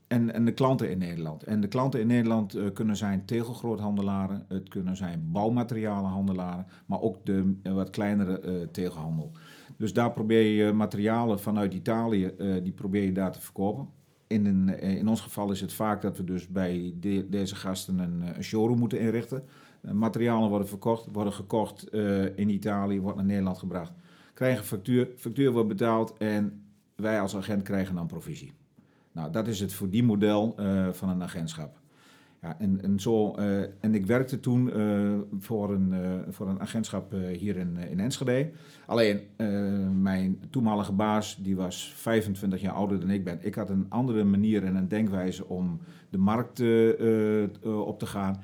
en, 0.09 0.35
en 0.35 0.44
de 0.44 0.53
klanten 0.53 0.90
in 0.90 0.98
Nederland. 0.98 1.42
En 1.42 1.61
de 1.61 1.68
klanten 1.68 2.00
in 2.00 2.07
Nederland 2.07 2.57
kunnen 2.72 2.96
zijn 2.96 3.24
tegelgroothandelaren, 3.24 4.44
het 4.48 4.68
kunnen 4.68 4.96
zijn 4.96 5.29
bouwmaterialenhandelaren, 5.33 6.66
maar 6.87 7.00
ook 7.00 7.27
de 7.27 7.55
wat 7.62 7.90
kleinere 7.90 8.68
tegelhandel. 8.70 9.33
Dus 9.77 9.92
daar 9.92 10.12
probeer 10.12 10.64
je 10.64 10.72
materialen 10.72 11.40
vanuit 11.40 11.74
Italië, 11.74 12.35
die 12.62 12.72
probeer 12.72 13.03
je 13.03 13.12
daar 13.12 13.33
te 13.33 13.40
verkopen. 13.40 13.88
In, 14.35 14.47
een, 14.47 14.68
eh, 14.79 14.97
in 14.97 15.09
ons 15.09 15.20
geval 15.20 15.51
is 15.51 15.61
het 15.61 15.73
vaak 15.73 16.03
dat 16.03 16.16
we 16.16 16.25
dus 16.25 16.49
bij 16.49 16.94
de- 17.01 17.27
deze 17.29 17.55
gasten 17.57 17.99
een, 17.99 18.23
eh, 18.23 18.37
een 18.37 18.44
showroom 18.44 18.79
moeten 18.79 19.01
inrichten. 19.01 19.44
Eh, 19.81 19.90
materialen 19.92 20.49
worden 20.49 20.68
verkocht, 20.68 21.09
worden 21.12 21.33
gekocht 21.33 21.92
in 22.35 22.49
Italië, 22.49 23.01
wordt 23.01 23.16
naar 23.16 23.27
Nederland 23.27 23.59
gebracht. 23.59 23.92
Krijgen 24.35 24.64
factuur, 24.64 25.09
factuur 25.16 25.53
wordt 25.53 25.68
betaald 25.68 26.16
en 26.18 26.62
wij 26.94 27.20
als 27.20 27.37
agent 27.37 27.62
krijgen 27.62 27.94
dan 27.94 28.07
provisie. 28.07 28.53
Nou, 29.12 29.33
dat 29.33 29.49
is 29.49 29.61
het 29.61 29.73
voor 29.73 29.90
die 29.90 30.03
model 30.03 30.55
van 30.92 31.09
een 31.09 31.23
agentschap. 31.23 31.79
Ja, 32.44 32.57
en, 32.59 32.83
en, 32.83 33.00
zo, 33.00 33.35
eh, 33.35 33.61
en 33.80 33.94
ik 33.94 34.07
werkte 34.07 34.40
toen 34.40 34.72
eh, 34.72 35.14
voor, 35.38 35.72
een, 35.72 35.92
eh, 35.92 36.33
voor 36.33 36.48
een 36.48 36.61
agentschap 36.61 37.12
hier 37.12 37.57
in, 37.57 37.76
in 37.76 38.00
Enschede. 38.00 38.50
Alleen, 38.87 39.20
mijn 40.02 40.40
toenmalige 40.50 40.92
baas, 40.92 41.37
die 41.37 41.57
was 41.57 41.92
25 41.96 42.61
jaar 42.61 42.72
ouder 42.72 43.00
dan 43.00 43.11
ik 43.11 43.24
ben. 43.24 43.38
Ik 43.40 43.54
had 43.54 43.70
een 43.70 43.87
andere 43.88 44.24
manier 44.24 44.64
en 44.64 44.74
een 44.74 44.88
denkwijze 44.88 45.48
om 45.48 45.80
de 46.11 46.18
markt 46.18 46.61
op 47.62 47.98
te 47.98 48.07
gaan. 48.07 48.42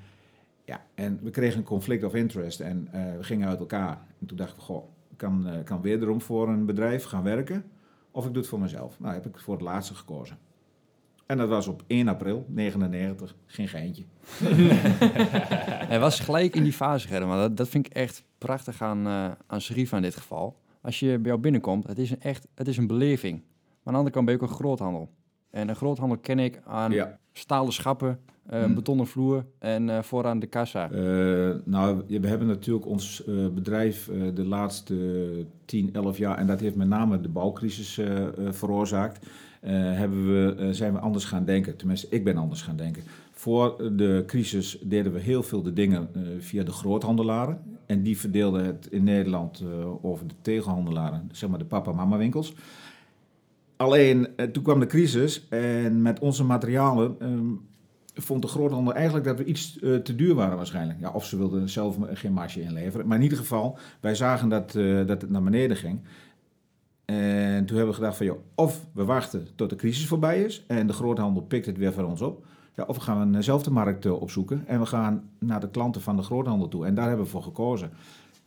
Ja, 0.64 0.84
en 0.94 1.18
we 1.22 1.30
kregen 1.30 1.58
een 1.58 1.64
conflict 1.64 2.04
of 2.04 2.14
interest 2.14 2.60
en 2.60 2.88
we 2.92 3.22
gingen 3.22 3.48
uit 3.48 3.60
elkaar. 3.60 4.06
En 4.20 4.26
toen 4.26 4.36
dacht 4.36 4.52
ik, 4.52 4.58
goh, 4.60 4.84
ik 5.10 5.16
kan, 5.16 5.46
kan 5.64 5.80
wederom 5.80 6.20
voor 6.20 6.48
een 6.48 6.66
bedrijf 6.66 7.04
gaan 7.04 7.22
werken 7.22 7.64
of 8.10 8.26
ik 8.26 8.32
doe 8.32 8.40
het 8.40 8.50
voor 8.50 8.60
mezelf. 8.60 9.00
Nou, 9.00 9.14
heb 9.14 9.26
ik 9.26 9.38
voor 9.38 9.54
het 9.54 9.62
laatste 9.62 9.94
gekozen. 9.94 10.38
En 11.30 11.36
dat 11.36 11.48
was 11.48 11.66
op 11.68 11.82
1 11.86 12.08
april 12.08 12.44
99, 12.48 13.34
geen 13.46 13.68
geintje. 13.68 14.04
Hij 15.88 16.00
was 16.00 16.20
gelijk 16.20 16.56
in 16.56 16.62
die 16.62 16.72
fase, 16.72 17.20
maar 17.26 17.38
dat, 17.38 17.56
dat 17.56 17.68
vind 17.68 17.86
ik 17.86 17.92
echt 17.92 18.24
prachtig 18.38 18.82
aan, 18.82 19.06
eh 19.06 19.30
aan 19.46 19.60
in 19.74 20.02
dit 20.02 20.16
geval. 20.16 20.56
Als 20.80 21.00
je 21.00 21.06
bij 21.18 21.30
jou 21.30 21.38
binnenkomt, 21.38 21.86
het 21.86 21.98
is 21.98 22.10
een 22.10 22.20
echt 22.20 22.46
het 22.54 22.68
is 22.68 22.76
een 22.76 22.86
beleving. 22.86 23.38
Maar 23.38 23.44
aan 23.84 23.92
de 23.92 23.98
andere 23.98 24.10
kant 24.14 24.24
ben 24.26 24.34
je 24.34 24.40
ook 24.42 24.48
een 24.48 24.54
groothandel. 24.54 25.10
En 25.50 25.68
een 25.68 25.76
groothandel 25.76 26.18
ken 26.18 26.38
ik 26.38 26.60
aan 26.64 26.92
Ja. 26.92 27.18
stalen 27.32 27.72
schappen, 27.72 28.20
eh 28.46 28.62
Hmm. 28.64 28.74
betonnen 28.74 29.06
vloer 29.06 29.44
en 29.58 29.90
eh, 29.90 30.02
vooraan 30.02 30.38
de 30.38 30.46
kassa. 30.46 30.88
Nou, 31.64 32.02
we 32.06 32.28
hebben 32.28 32.46
natuurlijk 32.46 32.86
ons 32.86 33.22
bedrijf 33.54 34.10
de 34.34 34.44
laatste 34.44 34.96
10, 35.64 35.92
11 35.92 36.18
jaar, 36.18 36.38
en 36.38 36.46
dat 36.46 36.60
heeft 36.60 36.76
met 36.76 36.88
name 36.88 37.20
de 37.20 37.28
bouwcrisis 37.28 38.00
veroorzaakt, 38.50 39.26
hebben 39.68 40.26
we, 40.26 40.54
eh, 40.54 40.68
zijn 40.70 40.92
we 40.92 40.98
anders 40.98 41.24
gaan 41.24 41.44
denken. 41.44 41.76
Tenminste, 41.76 42.06
ik 42.10 42.24
ben 42.24 42.36
anders 42.36 42.62
gaan 42.62 42.76
denken. 42.76 43.02
Voor 43.32 43.92
de 43.96 44.22
crisis 44.26 44.78
deden 44.82 45.12
we 45.12 45.20
heel 45.20 45.42
veel 45.42 45.62
de 45.62 45.72
dingen 45.72 46.08
eh, 46.12 46.22
via 46.38 46.62
de 46.62 46.72
groothandelaren. 46.72 47.60
En 47.86 48.02
die 48.02 48.18
verdeelden 48.18 48.64
het 48.64 48.86
in 48.90 49.04
Nederland 49.04 49.60
eh, 49.60 50.04
over 50.04 50.26
de 50.26 50.34
tegelhandelaren, 50.42 51.28
zeg 51.32 51.50
maar 51.50 51.58
de 51.58 51.64
papa-mama 51.64 52.16
winkels. 52.16 52.54
Alleen, 53.80 54.28
eh, 54.36 54.46
toen 54.46 54.62
kwam 54.62 54.80
de 54.80 54.86
crisis 54.86 55.48
en 55.48 56.02
met 56.02 56.18
onze 56.18 56.44
materialen 56.44 57.16
ehm, 57.18 57.52
vond 58.14 58.42
de 58.42 58.48
groothandel 58.48 58.94
eigenlijk 58.94 59.26
dat 59.26 59.38
we 59.38 59.44
iets 59.44 59.78
eh, 59.78 59.94
te 59.94 60.14
duur 60.14 60.34
waren 60.34 60.56
waarschijnlijk. 60.56 61.00
Ja, 61.00 61.10
of 61.10 61.24
ze 61.24 61.36
wilden 61.36 61.68
zelf 61.68 61.96
geen 62.12 62.32
marge 62.32 62.60
inleveren. 62.60 63.06
Maar 63.06 63.16
in 63.16 63.22
ieder 63.22 63.38
geval, 63.38 63.78
wij 64.00 64.14
zagen 64.14 64.48
dat, 64.48 64.74
eh, 64.74 65.06
dat 65.06 65.20
het 65.20 65.30
naar 65.30 65.42
beneden 65.42 65.76
ging. 65.76 66.00
En 67.10 67.66
toen 67.66 67.76
hebben 67.76 67.94
we 67.94 68.00
gedacht 68.00 68.16
van, 68.16 68.26
joh, 68.26 68.38
of 68.54 68.86
we 68.92 69.04
wachten 69.04 69.46
tot 69.54 69.70
de 69.70 69.76
crisis 69.76 70.06
voorbij 70.06 70.42
is 70.42 70.64
en 70.66 70.86
de 70.86 70.92
groothandel 70.92 71.42
pikt 71.42 71.66
het 71.66 71.78
weer 71.78 71.92
van 71.92 72.04
ons 72.04 72.20
op. 72.20 72.46
Ja, 72.76 72.84
of 72.86 72.96
we 72.96 73.02
gaan 73.02 73.42
zelf 73.42 73.62
de 73.62 73.70
markt 73.70 74.04
eh, 74.04 74.20
opzoeken 74.20 74.66
en 74.66 74.80
we 74.80 74.86
gaan 74.86 75.30
naar 75.38 75.60
de 75.60 75.70
klanten 75.70 76.00
van 76.00 76.16
de 76.16 76.22
groothandel 76.22 76.68
toe. 76.68 76.86
En 76.86 76.94
daar 76.94 77.08
hebben 77.08 77.24
we 77.24 77.30
voor 77.30 77.42
gekozen. 77.42 77.90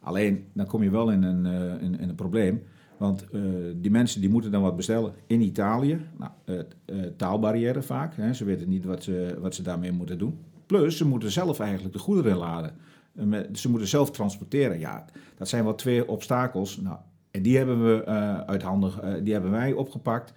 Alleen, 0.02 0.45
dan 0.54 0.65
kom 0.65 0.84
je 0.84 0.89
wel 0.89 1.12
in 1.12 1.23
een, 1.23 1.45
eh, 1.45 1.84
in, 1.84 2.10
een 2.10 2.15
probleem. 2.15 2.63
Want 2.97 3.30
eh, 3.30 3.41
die 3.76 3.91
mensen 3.91 4.21
die 4.21 4.30
moeten 4.30 4.52
dan 4.52 4.62
wat 4.62 4.76
bestellen 4.76 5.13
in 5.28 5.41
Italië. 5.41 5.99
Nou, 6.17 6.32
eh, 6.45 6.60
eh, 6.60 7.12
taalbarrière 7.17 7.82
vaak. 7.82 8.15
Hè. 8.15 8.34
Ze 8.34 8.45
weten 8.45 8.69
niet 8.69 8.86
wat 8.86 9.04
ze, 9.04 9.38
wat 9.41 9.56
ze 9.56 9.62
daarmee 9.62 9.91
moeten 9.91 10.17
doen. 10.17 10.39
Plus, 10.65 10.97
ze 10.97 11.08
moeten 11.08 11.32
zelf 11.32 11.60
eigenlijk 11.60 11.93
de 11.93 11.99
goederen 11.99 12.38
laden. 12.38 12.76
Eh, 13.15 13.39
Ze 13.54 13.69
moeten 13.69 13.88
zelf 13.88 14.12
transporteren. 14.12 14.80
Ja, 14.80 15.06
dat 15.38 15.49
zijn 15.49 15.63
wel 15.63 15.76
twee 15.76 16.08
obstakels. 16.08 16.78
Nou, 16.78 16.97
en 17.34 17.41
die 17.41 17.58
hebben 17.58 17.84
we 17.84 18.04
eh 18.04 18.39
uit 18.39 18.62
handen, 18.62 18.91
eh, 19.04 19.24
die 19.24 19.34
hebben 19.34 19.52
wij 19.52 19.74
opgepakt. 19.74 20.34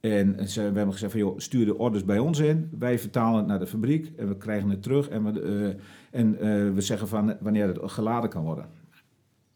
En 0.00 0.48
ze, 0.48 0.60
we 0.60 0.76
hebben 0.76 0.92
gezegd 0.92 1.12
van, 1.12 1.20
joh, 1.20 1.38
stuur 1.38 1.64
de 1.64 1.78
orders 1.78 2.04
bij 2.04 2.18
ons 2.18 2.38
in. 2.38 2.68
Wij 2.78 2.98
vertalen 2.98 3.38
het 3.38 3.46
naar 3.46 3.58
de 3.58 3.66
fabriek 3.66 4.12
en 4.16 4.28
we 4.28 4.36
krijgen 4.36 4.70
het 4.70 4.82
terug. 4.82 5.08
En 5.08 5.24
we, 5.24 5.40
eh, 5.40 6.20
en, 6.20 6.38
we 6.74 6.80
zeggen 6.80 7.08
van 7.08 7.36
wanneer 7.40 7.66
het 7.66 7.78
geladen 7.82 8.30
kan 8.30 8.44
worden. 8.44 8.66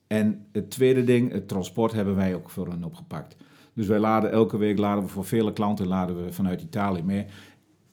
En 0.07 0.47
het 0.53 0.71
tweede 0.71 1.05
ding, 1.05 1.33
het 1.33 1.49
transport, 1.49 1.93
hebben 1.93 2.17
wij 2.17 2.35
ook 2.35 2.51
voor 2.51 2.69
hen 2.69 2.85
opgepakt. 2.85 3.37
Dus 3.73 3.87
wij 3.87 3.99
laden 3.99 4.31
elke 4.31 4.57
week, 4.57 4.79
laden 4.79 5.05
we 5.05 5.09
voor 5.11 5.25
vele 5.25 5.53
klanten, 5.53 5.87
laden 5.87 6.25
we 6.25 6.33
vanuit 6.33 6.63
Italië 6.63 7.03
mee. 7.03 7.27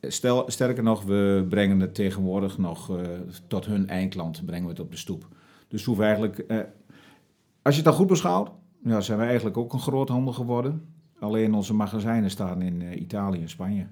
Stel, 0.01 0.51
sterker 0.51 0.83
nog, 0.83 1.03
we 1.03 1.45
brengen 1.49 1.79
het 1.79 1.95
tegenwoordig 1.95 2.57
nog 2.57 2.91
tot 3.47 3.65
hun 3.65 3.87
eindklant, 3.87 4.45
brengen 4.45 4.63
we 4.65 4.71
het 4.71 4.79
op 4.79 4.91
de 4.91 4.97
stoep. 4.97 5.27
Dus 5.67 5.85
hoeven 5.85 6.05
eigenlijk, 6.05 6.45
als 7.61 7.75
je 7.75 7.81
het 7.81 7.89
dan 7.89 7.93
goed 7.93 8.07
beschouwt, 8.07 8.51
ja, 8.83 9.01
zijn 9.01 9.17
wij 9.17 9.27
eigenlijk 9.27 9.57
ook 9.57 9.73
een 9.73 9.79
groothandel 9.79 10.33
geworden. 10.33 10.85
Alleen 11.19 11.53
onze 11.53 11.73
magazijnen 11.73 12.29
staan 12.29 12.61
in 12.61 12.81
eh, 12.81 13.01
Italië 13.01 13.41
en 13.41 13.49
Spanje. 13.49 13.87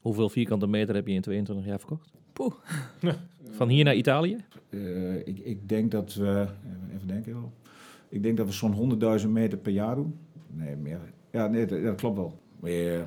Hoeveel 0.00 0.28
vierkante 0.28 0.66
meter 0.66 0.94
heb 0.94 1.06
je 1.06 1.14
in 1.14 1.22
22 1.22 1.66
jaar 1.66 1.78
verkocht? 1.78 2.12
Poeh. 2.32 2.54
Van 3.50 3.68
hier 3.68 3.84
naar 3.84 3.94
Italië? 3.94 4.36
Eh, 4.68 5.16
ik, 5.16 5.38
ik 5.38 5.68
denk 5.68 5.90
dat 5.90 6.14
we, 6.14 6.46
even 6.94 7.08
denken 7.08 7.32
wel, 7.32 7.52
ik 8.08 8.22
denk 8.22 8.36
dat 8.36 8.46
we 8.46 8.52
zo'n 8.52 9.00
100.000 9.20 9.28
meter 9.28 9.58
per 9.58 9.72
jaar 9.72 9.94
doen. 9.94 10.18
Nee, 10.46 10.76
meer. 10.76 11.00
Ja, 11.30 11.46
nee, 11.46 11.66
dat, 11.66 11.82
dat 11.82 11.94
klopt 11.94 12.16
wel. 12.16 12.38
Meer, 12.60 12.72
de, 12.90 13.04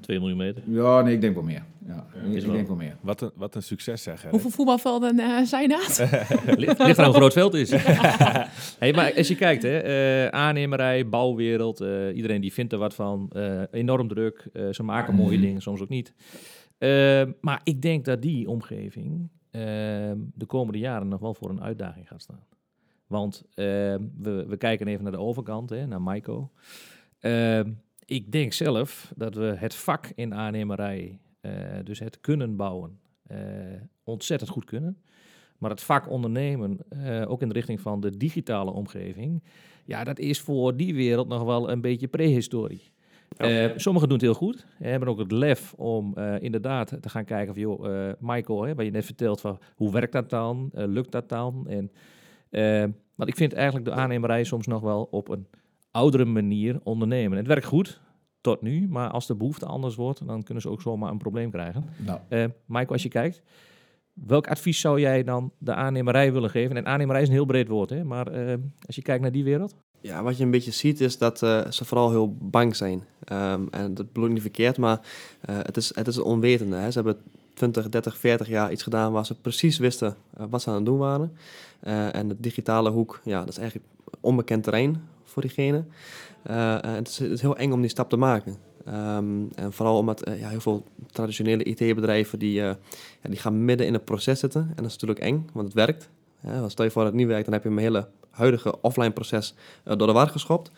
2 0.00 0.18
miljoen 0.20 0.36
meter. 0.38 0.62
ja, 0.66 1.02
nee, 1.02 1.14
ik 1.14 1.20
denk 1.20 1.34
wel 1.34 1.42
meer. 1.44 1.62
Ja, 1.86 2.06
ik, 2.24 2.30
is 2.32 2.36
ik 2.40 2.44
wel- 2.46 2.54
denk 2.54 2.66
wel 2.66 2.76
meer. 2.76 2.96
Wat 3.00 3.20
een, 3.20 3.30
wat 3.34 3.54
een 3.54 3.62
succes 3.62 4.02
zeg. 4.02 4.14
Gerrit. 4.16 4.30
Hoeveel 4.30 4.50
voetbalvelden 4.50 5.18
eh, 5.18 5.42
zijn 5.42 5.68
dat? 5.68 5.98
Ligt 6.56 6.78
ligt 6.78 6.98
er 6.98 7.06
een 7.06 7.12
groot 7.14 7.32
veld 7.32 7.54
is. 7.54 7.70
hey, 8.78 8.92
maar 8.92 9.12
als 9.16 9.28
je 9.28 9.34
kijkt, 9.36 9.62
hè, 9.62 9.78
eh, 9.78 10.26
aannemerij, 10.38 11.08
bouwwereld, 11.08 11.80
eh, 11.80 12.16
iedereen 12.16 12.40
die 12.40 12.52
vindt 12.52 12.72
er 12.72 12.78
wat 12.78 12.94
van. 12.94 13.30
eh, 13.32 13.62
enorm 13.70 14.08
druk. 14.08 14.48
eh, 14.52 14.68
ze 14.70 14.82
maken 14.82 15.14
mooie 15.14 15.40
dingen, 15.40 15.62
soms 15.62 15.80
ook 15.80 15.88
niet. 15.88 16.12
Maar 17.40 17.60
ik 17.64 17.82
denk 17.82 18.04
dat 18.04 18.22
die 18.22 18.48
omgeving 18.48 19.28
eh, 19.50 19.60
de 20.34 20.46
komende 20.46 20.78
jaren 20.78 21.08
nog 21.08 21.20
wel 21.20 21.34
voor 21.34 21.50
een 21.50 21.62
uitdaging 21.62 22.08
gaat 22.08 22.22
staan. 22.22 22.44
Want 23.06 23.44
eh, 23.54 23.64
we, 24.18 24.44
we 24.48 24.56
kijken 24.56 24.86
even 24.88 25.02
naar 25.02 25.12
de 25.12 25.18
overkant, 25.18 25.70
hè, 25.70 25.86
naar 25.86 26.02
Maiko. 26.02 26.50
Ik 28.08 28.32
denk 28.32 28.52
zelf 28.52 29.12
dat 29.16 29.34
we 29.34 29.54
het 29.56 29.74
vak 29.74 30.12
in 30.14 30.34
aannemerij, 30.34 31.18
eh, 31.40 31.52
dus 31.84 31.98
het 31.98 32.20
kunnen 32.20 32.56
bouwen, 32.56 33.00
eh, 33.26 33.38
ontzettend 34.04 34.50
goed 34.50 34.64
kunnen. 34.64 35.02
Maar 35.58 35.70
het 35.70 35.82
vak 35.82 36.10
ondernemen, 36.10 36.78
eh, 36.88 37.30
ook 37.30 37.42
in 37.42 37.48
de 37.48 37.54
richting 37.54 37.80
van 37.80 38.00
de 38.00 38.16
digitale 38.16 38.70
omgeving, 38.70 39.42
ja, 39.84 40.04
dat 40.04 40.18
is 40.18 40.40
voor 40.40 40.76
die 40.76 40.94
wereld 40.94 41.28
nog 41.28 41.42
wel 41.42 41.70
een 41.70 41.80
beetje 41.80 42.08
prehistorie. 42.08 42.82
Eh, 43.36 43.70
sommigen 43.76 44.08
doen 44.08 44.18
het 44.18 44.26
heel 44.26 44.34
goed. 44.34 44.66
Hebben 44.78 45.08
ook 45.08 45.18
het 45.18 45.32
lef 45.32 45.74
om 45.74 46.18
inderdaad 46.40 46.96
te 47.00 47.08
gaan 47.08 47.24
kijken 47.24 47.54
van, 47.54 47.62
joh, 47.62 48.12
Michael, 48.18 48.62
hè, 48.62 48.74
wat 48.74 48.84
je 48.84 48.90
net 48.90 49.04
vertelt 49.04 49.40
van, 49.40 49.58
hoe 49.76 49.92
werkt 49.92 50.12
dat 50.12 50.30
dan? 50.30 50.70
Lukt 50.72 51.12
dat 51.12 51.28
dan? 51.28 51.68
En, 51.68 51.90
want 53.14 53.30
ik 53.30 53.36
vind 53.36 53.52
eigenlijk 53.52 53.84
de 53.84 53.92
aannemerij 53.92 54.44
soms 54.44 54.66
nog 54.66 54.80
wel 54.80 55.08
op 55.10 55.28
een 55.28 55.46
oudere 55.98 56.24
manier 56.24 56.80
ondernemen. 56.82 57.38
Het 57.38 57.46
werkt 57.46 57.66
goed, 57.66 58.00
tot 58.40 58.62
nu, 58.62 58.88
maar 58.88 59.10
als 59.10 59.26
de 59.26 59.34
behoefte 59.34 59.66
anders 59.66 59.94
wordt, 59.94 60.26
dan 60.26 60.42
kunnen 60.42 60.62
ze 60.62 60.70
ook 60.70 60.82
zomaar 60.82 61.10
een 61.10 61.18
probleem 61.18 61.50
krijgen. 61.50 61.84
Nou, 61.96 62.18
Eh 62.28 62.44
Michael, 62.66 62.92
als 62.92 63.02
je 63.02 63.08
kijkt, 63.08 63.42
welk 64.12 64.48
advies 64.48 64.80
zou 64.80 65.00
jij 65.00 65.24
dan 65.24 65.52
de 65.58 65.74
aannemerij 65.74 66.32
willen 66.32 66.50
geven? 66.50 66.76
En 66.76 66.86
aannemerij 66.86 67.22
is 67.22 67.28
een 67.28 67.34
heel 67.34 67.44
breed 67.44 67.68
woord, 67.68 67.90
hè? 67.90 68.04
maar 68.04 68.26
eh, 68.26 68.54
als 68.86 68.96
je 68.96 69.02
kijkt 69.02 69.22
naar 69.22 69.32
die 69.32 69.44
wereld. 69.44 69.74
Ja, 70.00 70.22
wat 70.22 70.36
je 70.36 70.44
een 70.44 70.50
beetje 70.50 70.70
ziet 70.70 71.00
is 71.00 71.18
dat 71.18 71.42
eh, 71.42 71.70
ze 71.70 71.84
vooral 71.84 72.10
heel 72.10 72.36
bang 72.40 72.76
zijn. 72.76 73.04
Ehm, 73.24 73.66
en 73.70 73.94
dat 73.94 74.06
bedoel 74.06 74.24
ik 74.24 74.32
niet 74.32 74.42
verkeerd, 74.42 74.78
maar 74.78 75.00
eh, 75.40 75.56
het, 75.62 75.76
is, 75.76 75.94
het 75.94 76.06
is 76.06 76.16
een 76.16 76.22
onwetende. 76.22 76.76
Hè. 76.76 76.90
Ze 76.90 76.98
hebben 77.02 77.22
20, 77.54 77.88
30, 77.88 78.16
40 78.18 78.48
jaar 78.48 78.72
iets 78.72 78.82
gedaan 78.82 79.12
waar 79.12 79.26
ze 79.26 79.40
precies 79.40 79.78
wisten 79.78 80.16
wat 80.48 80.62
ze 80.62 80.68
aan 80.68 80.74
het 80.74 80.84
doen 80.84 80.98
waren. 80.98 81.36
Eh, 81.80 82.14
en 82.14 82.28
de 82.28 82.36
digitale 82.38 82.90
hoek, 82.90 83.20
ja, 83.24 83.38
dat 83.40 83.48
is 83.48 83.58
eigenlijk 83.58 83.88
onbekend 84.20 84.62
terrein 84.62 85.02
voor 85.38 85.54
diegene. 85.54 85.84
Eh, 86.42 86.84
en 86.84 86.94
het, 86.94 87.08
is, 87.08 87.18
het 87.18 87.30
is 87.30 87.40
heel 87.40 87.56
eng 87.56 87.72
om 87.72 87.80
die 87.80 87.90
stap 87.90 88.08
te 88.08 88.16
maken. 88.16 88.56
Ehm, 88.84 89.44
en 89.54 89.72
vooral 89.72 89.98
omdat 89.98 90.22
eh, 90.22 90.40
ja, 90.40 90.48
heel 90.48 90.60
veel 90.60 90.84
traditionele 91.06 91.64
IT-bedrijven 91.64 92.38
die, 92.38 92.60
eh, 92.60 92.74
ja, 93.22 93.28
die 93.28 93.38
gaan 93.38 93.64
midden 93.64 93.86
in 93.86 93.92
het 93.92 94.04
proces 94.04 94.40
zitten. 94.40 94.60
En 94.60 94.82
dat 94.82 94.86
is 94.86 94.92
natuurlijk 94.92 95.20
eng, 95.20 95.46
want 95.52 95.66
het 95.66 95.76
werkt. 95.76 96.08
Ja, 96.40 96.68
stel 96.68 96.84
je 96.84 96.90
voor 96.90 97.02
dat 97.02 97.10
het 97.12 97.20
niet 97.20 97.30
werkt, 97.30 97.44
dan 97.44 97.54
heb 97.54 97.62
je 97.62 97.70
mijn 97.70 97.86
hele 97.86 98.08
huidige 98.30 98.80
offline 98.80 99.10
proces 99.10 99.54
eh, 99.84 99.96
door 99.96 100.06
de 100.06 100.12
war 100.12 100.28
geschopt. 100.28 100.70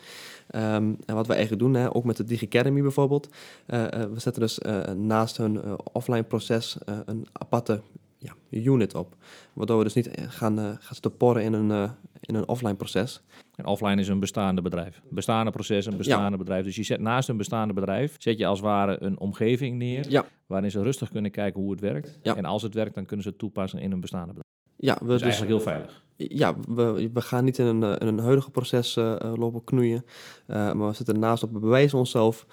Ehm, 0.51 0.92
en 1.07 1.14
wat 1.14 1.27
we 1.27 1.33
eigenlijk 1.33 1.62
doen, 1.62 1.75
hè, 1.75 1.94
ook 1.94 2.05
met 2.05 2.16
de 2.16 2.25
DigiCademy 2.25 2.83
bijvoorbeeld, 2.83 3.29
eh, 3.66 3.85
eh, 3.85 4.11
we 4.12 4.20
zetten 4.20 4.42
dus 4.42 4.59
eh, 4.59 4.92
naast 4.92 5.37
hun 5.37 5.62
eh, 5.62 5.73
offline 5.92 6.23
proces 6.23 6.79
eh, 6.85 6.99
een 7.05 7.27
aparte 7.33 7.81
ja, 8.20 8.35
unit 8.51 8.94
op. 8.94 9.16
Waardoor 9.53 9.79
we 9.79 9.85
dus 9.85 9.94
niet 9.94 10.09
eh, 10.09 10.25
gaan, 10.29 10.59
eh, 10.59 10.64
gaan 10.64 10.94
zitten 10.94 11.16
porren 11.16 11.42
in 11.42 11.53
een, 11.53 11.70
eh, 11.70 11.90
in 12.20 12.35
een 12.35 12.49
offline 12.49 12.75
proces. 12.75 13.23
En 13.61 13.66
offline 13.66 14.01
is 14.01 14.09
een 14.09 14.20
bestaande 14.20 14.62
bedrijf. 14.62 15.01
Bestaande 15.09 15.51
proces, 15.51 15.87
een 15.87 15.96
bestaande 15.96 16.37
bedrijf. 16.37 16.64
Dus 16.64 16.77
je 16.77 16.83
zet 16.83 17.01
naast 17.01 17.29
een 17.29 17.37
bestaande 17.37 17.75
bedrijf, 17.75 18.14
zet 18.18 18.38
je 18.38 18.46
als 18.46 18.59
het 18.59 18.68
ware 18.68 19.03
een 19.03 19.18
omgeving 19.18 19.79
neer, 19.79 20.11
Ja, 20.11 20.25
waarin 20.46 20.70
ze 20.70 20.83
rustig 20.83 21.11
kunnen 21.11 21.31
kijken 21.31 21.61
hoe 21.61 21.70
het 21.70 21.81
werkt. 21.81 22.18
Ja. 22.23 22.37
En 22.37 22.44
als 22.44 22.62
het 22.62 22.75
werkt, 22.75 22.94
dan 22.94 23.05
kunnen 23.05 23.25
ze 23.25 23.31
het 23.31 23.38
toepassen 23.38 23.81
in 23.81 23.92
een 23.92 24.01
bestaande 24.01 24.33
bedrijf. 24.33 24.55
ja 24.77 24.94
we 24.94 25.07
Dat 25.07 25.14
is 25.14 25.23
dus, 25.23 25.23
eigenlijk 25.23 25.53
heel 25.53 25.73
veilig. 25.73 26.03
Ja, 26.16 26.55
we, 26.68 27.11
we 27.12 27.20
gaan 27.20 27.44
niet 27.44 27.59
in 27.59 27.66
een, 27.66 27.83
eh, 27.83 27.94
in 27.99 28.07
een 28.07 28.18
huidige 28.18 28.51
proces 28.51 28.96
eh, 28.96 29.20
eh, 29.20 29.35
lopen 29.37 29.64
knoeien. 29.64 30.05
maar 30.46 30.87
we 30.87 30.92
zitten 30.92 31.14
ernaast 31.14 31.42
op, 31.42 31.53
we 31.53 31.59
bewijzen 31.59 31.99
onszelf 31.99 32.46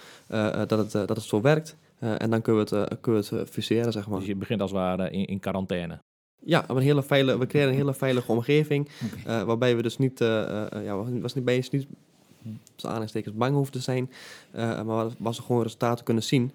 dat, 0.67 0.69
het, 0.69 0.91
dat 0.91 1.09
het 1.09 1.23
zo 1.23 1.41
werkt. 1.41 1.77
En 1.99 2.29
dan 2.29 2.41
kunnen 2.41 2.65
we 2.65 2.75
het, 2.75 2.99
kunnen 2.99 3.29
we 3.29 3.35
het 3.35 3.49
fuseren, 3.49 3.91
zeg 3.91 4.07
maar. 4.07 4.19
Dus 4.19 4.27
je 4.27 4.35
begint 4.35 4.61
als 4.61 4.71
het 4.71 4.79
ware 4.79 5.09
in, 5.09 5.25
in 5.25 5.39
quarantaine. 5.39 5.99
Ja, 6.39 6.69
een 6.69 6.77
hele 6.77 7.03
veilige, 7.03 7.37
we 7.39 7.45
creëren 7.45 7.69
een 7.69 7.75
hele 7.75 7.93
veilige 7.93 8.31
omgeving. 8.31 8.89
eh, 9.25 9.43
waarbij 9.43 9.75
we 9.75 9.81
dus 9.81 9.97
niet, 9.97 10.21
eh, 10.21 10.65
eh, 10.71 10.83
ja, 10.83 10.95
was, 11.21 11.33
niet 11.33 11.45
bij 11.45 11.55
niet 11.55 11.71
tussen 11.71 11.87
aanhalingstekens 12.83 13.35
bang 13.35 13.55
hoeven 13.55 13.73
te 13.73 13.79
zijn. 13.79 14.09
maar 14.85 15.09
waar 15.17 15.33
ze 15.33 15.41
gewoon 15.41 15.61
resultaten 15.61 16.05
kunnen 16.05 16.23
zien 16.23 16.51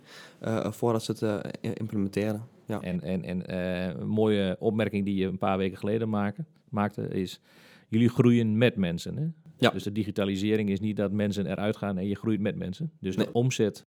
voordat 0.71 1.03
ze 1.05 1.13
het 1.13 1.59
implementeren. 1.79 2.43
Ja. 2.67 2.81
En, 2.81 3.03
en, 3.03 3.25
en 3.25 3.55
een 4.01 4.09
mooie 4.09 4.57
opmerking 4.59 5.05
die 5.05 5.15
je 5.15 5.27
een 5.27 5.39
paar 5.39 5.59
weken 5.59 5.79
geleden 5.79 6.09
maken, 6.09 6.47
maakte 6.69 7.09
is... 7.09 7.41
Jullie 7.89 8.09
groeien 8.09 8.59
met 8.59 8.77
mensen. 8.77 9.17
Hè? 9.17 9.27
Ja. 9.59 9.71
Dus 9.71 9.83
de 9.83 9.93
digitalisering 9.93 10.71
is 10.71 10.81
niet 10.81 10.97
dat 10.97 11.13
mensen 11.13 11.47
eruit 11.47 11.77
gaan 11.77 11.99
en 11.99 12.07
je 12.09 12.15
groeit 12.15 12.41
met 12.41 12.57
mensen. 12.57 12.93
Dus 13.01 13.17
Nee. 13.17 13.27
de 13.27 13.33
omzet 13.33 13.87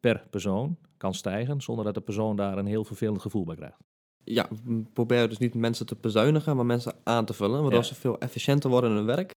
per 0.00 0.26
persoon 0.30 0.76
kan 0.96 1.14
stijgen 1.14 1.60
zonder 1.60 1.84
dat 1.84 1.94
de 1.94 2.00
persoon 2.00 2.36
daar 2.36 2.58
een 2.58 2.66
heel 2.66 2.84
vervelend 2.84 3.20
gevoel 3.20 3.44
bij 3.44 3.56
krijgt. 3.56 3.78
Ja, 4.24 4.48
we 4.64 4.82
proberen 4.92 5.28
dus 5.28 5.38
niet 5.38 5.54
mensen 5.54 5.86
te 5.86 5.96
bezuinigen, 6.00 6.56
maar 6.56 6.66
mensen 6.66 6.94
aan 7.02 7.24
te 7.24 7.32
vullen. 7.32 7.60
Waardoor 7.60 7.80
Ja. 7.80 7.86
ze 7.86 7.94
veel 7.94 8.18
efficiënter 8.18 8.70
worden 8.70 8.90
in 8.90 8.96
hun 8.96 9.06
werk. 9.06 9.30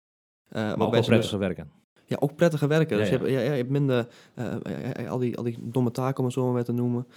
Eh, 0.49 0.61
Maar 0.61 0.71
ook 0.71 0.77
waarbij 0.77 0.99
dus- 0.99 1.07
prettiger 1.07 1.39
werken. 1.39 1.71
Ja, 2.07 2.17
ook 2.19 2.35
prettiger 2.35 2.67
werken. 2.67 2.97
Ja, 2.97 3.01
dus. 3.01 3.11
Je, 3.11 3.17
hebt, 3.17 3.29
je 3.29 3.37
hebt 3.37 3.69
minder, 3.69 4.07
eh, 4.33 4.55
eh, 5.03 5.11
al, 5.11 5.17
die, 5.17 5.37
al 5.37 5.43
die 5.43 5.57
domme 5.61 5.91
taken 5.91 6.17
om 6.19 6.25
het 6.25 6.33
zo 6.33 6.51
maar 6.51 6.63
te 6.63 6.71
noemen. 6.71 7.07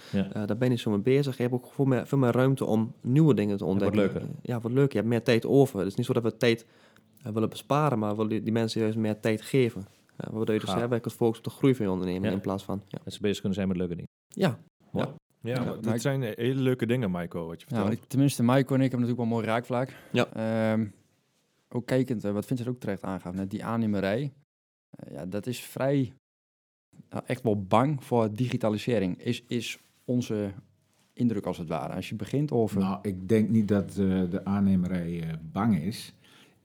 Daar 0.45 0.57
ben 0.57 0.69
je 0.69 0.75
zo 0.75 0.89
mee 0.91 0.99
bezig. 0.99 1.35
Je 1.35 1.41
hebt 1.41 1.53
ook 1.53 1.67
veel 1.73 1.85
meer, 1.85 2.07
veel 2.07 2.17
meer 2.17 2.31
ruimte 2.31 2.65
om 2.65 2.93
nieuwe 3.01 3.33
dingen 3.33 3.57
te 3.57 3.65
ontdekken. 3.65 3.97
leuker. 3.99 4.21
Ja, 4.41 4.59
wat 4.59 4.71
leuk. 4.71 4.91
Je 4.91 4.97
hebt 4.97 5.09
meer 5.09 5.23
tijd 5.23 5.45
over. 5.45 5.79
Het 5.79 5.87
is 5.87 5.95
niet 5.95 6.05
zo 6.05 6.13
dat 6.13 6.23
we 6.23 6.37
tijd 6.37 6.65
willen 7.33 7.49
besparen, 7.49 7.99
maar 7.99 8.09
we 8.15 8.23
willen 8.23 8.43
die, 8.43 8.51
mensen 8.53 8.81
juist 8.81 8.97
meer 8.97 9.19
tijd 9.19 9.41
geven. 9.41 9.83
Waardoor 10.15 10.53
je 10.53 10.59
dus 10.61 10.69
ja, 10.69 10.77
werkelijk 10.87 11.15
focussen 11.17 11.45
op 11.45 11.51
de 11.51 11.57
groei 11.57 11.75
van 11.75 11.85
je 11.85 11.91
onderneming 11.91 12.33
in 12.33 12.41
plaats 12.41 12.63
van... 12.63 12.81
Ja, 12.87 12.99
Dat 13.03 13.13
ze 13.13 13.21
bezig 13.21 13.37
kunnen 13.37 13.53
zijn 13.55 13.67
met 13.67 13.77
leuke 13.77 13.95
dingen. 13.95 14.09
ja, 14.27 14.59
Ja, 15.41 15.53
Ja, 15.55 15.63
dat 15.63 15.85
maar 15.85 15.95
ik- 15.95 16.01
zijn 16.01 16.21
hele 16.21 16.61
leuke 16.61 16.85
dingen, 16.85 17.11
Maiko, 17.11 17.47
wat 17.47 17.61
je 17.61 17.65
Ja, 17.69 17.75
vertelt. 17.75 17.97
ik- 18.03 18.09
tenminste, 18.09 18.43
Maiko 18.43 18.75
en 18.75 18.81
ik 18.81 18.91
hebben 18.91 18.99
natuurlijk 19.09 19.29
wel 19.29 19.37
een 19.39 19.43
mooi 19.43 19.45
raakvlak. 19.55 19.89
Ja. 20.11 20.27
Ehm, 20.33 20.85
ook 21.69 21.85
kijkend, 21.85 22.23
eh, 22.23 22.31
wat 22.31 22.45
Vincent 22.45 22.69
ook 22.69 22.79
terecht 22.79 23.03
aangaf, 23.03 23.33
net 23.33 23.49
die 23.49 23.65
aannemerij. 23.65 24.31
Eh, 24.89 25.13
ja, 25.13 25.25
dat 25.25 25.47
is 25.47 25.59
vrij, 25.63 26.13
nou, 27.09 27.23
echt 27.25 27.43
wel 27.43 27.61
bang 27.63 28.03
voor 28.03 28.33
digitalisering. 28.33 29.17
Is, 29.23 29.43
is 29.47 29.79
onze 30.05 30.51
indruk 31.13 31.45
als 31.45 31.57
het 31.57 31.67
ware. 31.67 31.93
Als 31.93 32.09
je 32.09 32.15
begint 32.15 32.51
over... 32.51 32.79
Nou, 32.79 32.99
ik 33.01 33.29
denk 33.29 33.49
niet 33.49 33.67
dat 33.67 33.89
eh, 33.89 34.23
de 34.29 34.41
aannemerij 34.45 35.21
eh, 35.21 35.33
bang 35.51 35.77
is. 35.81 36.13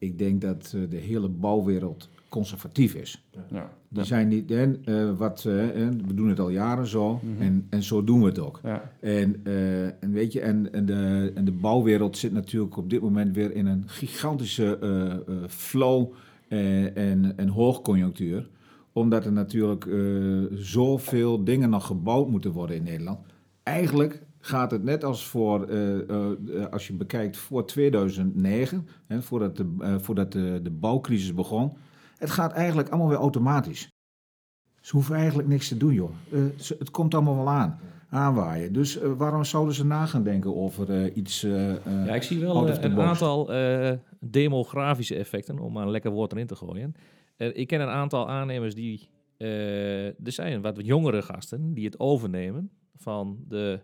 Ik 0.05 0.19
denk 0.19 0.41
dat 0.41 0.73
eh, 0.77 0.81
de 0.91 0.97
hele 0.97 1.29
bouwwereld 1.29 2.09
conservatief 2.29 2.95
is. 2.95 3.25
ja, 3.51 3.71
Die 3.89 4.05
zijn 4.05 4.29
niet, 4.29 4.51
en, 4.51 4.81
eh, 4.85 5.17
wat, 5.17 5.45
en 5.45 6.07
we 6.07 6.15
doen 6.15 6.29
het 6.29 6.41
al 6.41 6.49
jaren 6.49 6.87
zo 6.87 7.21
Mhm. 7.23 7.43
en, 7.43 7.67
en 7.71 7.83
zo 7.83 8.05
doen 8.05 8.21
we 8.21 8.27
het 8.27 8.39
ook. 8.39 8.61
ja, 8.63 8.91
En, 9.01 9.41
eh, 9.45 9.85
en 9.87 10.11
weet 10.13 10.33
je, 10.33 10.41
en, 10.41 10.73
en, 10.73 10.87
de, 10.87 11.33
en 11.35 11.45
de 11.45 11.53
bouwwereld 11.53 12.17
zit 12.17 12.33
natuurlijk 12.33 12.77
op 12.77 12.91
dit 12.91 13.01
moment 13.01 13.35
weer 13.35 13.53
in 13.55 13.67
een 13.67 13.83
gigantische 13.87 14.79
eh, 14.79 15.13
eh, 15.13 15.19
flow 15.49 16.13
eh, 16.49 16.97
en, 16.97 17.33
en 17.37 17.49
hoogconjunctuur. 17.49 18.49
Omdat 18.93 19.25
er 19.25 19.33
natuurlijk 19.33 19.87
eh, 19.87 19.99
zoveel 20.59 21.45
dingen 21.45 21.71
nog 21.71 21.87
gebouwd 21.87 22.29
moeten 22.29 22.51
worden 22.53 22.77
in 22.77 22.83
Nederland. 22.83 23.19
Eigenlijk 23.63 24.23
gaat 24.45 24.71
het 24.71 24.83
net 24.83 25.05
als 25.05 25.27
voor, 25.27 25.65
eh, 25.69 26.09
eh, 26.11 26.31
eh, 26.31 26.67
als 26.71 26.87
je 26.87 26.93
bekijkt 26.93 27.37
voor 27.37 27.67
2009, 27.67 28.89
hè, 29.07 29.23
voordat, 29.23 29.57
de, 29.57 29.97
voordat 30.01 30.33
de, 30.33 30.61
de 30.63 30.71
bouwcrisis 30.71 31.35
begon. 31.35 31.73
Het 32.17 32.31
gaat 32.31 32.53
eigenlijk 32.53 32.89
allemaal 32.89 33.09
weer 33.09 33.19
automatisch. 33.19 33.89
Ze 34.81 34.93
hoeven 34.93 35.15
eigenlijk 35.15 35.49
niks 35.49 35.69
te 35.69 35.77
doen, 35.77 35.93
joh. 35.93 36.11
Ze- 36.57 36.77
het 36.79 36.91
komt 36.91 37.15
allemaal 37.15 37.37
wel 37.37 37.49
aan 37.49 37.79
aanwaaien. 38.11 38.73
Dus 38.73 38.99
waarom 39.17 39.45
zouden 39.45 39.75
ze 39.75 39.85
na 39.87 40.07
gaan 40.07 40.23
denken 40.23 40.57
over 40.57 41.13
iets... 41.13 41.41
Ja, 41.41 42.15
ik 42.15 42.23
zie 42.23 42.41
wel 42.41 42.69
een 42.69 43.01
aantal 43.01 43.51
demografische 44.21 45.15
effecten, 45.17 45.59
om 45.59 45.73
maar 45.73 45.83
een 45.85 45.91
lekker 45.91 46.11
woord 46.11 46.33
erin 46.33 46.47
te 46.47 46.55
gooien. 46.57 46.95
Ik 47.37 47.67
ken 47.67 47.81
een 47.81 47.89
aantal 47.89 48.29
aannemers 48.29 48.75
die, 48.75 49.09
er 49.37 50.15
zijn 50.33 50.61
wat 50.63 50.81
jongere 50.83 51.23
gasten 51.23 51.75
die 51.75 51.85
het 51.85 51.99
overnemen 52.01 52.71
van 52.97 53.45
de 53.49 53.81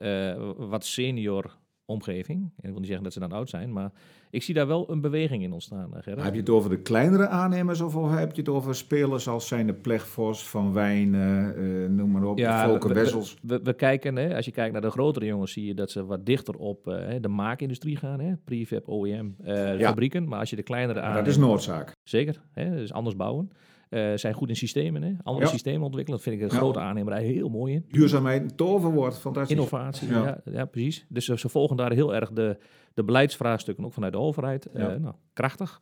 eh, 0.00 0.50
wat 0.56 0.84
senior 0.84 1.58
omgeving. 1.84 2.38
En 2.42 2.50
ik 2.62 2.70
wil 2.70 2.74
niet 2.78 2.86
zeggen 2.86 3.04
dat 3.04 3.12
ze 3.12 3.20
dan 3.20 3.32
oud 3.32 3.48
zijn, 3.48 3.72
maar 3.72 3.92
ik 4.30 4.42
zie 4.42 4.54
daar 4.54 4.66
wel 4.66 4.90
een 4.90 5.00
beweging 5.00 5.42
in 5.42 5.52
ontstaan, 5.52 5.94
eh, 5.94 6.02
Gerrit. 6.02 6.22
Heb 6.24 6.32
je 6.34 6.40
het 6.40 6.48
over 6.50 6.70
de 6.70 6.78
kleinere 6.80 7.26
aannemers 7.28 7.80
of 7.80 8.10
heb 8.10 8.32
je 8.34 8.40
het 8.40 8.50
over 8.50 8.74
spelers 8.74 9.28
als 9.28 9.48
zijn 9.48 9.66
de 9.66 9.74
Plegvos, 9.74 10.48
Van 10.48 10.72
Wijn, 10.72 11.14
eh, 11.14 11.88
noem 11.88 12.10
maar 12.10 12.24
op, 12.24 12.38
Ja, 12.38 12.66
Volker 12.68 12.88
we- 12.88 12.94
we- 12.94 13.00
Wessels? 13.00 13.36
We, 13.42 13.60
we 13.62 13.72
kijken, 13.74 14.16
hè, 14.16 14.36
als 14.36 14.44
je 14.44 14.50
kijkt 14.50 14.72
naar 14.72 14.82
de 14.82 14.90
grotere 14.90 15.26
jongens, 15.26 15.52
zie 15.52 15.66
je 15.66 15.74
dat 15.74 15.90
ze 15.90 16.04
wat 16.04 16.26
dichter 16.26 16.54
op 16.54 16.84
de 17.20 17.28
maakindustrie 17.28 17.96
gaan. 17.96 18.20
Hè, 18.20 18.36
prefab, 18.36 18.88
OEM, 18.88 19.36
Ja. 19.44 19.78
fabrieken. 19.78 20.28
Maar 20.28 20.38
als 20.38 20.50
je 20.50 20.56
de 20.56 20.62
kleinere 20.62 21.00
aannemers... 21.00 21.24
dat 21.36 21.44
is 21.44 21.48
noodzaak. 21.50 21.92
Zeker, 22.02 22.40
hè, 22.52 22.70
dus 22.76 22.92
anders 22.92 23.16
bouwen. 23.16 23.50
Eh, 23.90 24.12
zijn 24.14 24.34
goed 24.34 24.48
in 24.48 24.56
systemen, 24.56 25.02
hè? 25.02 25.12
andere 25.22 25.44
Ja. 25.44 25.50
systemen 25.50 25.82
ontwikkelen. 25.82 26.18
Dat 26.20 26.28
vind 26.28 26.40
ik 26.40 26.48
een 26.48 26.54
Ja. 26.54 26.60
grote 26.62 26.78
aannemerij 26.78 27.22
heel 27.24 27.48
mooi 27.48 27.74
in. 27.74 27.84
Duurzaamheid, 27.88 28.42
een 28.42 28.56
toverwoord, 28.56 29.18
fantastisch. 29.18 29.56
Innovatie, 29.56 30.08
Ja. 30.08 30.40
ja. 30.50 30.64
Precies. 30.64 31.06
Dus 31.08 31.24
ze, 31.24 31.38
ze 31.38 31.48
volgen 31.48 31.76
daar 31.76 31.92
heel 31.92 32.14
erg 32.14 32.30
de, 32.32 32.58
de 32.94 33.04
beleidsvraagstukken, 33.04 33.84
ook 33.84 33.92
vanuit 33.92 34.12
de 34.12 34.18
overheid. 34.18 34.66
Eh, 34.66 34.86
nou, 34.86 35.14
krachtig. 35.32 35.80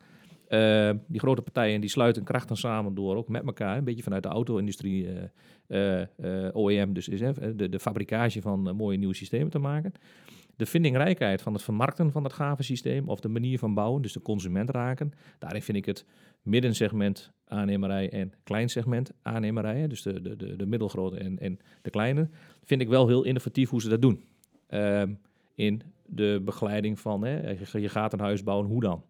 Eh, 0.49 0.91
die 1.07 1.21
grote 1.21 1.43
partijen 1.43 1.81
die 1.81 1.91
sluiten 1.91 2.25
krachten 2.25 2.57
samen 2.57 2.95
door, 2.95 3.17
ook 3.17 3.29
met 3.29 3.45
elkaar. 3.47 3.77
Een 3.77 3.85
beetje 3.85 4.03
vanuit 4.03 4.23
de 4.23 4.29
auto-industrie, 4.29 5.09
eh, 5.09 6.01
eh, 6.21 6.47
eh, 6.47 6.57
OEM, 6.57 6.93
dus 6.93 7.09
is, 7.09 7.21
de, 7.57 7.69
de 7.69 7.79
fabricage 7.79 8.41
van 8.41 8.69
eh, 8.69 8.75
mooie 8.75 8.99
nieuwe 8.99 9.15
systemen 9.15 9.51
te 9.51 9.59
maken. 9.59 9.93
De 10.59 10.67
vindingrijkheid 10.67 11.43
van 11.43 11.53
het 11.53 11.63
vermarkten 11.63 12.13
van 12.13 12.23
dat 12.23 12.33
gave 12.33 12.63
systeem 12.63 13.09
of 13.09 13.21
de 13.21 13.29
manier 13.29 13.59
van 13.59 13.75
bouwen, 13.75 14.03
dus 14.03 14.13
de 14.13 14.23
consument 14.23 14.71
raken. 14.71 15.13
Daarin 15.39 15.63
vind 15.63 15.79
ik 15.79 15.87
het 15.87 16.05
middensegment 16.43 17.33
aannemerij 17.45 18.11
en 18.11 18.33
kleinsegment 18.43 19.13
aannemerij, 19.23 19.87
dus 19.87 20.03
de, 20.03 20.23
de, 20.23 20.37
de, 20.37 20.57
de 20.57 20.67
middelgrote 20.67 21.17
en, 21.17 21.39
en 21.39 21.59
de 21.83 21.91
kleine, 21.91 22.29
vind 22.65 22.81
ik 22.81 22.89
wel 22.89 23.07
heel 23.09 23.25
innovatief 23.25 23.71
hoe 23.71 23.81
ze 23.81 23.89
dat 23.89 24.03
doen. 24.03 24.25
Ehm, 24.67 25.13
in 25.55 25.83
de 26.07 26.41
begeleiding 26.45 27.01
van, 27.01 27.25
hè, 27.25 27.51
je- 27.51 27.89
gaat 27.89 28.13
een 28.13 28.21
huis 28.21 28.43
bouwen, 28.43 28.67
hoe 28.67 28.81
dan? 28.81 29.05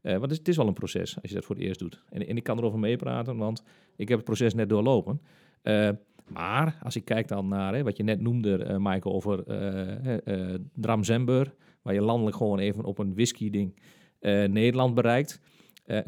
Eh, 0.00 0.16
want 0.16 0.30
het 0.30 0.48
is, 0.48 0.56
wel 0.56 0.66
een 0.66 0.72
proces 0.72 1.16
als 1.22 1.30
je 1.30 1.34
dat 1.34 1.44
voor 1.44 1.54
het 1.56 1.64
eerst 1.64 1.78
doet. 1.78 2.02
En, 2.10 2.26
en 2.26 2.36
ik 2.36 2.42
kan 2.42 2.58
erover 2.58 2.78
meepraten, 2.78 3.36
want 3.36 3.62
ik 3.96 4.08
heb 4.08 4.16
het 4.16 4.26
proces 4.26 4.54
net 4.54 4.68
doorlopen. 4.68 5.20
Eh, 5.62 5.88
maar 6.28 6.78
als 6.82 6.96
ik 6.96 7.04
kijk 7.04 7.28
dan 7.28 7.48
naar 7.48 7.74
hè, 7.74 7.82
wat 7.82 7.96
je 7.96 8.02
net 8.02 8.20
noemde, 8.20 8.56
eh 8.56 8.76
Michael, 8.76 9.14
over 9.14 9.46
eh, 9.46 10.54
Dram-Zember, 10.74 11.54
waar 11.82 11.94
je 11.94 12.00
landelijk 12.00 12.36
gewoon 12.36 12.58
even 12.58 12.84
op 12.84 12.98
een 12.98 13.14
whisky-ding 13.14 13.80
Nederland 14.50 14.94
bereikt. 14.94 15.40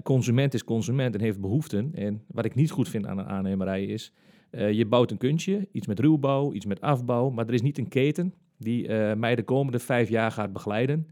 Consument 0.02 0.54
is 0.54 0.64
consument 0.64 1.14
en 1.14 1.20
heeft 1.20 1.40
behoeften. 1.40 1.90
En 1.94 2.22
wat 2.26 2.44
ik 2.44 2.54
niet 2.54 2.70
goed 2.70 2.88
vind 2.88 3.06
aan 3.06 3.18
een 3.18 3.26
aannemerij 3.26 3.84
is, 3.84 4.12
je 4.50 4.86
bouwt 4.86 5.10
een 5.10 5.18
kunstje, 5.18 5.68
iets 5.72 5.86
met 5.86 6.00
ruwbouw, 6.00 6.52
iets 6.52 6.66
met 6.66 6.80
afbouw, 6.80 7.30
maar 7.30 7.46
er 7.46 7.54
is 7.54 7.62
niet 7.62 7.78
een 7.78 7.88
keten 7.88 8.34
die 8.58 8.88
mij 9.14 9.34
de 9.34 9.42
komende 9.42 9.78
vijf 9.78 10.08
jaar 10.08 10.30
gaat 10.30 10.52
begeleiden 10.52 11.08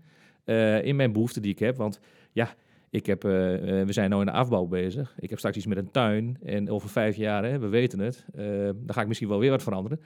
in 0.82 0.96
mijn 0.96 1.12
behoeften 1.12 1.42
die 1.42 1.52
ik 1.52 1.58
heb. 1.58 1.76
Want 1.76 2.00
ja, 2.32 2.54
ik 2.92 3.06
heb, 3.06 3.24
eh, 3.24 3.80
eh, 3.80 3.86
we 3.86 3.92
zijn 3.92 4.10
nu 4.10 4.18
in 4.18 4.26
de 4.26 4.32
afbouw 4.32 4.66
bezig. 4.66 5.14
Ik 5.18 5.30
heb 5.30 5.38
straks 5.38 5.56
iets 5.56 5.66
met 5.66 5.78
een 5.78 5.90
tuin. 5.90 6.38
En 6.42 6.70
over 6.70 6.88
vijf 6.88 7.16
jaar, 7.16 7.44
hè, 7.44 7.58
we 7.58 7.68
weten 7.68 7.98
het, 7.98 8.26
eh, 8.34 8.44
dan 8.74 8.94
ga 8.94 9.00
ik 9.00 9.06
misschien 9.06 9.28
wel 9.28 9.38
weer 9.38 9.50
wat 9.50 9.62
veranderen. 9.62 10.00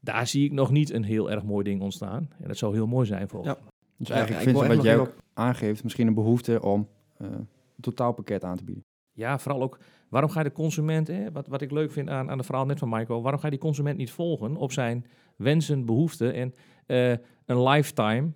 Daar 0.00 0.26
zie 0.26 0.44
ik 0.44 0.52
nog 0.52 0.70
niet 0.70 0.92
een 0.92 1.04
heel 1.04 1.30
erg 1.30 1.44
mooi 1.44 1.64
ding 1.64 1.80
ontstaan. 1.80 2.28
En 2.38 2.48
dat 2.48 2.56
zou 2.56 2.74
heel 2.74 2.86
mooi 2.86 3.06
zijn 3.06 3.28
voor. 3.28 3.44
Ja. 3.44 3.58
Dus 3.96 4.10
eigenlijk 4.10 4.42
ik 4.42 4.48
vind 4.48 4.62
echt 4.62 4.74
wat 4.74 4.84
jij 4.84 4.98
ook 4.98 5.14
aangeeft, 5.34 5.82
misschien 5.82 6.06
een 6.06 6.14
behoefte 6.14 6.62
om 6.62 6.88
eh, 7.16 7.26
een 7.30 7.48
totaalpakket 7.80 8.44
aan 8.44 8.56
te 8.56 8.64
bieden. 8.64 8.84
Ja, 9.12 9.38
vooral 9.38 9.62
ook 9.62 9.78
Waarom 10.08 10.30
ga 10.30 10.38
je 10.40 10.48
de 10.48 10.54
consument, 10.54 11.08
hè, 11.08 11.32
wat, 11.32 11.46
wat 11.46 11.60
ik 11.60 11.70
leuk 11.70 11.92
vind 11.92 12.08
aan, 12.08 12.30
aan 12.30 12.36
het 12.36 12.46
verhaal 12.46 12.66
net 12.66 12.78
van 12.78 12.88
Michael, 12.88 13.22
waarom 13.22 13.40
ga 13.40 13.46
je 13.46 13.52
die 13.52 13.62
consument 13.62 13.96
niet 13.96 14.10
volgen 14.10 14.56
op 14.56 14.72
zijn 14.72 15.06
wensen, 15.36 15.84
behoeften 15.84 16.34
en 16.34 16.54
eh, 16.86 17.10
een 17.46 17.62
lifetime 17.62 18.32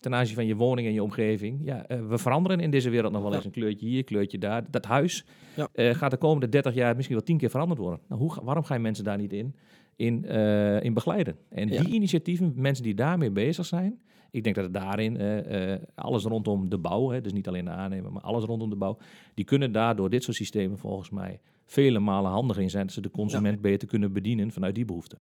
ten 0.00 0.14
aanzien 0.14 0.34
van 0.34 0.46
je 0.46 0.56
woning 0.56 0.86
en 0.86 0.92
je 0.92 1.02
omgeving. 1.02 1.60
Ja, 1.64 1.86
eh, 1.86 2.06
we 2.08 2.18
veranderen 2.18 2.60
in 2.60 2.70
deze 2.70 2.90
wereld 2.90 3.12
nog 3.12 3.22
wel 3.22 3.34
eens 3.34 3.44
een 3.44 3.50
kleurtje 3.50 3.86
hier, 3.86 3.98
een 3.98 4.04
kleurtje 4.04 4.38
daar. 4.38 4.64
Dat 4.70 4.84
huis 4.84 5.24
Ja. 5.56 5.68
eh, 5.72 5.94
gaat 5.94 6.10
de 6.10 6.16
komende 6.16 6.48
30 6.48 6.74
jaar 6.74 6.94
misschien 6.94 7.16
wel 7.16 7.24
10 7.24 7.38
keer 7.38 7.50
veranderd 7.50 7.80
worden. 7.80 8.00
Nou, 8.08 8.20
hoe, 8.20 8.34
waarom 8.42 8.64
ga 8.64 8.74
je 8.74 8.80
mensen 8.80 9.04
daar 9.04 9.18
niet 9.18 9.32
in, 9.32 9.54
in, 9.96 10.24
eh, 10.24 10.82
in 10.82 10.94
begeleiden? 10.94 11.36
En 11.48 11.68
die 11.68 11.88
initiatieven, 11.94 12.52
mensen 12.56 12.84
die 12.84 12.94
daarmee 12.94 13.30
bezig 13.30 13.66
zijn, 13.66 13.98
ik 14.30 14.44
denk 14.44 14.54
dat 14.54 14.64
het 14.64 14.74
daarin 14.74 15.16
eh, 15.16 15.72
eh, 15.72 15.80
alles 15.94 16.24
rondom 16.24 16.68
de 16.68 16.78
bouw, 16.78 17.08
hè, 17.10 17.20
dus 17.20 17.32
niet 17.32 17.48
alleen 17.48 17.64
de 17.64 17.70
aannemer, 17.70 18.12
maar 18.12 18.22
alles 18.22 18.44
rondom 18.44 18.70
de 18.70 18.76
bouw, 18.76 18.98
die 19.34 19.44
kunnen 19.44 19.72
daar 19.72 19.96
door 19.96 20.10
dit 20.10 20.22
soort 20.22 20.36
systemen 20.36 20.78
volgens 20.78 21.10
mij 21.10 21.40
vele 21.66 21.98
malen 21.98 22.30
handiger 22.30 22.62
in 22.62 22.70
zijn, 22.70 22.84
dat 22.84 22.94
ze 22.94 23.00
de 23.00 23.10
consument 23.10 23.60
beter 23.60 23.88
kunnen 23.88 24.12
bedienen 24.12 24.52
vanuit 24.52 24.74
die 24.74 24.84
behoeften. 24.84 25.18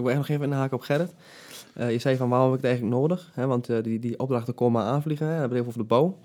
Ik 0.00 0.06
wil 0.06 0.14
echt 0.14 0.18
nog 0.18 0.28
even 0.28 0.52
inhaken 0.52 0.76
op 0.76 0.82
Gerrit. 0.82 1.14
Eh, 1.74 1.90
je 1.90 1.98
zei 1.98 2.16
van 2.16 2.28
waarom 2.28 2.50
heb 2.50 2.58
ik 2.58 2.64
het 2.64 2.70
eigenlijk 2.70 3.00
nodig? 3.00 3.30
Hè? 3.34 3.46
Want 3.46 3.68
eh, 3.68 3.82
die, 3.82 3.98
die 3.98 4.18
opdrachten 4.18 4.54
komen 4.54 4.82
maar 4.82 4.92
aanvliegen. 4.92 5.26
Hè? 5.26 5.32
Het 5.32 5.52
even 5.52 5.66
over 5.66 5.78
de 5.78 5.84
bouw. 5.84 6.18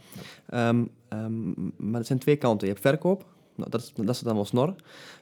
Ehm, 0.50 0.84
ehm, 1.08 1.50
maar 1.78 2.00
er 2.00 2.06
zijn 2.06 2.20
twee 2.20 2.36
kanten. 2.36 2.68
Je 2.68 2.74
hebt 2.74 2.86
verkoop. 2.86 3.26
Nou, 3.56 3.70
dat, 3.70 3.82
is, 3.82 3.94
dat 3.96 4.16
is 4.16 4.20
dan 4.20 4.36
wel 4.36 4.46
snor. 4.46 4.76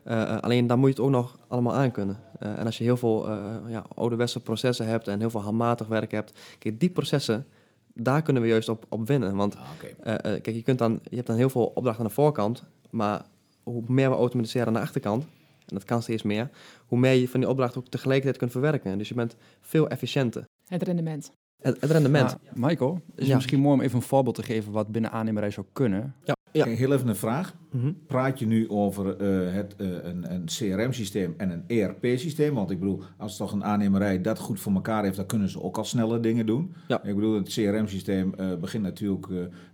Eh, 0.03 0.38
alleen 0.38 0.67
dan 0.67 0.79
moet 0.79 0.88
je 0.88 0.95
het 0.95 1.03
ook 1.03 1.11
nog 1.11 1.38
allemaal 1.47 1.73
aankunnen. 1.73 2.19
Eh 2.39 2.59
en 2.59 2.65
als 2.65 2.77
je 2.77 2.84
heel 2.84 2.97
veel 2.97 3.29
ja, 3.67 3.86
ouderwetse 3.95 4.39
processen 4.39 4.88
hebt 4.88 5.07
en 5.07 5.19
heel 5.19 5.29
veel 5.29 5.41
handmatig 5.41 5.88
werk 5.88 6.11
hebt. 6.11 6.39
Kijk, 6.59 6.79
die 6.79 6.89
processen, 6.89 7.45
daar 7.93 8.21
kunnen 8.21 8.41
we 8.41 8.47
juist 8.47 8.69
op, 8.69 8.86
op 8.89 9.07
winnen. 9.07 9.36
Want 9.36 9.55
eh, 10.03 10.15
kijk, 10.15 10.45
je, 10.45 10.63
kunt 10.63 10.79
dan, 10.79 10.99
je 11.03 11.15
hebt 11.15 11.27
dan 11.27 11.36
heel 11.36 11.49
veel 11.49 11.65
opdrachten 11.65 12.03
aan 12.03 12.09
de 12.09 12.15
voorkant. 12.15 12.63
Maar 12.89 13.25
hoe 13.64 13.84
meer 13.88 14.09
we 14.09 14.16
automatiseren 14.16 14.68
aan 14.68 14.74
de 14.74 14.80
achterkant, 14.80 15.24
en 15.66 15.76
dat 15.76 15.84
kan 15.84 16.01
steeds 16.01 16.24
meer, 16.24 16.49
hoe 16.88 16.99
meer 16.99 17.14
je 17.14 17.30
van 17.30 17.39
die 17.39 17.49
opdracht 17.49 17.78
ook 17.78 17.88
tegelijkertijd 17.88 18.38
kunt 18.38 18.51
verwerken. 18.51 18.97
Dus 18.97 19.07
je 19.09 19.16
bent 19.16 19.36
veel 19.61 19.88
efficiënter. 19.89 20.43
Het 20.68 20.84
rendement. 20.84 21.32
Het, 21.61 21.82
het 21.82 21.91
rendement. 21.91 22.38
Michael, 22.53 22.93
is 22.93 23.01
het 23.16 23.28
Ja. 23.28 23.36
misschien 23.36 23.59
mooi 23.59 23.74
om 23.74 23.82
even 23.82 23.95
een 23.95 24.01
voorbeeld 24.01 24.36
te 24.36 24.43
geven 24.43 24.72
wat 24.72 24.88
binnen 24.88 25.11
aannemerij 25.11 25.51
zou 25.51 25.66
kunnen. 25.74 26.16
Ja. 26.24 26.36
Heel 26.61 26.91
even 26.93 27.07
een 27.07 27.15
vraag. 27.15 27.55
Mhm. 27.71 27.91
Praat 28.07 28.39
je 28.39 28.45
nu 28.45 28.69
over 28.69 29.17
eh, 29.17 29.53
het, 29.53 29.75
eh, 29.75 29.87
een, 30.03 30.33
een 30.33 30.45
CRM-systeem 30.45 31.33
en 31.37 31.49
een 31.51 31.63
ERP-systeem? 31.67 32.53
Want 32.53 32.71
ik 32.71 32.79
bedoel, 32.79 33.01
als 33.17 33.37
toch 33.37 33.51
een 33.51 33.63
aannemerij 33.63 34.21
dat 34.21 34.39
goed 34.39 34.59
voor 34.59 34.73
elkaar 34.73 35.03
heeft, 35.03 35.15
dan 35.15 35.25
kunnen 35.25 35.49
ze 35.49 35.61
ook 35.61 35.77
al 35.77 35.83
snelle 35.83 36.19
dingen 36.19 36.45
doen. 36.45 36.73
Ja. 36.87 37.03
Ik 37.03 37.15
bedoel, 37.15 37.35
het 37.35 37.47
CRM-systeem 37.53 38.33
eh, 38.33 38.55
begint 38.55 38.83
natuurlijk 38.83 39.27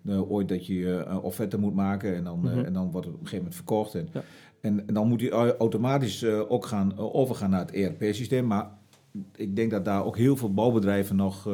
ooit 0.05 0.47
dat 0.49 0.65
je 0.65 0.87
een 1.07 1.19
offerte 1.19 1.59
moet 1.59 1.75
maken 1.75 2.15
en 2.15 2.23
dan, 2.23 2.39
Mhm. 2.39 2.59
en 2.59 2.73
dan 2.73 2.91
wordt 2.91 3.05
het 3.07 3.15
op 3.15 3.21
een 3.21 3.27
gegeven 3.27 3.37
moment 3.37 3.55
verkocht. 3.55 3.95
En, 3.95 4.09
Ja. 4.13 4.23
en, 4.61 4.87
en 4.87 4.93
dan 4.93 5.07
moet 5.07 5.29
au- 5.29 5.55
automatisch 5.57 6.25
ook 6.25 6.65
gaan, 6.65 6.97
overgaan 6.97 7.49
naar 7.49 7.59
het 7.65 7.71
ERP-systeem. 7.71 8.47
Maar 8.47 8.69
ik 9.35 9.55
denk 9.55 9.71
dat 9.71 9.85
daar 9.85 10.05
ook 10.05 10.17
heel 10.17 10.35
veel 10.37 10.53
bouwbedrijven 10.53 11.15
nog 11.15 11.49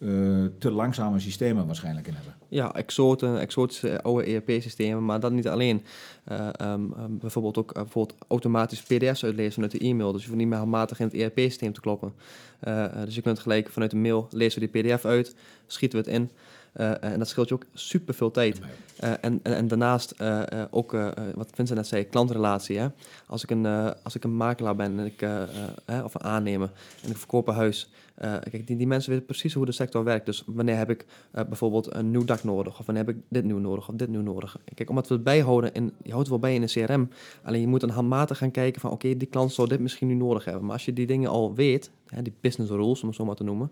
eh, 0.00 0.44
eh, 0.44 0.50
te 0.58 0.70
langzame 0.70 1.18
systemen 1.18 1.66
waarschijnlijk 1.66 2.06
in 2.06 2.14
hebben. 2.14 2.34
Ja, 2.48 2.74
exoten, 2.74 3.40
exotische 3.40 4.02
oude 4.02 4.24
ERP-systemen, 4.24 5.04
maar 5.04 5.20
dat 5.20 5.32
niet 5.32 5.48
alleen. 5.48 5.82
Eh, 6.24 6.48
ehm, 6.52 6.92
ehm, 6.92 7.16
bijvoorbeeld 7.18 7.58
ook 7.58 7.70
eh, 7.70 7.82
bijvoorbeeld 7.82 8.18
automatisch 8.28 8.82
PDF's 8.82 9.24
uitlezen 9.24 9.52
vanuit 9.52 9.72
de 9.72 9.78
e-mail. 9.78 10.12
Dus 10.12 10.20
je 10.20 10.26
hoeft 10.26 10.40
niet 10.40 10.48
meer 10.48 10.58
handmatig 10.58 11.00
in 11.00 11.06
het 11.06 11.14
ERP-systeem 11.14 11.72
te 11.72 11.80
kloppen. 11.80 12.12
Eh, 12.60 12.84
eh, 12.84 13.04
dus 13.04 13.14
je 13.14 13.22
kunt 13.22 13.38
gelijk 13.38 13.68
vanuit 13.68 13.90
de 13.90 13.96
mail 13.96 14.28
lezen 14.30 14.60
we 14.60 14.68
die 14.68 14.82
PDF 14.82 15.04
uit, 15.04 15.34
schieten 15.66 15.98
we 15.98 16.10
het 16.10 16.14
in. 16.20 16.30
Eh, 16.72 17.04
en 17.04 17.18
dat 17.18 17.28
scheelt 17.28 17.48
je 17.48 17.54
ook 17.54 17.64
super 17.74 18.14
veel 18.14 18.30
tijd. 18.30 18.60
Eh, 18.96 19.10
en, 19.10 19.40
en, 19.42 19.54
en 19.54 19.68
daarnaast 19.68 20.10
eh, 20.10 20.52
eh, 20.52 20.66
ook, 20.70 20.94
eh, 20.94 21.06
eh, 21.06 21.12
wat 21.34 21.48
Vincent 21.54 21.78
net 21.78 21.86
zei, 21.88 22.08
klantrelatie. 22.08 22.78
Hè? 22.78 22.88
Als, 23.26 23.42
ik 23.42 23.50
een, 23.50 23.66
eh, 23.66 23.90
als 24.02 24.14
ik 24.14 24.24
een 24.24 24.36
makelaar 24.36 24.76
ben 24.76 24.98
en 24.98 25.04
ik, 25.04 25.22
eh, 25.22 25.42
eh, 25.84 26.04
of 26.04 26.14
een 26.14 26.22
aannemer 26.22 26.70
en 27.04 27.10
ik 27.10 27.16
verkoop 27.16 27.48
een 27.48 27.54
huis. 27.54 27.90
eh, 28.14 28.32
kijk, 28.50 28.66
die, 28.66 28.76
die 28.76 28.86
mensen 28.86 29.10
weten 29.10 29.26
precies 29.26 29.54
hoe 29.54 29.66
de 29.66 29.72
sector 29.72 30.04
werkt. 30.04 30.26
Dus 30.26 30.42
wanneer 30.46 30.76
heb 30.76 30.90
ik 30.90 31.06
eh, 31.30 31.44
bijvoorbeeld 31.44 31.94
een 31.94 32.10
nieuw 32.10 32.24
dak 32.24 32.44
nodig? 32.44 32.78
Of 32.78 32.86
wanneer 32.86 33.04
heb 33.06 33.14
ik 33.16 33.22
dit 33.28 33.44
nieuw 33.44 33.58
nodig? 33.58 33.88
Of 33.88 33.94
dit 33.94 34.08
nieuw 34.08 34.22
nodig? 34.22 34.56
Kijk, 34.74 34.88
omdat 34.90 35.08
we 35.08 35.14
het 35.14 35.24
bijhouden, 35.24 35.74
en 35.74 35.84
je 36.02 36.10
houdt 36.12 36.18
het 36.18 36.28
wel 36.28 36.38
bij 36.38 36.54
in 36.54 36.62
een 36.62 36.68
CRM. 36.86 37.08
Alleen 37.42 37.60
je 37.60 37.66
moet 37.66 37.80
dan 37.80 37.90
handmatig 37.90 38.38
gaan 38.38 38.50
kijken 38.50 38.80
van, 38.80 38.90
oké, 38.90 39.16
die 39.16 39.28
klant 39.28 39.52
zou 39.52 39.68
dit 39.68 39.80
misschien 39.80 40.08
nu 40.08 40.14
nodig 40.14 40.44
hebben. 40.44 40.62
Maar 40.64 40.72
als 40.72 40.84
je 40.84 40.92
die 40.92 41.06
dingen 41.06 41.30
al 41.30 41.54
weet, 41.54 41.90
hè, 42.06 42.22
die 42.22 42.32
business 42.40 42.72
rules, 42.72 43.00
om 43.02 43.06
het 43.08 43.16
zo 43.16 43.24
maar 43.24 43.34
te 43.34 43.44
noemen. 43.44 43.70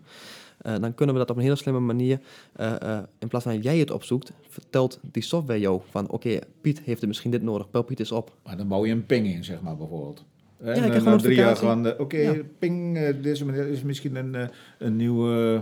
Eh, 0.67 0.79
dan 0.79 0.93
kunnen 0.93 1.15
we 1.15 1.21
dat 1.21 1.29
op 1.29 1.37
een 1.37 1.43
hele 1.43 1.55
slimme 1.55 1.79
manier, 1.79 2.19
eh, 2.55 2.81
eh, 2.81 3.03
in 3.19 3.27
plaats 3.27 3.45
van 3.45 3.53
dat 3.53 3.63
jij 3.63 3.77
het 3.77 3.91
opzoekt, 3.91 4.31
vertelt 4.49 4.99
die 5.11 5.23
software 5.23 5.59
jou 5.59 5.81
van, 5.89 6.09
oké, 6.09 6.39
Piet 6.61 6.81
heeft 6.81 7.01
er 7.01 7.07
misschien 7.07 7.31
dit 7.31 7.41
nodig, 7.41 7.71
bel 7.71 7.81
Piet 7.81 7.99
eens 7.99 8.11
op. 8.11 8.31
Maar 8.43 8.57
dan 8.57 8.67
bouw 8.67 8.85
je 8.85 8.91
een 8.91 9.05
ping 9.05 9.27
in, 9.27 9.43
zeg 9.43 9.61
maar, 9.61 9.77
bijvoorbeeld. 9.77 10.25
En 10.57 10.83
ik 10.83 10.93
dan 10.93 11.03
na 11.03 11.11
een 11.11 11.17
drie 11.17 11.35
jaar 11.35 11.55
gewoon, 11.55 11.99
oké, 11.99 12.17
Ja. 12.17 12.33
ping, 12.59 12.99
deze 13.21 13.45
meneer 13.45 13.67
is 13.67 13.83
misschien 13.83 14.15
een, 14.15 14.49
een 14.77 14.95
nieuw, 14.95 15.31
eh, 15.31 15.55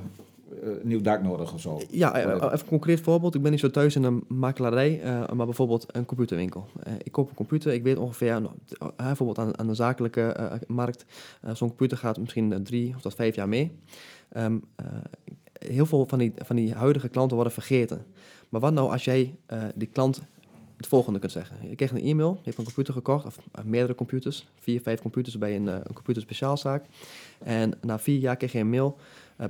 eh, 0.64 0.84
nieuw 0.84 1.02
dak 1.02 1.22
nodig 1.22 1.54
of 1.54 1.62
zo. 1.62 1.82
Ja, 1.90 2.16
even 2.16 2.52
een 2.52 2.66
concreet 2.66 3.02
voorbeeld. 3.02 3.36
Ik 3.36 3.42
ben 3.42 3.52
niet 3.52 3.60
zo 3.60 3.70
thuis 3.70 3.96
in 3.96 4.04
een 4.04 4.24
makelaarij, 4.28 5.02
eh, 5.02 5.32
maar 5.32 5.46
bijvoorbeeld 5.46 5.86
een 5.92 6.06
computerwinkel. 6.06 6.68
Ik 7.04 7.12
koop 7.12 7.30
een 7.30 7.36
computer, 7.36 7.74
ik 7.74 7.84
weet 7.84 7.98
ongeveer, 7.98 8.42
bijvoorbeeld 8.96 9.40
aan, 9.40 9.60
aan 9.60 9.68
de 9.68 9.74
zakelijke 9.74 10.60
markt, 10.68 11.06
zo'n 11.54 11.68
computer 11.68 11.98
gaat 11.98 12.20
misschien 12.20 12.64
drie 12.64 12.94
of 12.96 13.02
tot 13.02 13.16
vijf 13.16 13.36
jaar 13.36 13.50
mee. 13.50 13.72
Ehm, 14.30 14.58
eh, 14.76 14.86
heel 15.60 15.86
veel 15.86 16.06
van 16.08 16.20
die, 16.20 16.34
van 16.38 16.56
die 16.56 16.74
huidige 16.74 17.10
klanten 17.10 17.36
worden 17.36 17.54
vergeten. 17.54 18.06
Maar 18.50 18.62
wat 18.62 18.74
nou 18.74 18.92
als 18.92 19.04
jij 19.04 19.36
eh, 19.46 19.64
die 19.76 19.88
klant 19.88 20.22
het 20.78 20.88
volgende 20.88 21.20
kunt 21.20 21.32
zeggen? 21.32 21.58
Je 21.70 21.76
krijgt 21.76 21.94
een 21.94 22.02
e-mail, 22.02 22.34
je 22.34 22.42
hebt 22.44 22.58
een 22.58 22.64
computer 22.64 22.94
gekocht, 22.94 23.26
of 23.26 23.38
eh, 23.52 23.64
meerdere 23.64 23.96
computers, 23.96 24.48
vier, 24.60 24.82
vijf 24.82 25.02
computers 25.02 25.38
bij 25.38 25.56
een, 25.56 25.68
eh, 25.68 25.74
een 25.84 25.94
computerspeciaalzaak. 25.94 26.86
En 27.44 27.74
na 27.82 28.00
vier 28.00 28.20
jaar 28.20 28.36
krijg 28.36 28.52
je 28.52 28.60
een 28.60 28.70
mail. 28.70 28.98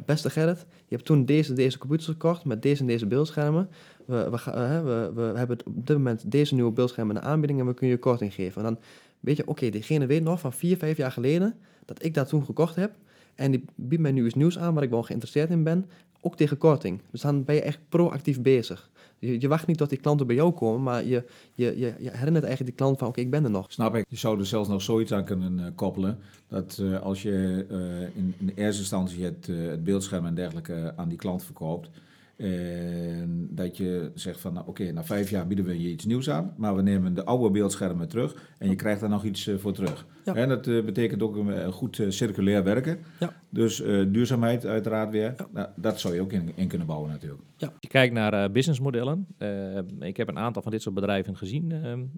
beste 0.06 0.30
Gerrit, 0.30 0.60
je 0.60 0.96
hebt 0.96 1.06
toen 1.06 1.26
deze, 1.26 1.54
deze 1.54 1.78
computers 1.78 2.10
gekocht 2.10 2.46
met 2.46 2.62
deze 2.62 2.82
en 2.82 2.88
deze 2.88 3.06
beeldschermen. 3.06 3.70
We, 4.06 4.30
we, 4.30 4.82
we, 4.84 5.12
we 5.16 5.38
hebben 5.38 5.58
op 5.66 5.88
dit 5.88 5.98
moment 5.98 6.32
deze 6.32 6.54
nieuwe 6.54 6.72
beeldschermen 6.72 7.16
in 7.16 7.22
de 7.22 7.28
aanbieding 7.28 7.60
en 7.60 7.66
we 7.66 7.74
kunnen 7.74 7.96
je 7.96 8.02
korting 8.02 8.34
geven. 8.34 8.66
En 8.66 8.74
dan 8.74 8.80
weet 9.20 9.38
je, 9.38 9.48
oké, 9.48 9.70
diegene 9.70 10.06
weet 10.06 10.24
nog 10.24 10.40
van 10.40 10.54
vier, 10.54 10.78
vijf 10.78 10.98
jaar 10.98 11.12
geleden 11.12 11.56
dat 11.86 12.04
ik 12.04 12.14
dat 12.14 12.28
toen 12.28 12.46
gekocht 12.46 12.76
heb. 12.76 12.92
En 13.36 13.52
die 13.52 13.66
biedt 13.76 14.02
mij 14.02 14.12
nu 14.12 14.24
eens 14.24 14.34
nieuws 14.34 14.60
aan 14.60 14.74
waar 14.74 14.84
ik 14.84 14.90
wel 14.90 15.04
geïnteresseerd 15.04 15.50
in 15.50 15.64
ben, 15.64 15.86
ook 16.22 16.36
tegen 16.36 16.58
korting. 16.58 17.02
Dus 17.12 17.22
dan 17.22 17.44
ben 17.44 17.56
je 17.56 17.62
echt 17.62 17.80
proactief 17.90 18.42
bezig. 18.42 18.90
Je, 19.20 19.42
je 19.42 19.48
wacht 19.48 19.68
niet 19.68 19.78
tot 19.78 19.90
die 19.90 20.00
klanten 20.00 20.28
bij 20.28 20.36
jou 20.36 20.52
komen, 20.52 20.84
maar 20.84 21.06
je, 21.06 21.24
je, 21.54 21.66
je, 21.66 21.94
je 22.00 22.12
herinnert 22.12 22.46
eigenlijk 22.46 22.66
die 22.66 22.74
klant 22.74 22.98
van, 22.98 23.08
oké, 23.08 23.20
ik 23.20 23.30
ben 23.30 23.44
er 23.44 23.50
nog. 23.50 23.72
Snap 23.72 23.96
ik. 23.96 24.06
Je 24.10 24.18
zou 24.18 24.40
er 24.40 24.46
zelfs 24.46 24.70
nog 24.70 24.82
zoiets 24.82 25.12
aan 25.12 25.26
kunnen 25.26 25.60
eh, 25.60 25.66
koppelen. 25.76 26.18
Dat 26.48 26.80
eh, 26.82 27.02
als 27.02 27.22
je 27.22 27.66
eh, 27.70 28.22
in, 28.24 28.52
eerste 28.56 28.82
instantie 28.82 29.24
het, 29.24 29.48
het 29.48 29.84
beeldscherm 29.84 30.26
en 30.26 30.36
dergelijke 30.36 30.94
aan 30.96 31.10
die 31.10 31.18
klant 31.18 31.44
verkoopt. 31.44 31.90
En 32.38 33.48
dat 33.52 33.78
je 33.78 34.12
zegt 34.14 34.40
van, 34.40 34.54
nou, 34.54 34.68
oké, 34.68 34.92
na 34.92 35.04
vijf 35.04 35.30
jaar 35.30 35.48
bieden 35.48 35.66
we 35.66 35.82
je 35.82 35.90
iets 35.90 36.06
nieuws 36.06 36.30
aan. 36.30 36.54
Maar 36.58 36.76
we 36.76 36.82
nemen 36.82 37.14
de 37.14 37.26
oude 37.26 37.52
beeldschermen 37.52 38.08
terug. 38.08 38.54
En 38.58 38.70
je 38.70 38.76
krijgt 38.76 39.00
daar 39.00 39.10
nog 39.10 39.24
iets 39.24 39.48
eh, 39.48 39.58
voor 39.58 39.74
terug. 39.74 40.06
Ja. 40.26 40.36
En 40.36 40.50
dat 40.50 40.68
eh, 40.68 40.84
betekent 40.84 41.22
ook 41.22 41.36
een, 41.36 41.54
eh, 41.54 41.68
goed 41.68 42.04
circulair 42.08 42.64
werken. 42.64 43.00
Ja. 43.20 43.42
Dus 43.50 43.82
eh, 43.82 44.06
duurzaamheid 44.08 44.66
uiteraard 44.66 45.12
weer. 45.12 45.36
Nou, 45.54 45.68
dat 45.76 46.00
zou 46.00 46.14
je 46.14 46.22
ook 46.22 46.32
in, 46.32 46.52
in 46.56 46.68
kunnen 46.68 46.88
bouwen 46.88 47.10
natuurlijk. 47.10 47.42
Als 47.60 47.72
je 47.80 47.88
kijkt 47.88 48.14
naar 48.14 48.34
eh, 48.44 48.52
businessmodellen, 48.52 49.28
eh, 49.38 49.78
ik 50.00 50.18
heb 50.18 50.28
een 50.28 50.40
aantal 50.40 50.62
van 50.62 50.72
dit 50.72 50.82
soort 50.82 50.96
bedrijven 50.96 51.38
gezien, 51.38 51.74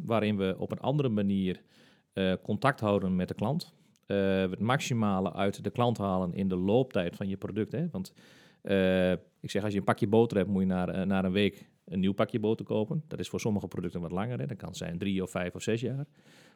waarin 0.05 0.37
we 0.37 0.55
op 0.57 0.71
een 0.71 0.79
andere 0.79 1.09
manier 1.09 1.61
eh, 2.17 2.33
contact 2.43 2.79
houden 2.79 3.15
met 3.15 3.27
de 3.27 3.33
klant. 3.33 3.73
Eh, 4.05 4.39
het 4.39 4.59
maximale 4.59 5.33
uit 5.33 5.63
de 5.63 5.69
klant 5.69 5.97
halen 5.97 6.33
in 6.33 6.47
de 6.47 6.55
looptijd 6.55 7.15
van 7.15 7.27
je 7.27 7.37
product. 7.37 7.71
Hè? 7.71 7.87
Want 7.91 8.13
eh, 8.67 9.11
ik 9.39 9.49
zeg, 9.49 9.63
als 9.63 9.73
je 9.73 9.79
een 9.79 9.85
pakje 9.85 10.07
boter 10.07 10.37
hebt, 10.37 10.49
moet 10.49 10.61
je 10.61 10.67
na, 10.67 10.87
eh, 10.87 11.23
een 11.23 11.31
week 11.31 11.69
een 11.85 11.99
nieuw 11.99 12.13
pakje 12.13 12.39
boter 12.39 12.65
kopen. 12.65 13.03
Dat 13.07 13.19
is 13.19 13.29
voor 13.29 13.39
sommige 13.39 13.67
producten 13.67 14.01
wat 14.01 14.11
langer. 14.11 14.39
Hè? 14.39 14.45
Dat 14.45 14.57
kan 14.57 14.75
zijn 14.75 14.97
drie 14.97 15.23
of 15.23 15.31
vijf 15.31 15.55
of 15.55 15.61
zes 15.61 15.81
jaar. 15.81 16.05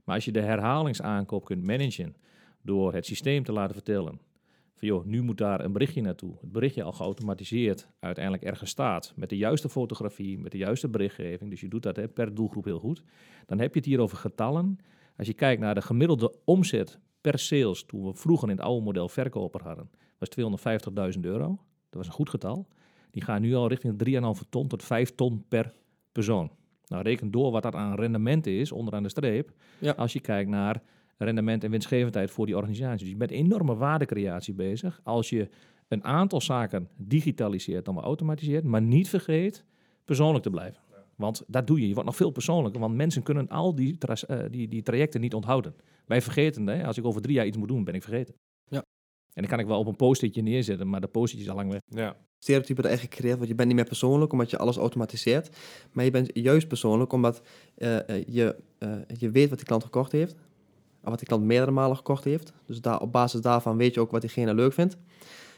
Maar 0.03 0.15
als 0.15 0.25
je 0.25 0.31
de 0.31 0.41
herhalingsaankoop 0.41 1.45
kunt 1.45 1.63
managen 1.63 2.15
door 2.61 2.93
het 2.93 3.05
systeem 3.05 3.43
te 3.43 3.51
laten 3.51 3.75
vertellen 3.75 4.19
van 4.75 4.87
joh, 4.87 5.05
nu 5.05 5.21
moet 5.21 5.37
daar 5.37 5.63
een 5.63 5.71
berichtje 5.71 6.01
naartoe. 6.01 6.37
Het 6.41 6.51
berichtje 6.51 6.83
al 6.83 6.91
geautomatiseerd 6.91 7.87
uiteindelijk 7.99 8.43
ergens 8.43 8.69
staat 8.69 9.13
met 9.15 9.29
de 9.29 9.37
juiste 9.37 9.69
fotografie, 9.69 10.39
met 10.39 10.51
de 10.51 10.57
juiste 10.57 10.89
berichtgeving. 10.89 11.49
Dus 11.49 11.61
je 11.61 11.67
doet 11.67 11.83
dat 11.83 11.95
hè, 11.95 12.07
per 12.07 12.35
doelgroep 12.35 12.65
heel 12.65 12.79
goed. 12.79 13.03
Dan 13.45 13.59
heb 13.59 13.73
je 13.73 13.79
het 13.79 13.89
hier 13.89 13.99
over 13.99 14.17
getallen. 14.17 14.77
Als 15.17 15.27
je 15.27 15.33
kijkt 15.33 15.61
naar 15.61 15.75
de 15.75 15.81
gemiddelde 15.81 16.35
omzet 16.45 16.99
per 17.21 17.39
sales, 17.39 17.83
toen 17.83 18.05
we 18.05 18.13
vroeger 18.13 18.49
in 18.49 18.55
het 18.55 18.65
oude 18.65 18.83
model 18.83 19.09
verkoper 19.09 19.63
hadden, 19.63 19.89
was 20.17 20.29
250.000 21.15 21.19
euro. 21.21 21.59
Dat 21.91 21.99
was 21.99 22.07
een 22.07 22.13
goed 22.13 22.29
getal. 22.29 22.67
Die 23.11 23.23
gaan 23.23 23.41
nu 23.41 23.55
al 23.55 23.67
richting 23.67 23.97
de 23.97 24.35
3,5 24.43 24.49
ton 24.49 24.67
tot 24.67 24.83
5 24.83 25.15
ton 25.15 25.45
per 25.47 25.73
persoon. 26.11 26.51
Nou, 26.85 27.03
reken 27.03 27.31
door 27.31 27.51
wat 27.51 27.63
dat 27.63 27.75
aan 27.75 27.95
rendement 27.95 28.47
is, 28.47 28.71
onderaan 28.71 29.03
de 29.03 29.09
streep. 29.09 29.51
Ja. 29.79 29.91
Als 29.91 30.13
je 30.13 30.19
kijkt 30.19 30.49
naar 30.49 30.81
rendement 31.17 31.63
en 31.63 31.71
winstgevendheid 31.71 32.31
voor 32.31 32.45
die 32.45 32.55
organisatie. 32.55 32.99
Dus 32.99 33.09
je 33.09 33.15
bent 33.15 33.31
enorme 33.31 33.75
waardecreatie 33.75 34.53
bezig. 34.53 34.99
Als 35.03 35.29
je 35.29 35.49
een 35.87 36.03
aantal 36.03 36.41
zaken 36.41 36.87
digitaliseert, 36.95 37.85
dan 37.85 37.95
wel 37.95 38.03
automatiseert, 38.03 38.63
maar 38.63 38.81
niet 38.81 39.09
vergeet 39.09 39.65
persoonlijk 40.05 40.43
te 40.43 40.49
blijven. 40.49 40.81
Want 41.15 41.43
dat 41.47 41.67
doe 41.67 41.79
je. 41.79 41.87
Je 41.87 41.93
wordt 41.93 42.09
nog 42.09 42.17
veel 42.17 42.31
persoonlijker. 42.31 42.81
Want 42.81 42.95
mensen 42.95 43.23
kunnen 43.23 43.47
al 43.47 43.75
die, 43.75 43.97
eh, 43.97 44.39
die, 44.49 44.67
die 44.67 44.81
trajecten 44.81 45.21
niet 45.21 45.33
onthouden. 45.33 45.75
Wij 46.05 46.21
vergeten, 46.21 46.67
hè, 46.67 46.85
als 46.85 46.97
ik 46.97 47.05
over 47.05 47.21
drie 47.21 47.35
jaar 47.35 47.45
iets 47.45 47.57
moet 47.57 47.67
doen, 47.67 47.83
ben 47.83 47.93
ik 47.93 48.03
vergeten. 48.03 48.35
En 49.33 49.41
dan 49.41 49.47
kan 49.47 49.59
ik 49.59 49.65
wel 49.65 49.79
op 49.79 49.87
een 49.87 49.95
post-itje 49.95 50.41
neerzetten, 50.41 50.89
maar 50.89 51.01
de 51.01 51.07
post-it 51.07 51.39
is 51.39 51.49
al 51.49 51.55
lang 51.55 51.71
weg. 51.71 51.81
Ja. 51.87 52.15
stereotype 52.39 52.81
er 52.81 52.87
eigenlijk 52.87 53.15
gecreëerd, 53.15 53.37
want 53.37 53.49
je 53.49 53.55
bent 53.55 53.67
niet 53.67 53.77
meer 53.77 53.87
persoonlijk 53.87 54.31
omdat 54.31 54.49
je 54.49 54.57
alles 54.57 54.77
automatiseert. 54.77 55.57
Maar 55.91 56.05
je 56.05 56.11
bent 56.11 56.29
juist 56.33 56.67
persoonlijk 56.67 57.13
omdat 57.13 57.41
eh, 57.75 58.09
eh, 58.09 58.25
je, 58.27 58.55
eh, 58.77 58.91
je 59.17 59.29
weet 59.29 59.49
wat 59.49 59.57
die 59.57 59.67
klant 59.67 59.83
gekocht 59.83 60.11
heeft. 60.11 60.35
Of 61.03 61.09
wat 61.09 61.19
die 61.19 61.27
klant 61.27 61.43
meerdere 61.43 61.71
malen 61.71 61.95
gekocht 61.95 62.23
heeft. 62.23 62.53
Dus 62.65 62.81
daar, 62.81 62.99
op 62.99 63.11
basis 63.11 63.41
daarvan 63.41 63.77
weet 63.77 63.93
je 63.93 63.99
ook 63.99 64.11
wat 64.11 64.21
diegene 64.21 64.53
leuk 64.53 64.73
vindt. 64.73 64.97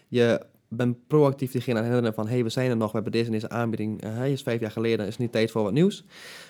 Je 0.08 0.46
bent 0.76 1.08
proactief 1.08 1.52
diegene 1.52 1.78
aan 1.78 1.84
het 1.84 1.94
herinneren 1.94 2.16
van... 2.16 2.28
hé, 2.28 2.34
hey, 2.34 2.44
we 2.44 2.50
zijn 2.50 2.70
er 2.70 2.78
nog, 2.78 2.88
we 2.88 2.94
hebben 2.94 3.12
deze 3.12 3.26
en 3.26 3.32
deze 3.32 3.50
aanbieding. 3.50 4.02
eh, 4.02 4.16
hij 4.16 4.32
is 4.32 4.42
vijf 4.42 4.60
jaar 4.60 4.72
geleden, 4.72 5.08
is 5.08 5.18
niet 5.18 5.32
tijd 5.32 5.52
voor 5.52 5.64
wat 5.64 5.74
nieuws. 5.74 6.04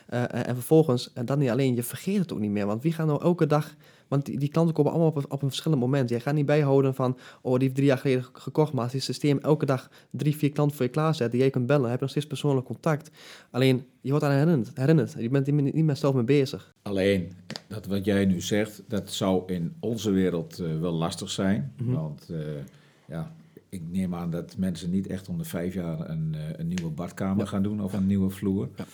Eh, 0.08 0.24
eh, 0.24 0.48
en 0.48 0.56
vervolgens, 0.56 1.14
en 1.14 1.26
dat 1.26 1.38
niet 1.38 1.50
alleen, 1.50 1.76
je 1.76 1.84
vergeet 1.84 2.18
het 2.18 2.34
ook 2.34 2.40
niet 2.40 2.52
meer. 2.52 2.66
Want 2.66 2.84
wie 2.84 2.94
gaat 2.94 3.08
nou 3.08 3.22
elke 3.22 3.48
dag... 3.48 3.76
Want 4.08 4.26
die, 4.26 4.40
die 4.40 4.50
klanten 4.50 4.74
komen 4.76 4.92
allemaal 4.92 5.10
op 5.10 5.16
een, 5.16 5.32
op 5.32 5.42
een 5.42 5.48
verschillend 5.48 5.82
moment. 5.82 6.10
Jij 6.10 6.20
gaat 6.20 6.34
niet 6.34 6.46
bijhouden 6.46 6.96
van... 6.96 7.18
oh, 7.42 7.54
die 7.54 7.62
heeft 7.62 7.76
drie 7.76 7.88
jaar 7.88 7.98
geleden 7.98 8.24
ge- 8.24 8.30
gekocht... 8.34 8.74
maar 8.74 8.84
als 8.84 8.94
het 8.94 9.04
systeem 9.04 9.38
elke 9.40 9.66
dag 9.66 9.90
drie, 10.12 10.36
vier 10.36 10.52
klanten 10.52 10.76
voor 10.78 10.86
je 10.86 10.92
klaarzet... 10.92 11.32
die 11.32 11.40
jij 11.40 11.50
kunt 11.50 11.66
bellen, 11.66 11.86
heb 11.86 11.94
je 11.94 12.02
nog 12.02 12.10
steeds 12.10 12.28
persoonlijk 12.28 12.66
contact. 12.66 13.10
Alleen, 13.52 13.86
je 14.02 14.10
wordt 14.10 14.26
aan 14.26 14.32
herinnerd. 14.32 14.72
herinnerd. 14.74 15.16
Je 15.18 15.30
bent 15.30 15.48
er 15.48 15.54
niet 15.54 15.74
niet 15.74 15.86
meer 15.86 15.96
zelf 15.96 16.14
mee 16.14 16.24
bezig. 16.24 16.74
Alleen, 16.82 17.32
dat 17.68 17.86
wat 17.86 18.06
jij 18.06 18.26
nu 18.26 18.42
zegt, 18.42 18.84
dat 18.88 19.12
zou 19.12 19.44
in 19.54 19.76
onze 19.80 20.12
wereld 20.12 20.56
wel 20.56 20.94
lastig 20.94 21.30
zijn. 21.30 21.74
Mhm. 21.78 21.92
Want 21.92 22.30
ja, 23.08 23.32
ik 23.74 23.82
neem 23.92 24.16
aan 24.16 24.30
dat 24.32 24.58
mensen 24.58 24.90
niet 24.90 25.08
echt 25.08 25.30
om 25.30 25.38
de 25.38 25.44
vijf 25.44 25.74
jaar 25.74 26.10
een, 26.10 26.36
eh, 26.36 26.42
een 26.58 26.68
nieuwe 26.68 26.92
badkamer 26.92 27.44
Ja. 27.44 27.50
gaan 27.50 27.64
doen 27.64 27.82
of 27.82 27.94
een 27.94 28.08
nieuwe 28.08 28.30
vloer. 28.30 28.70
Ja. 28.76 28.86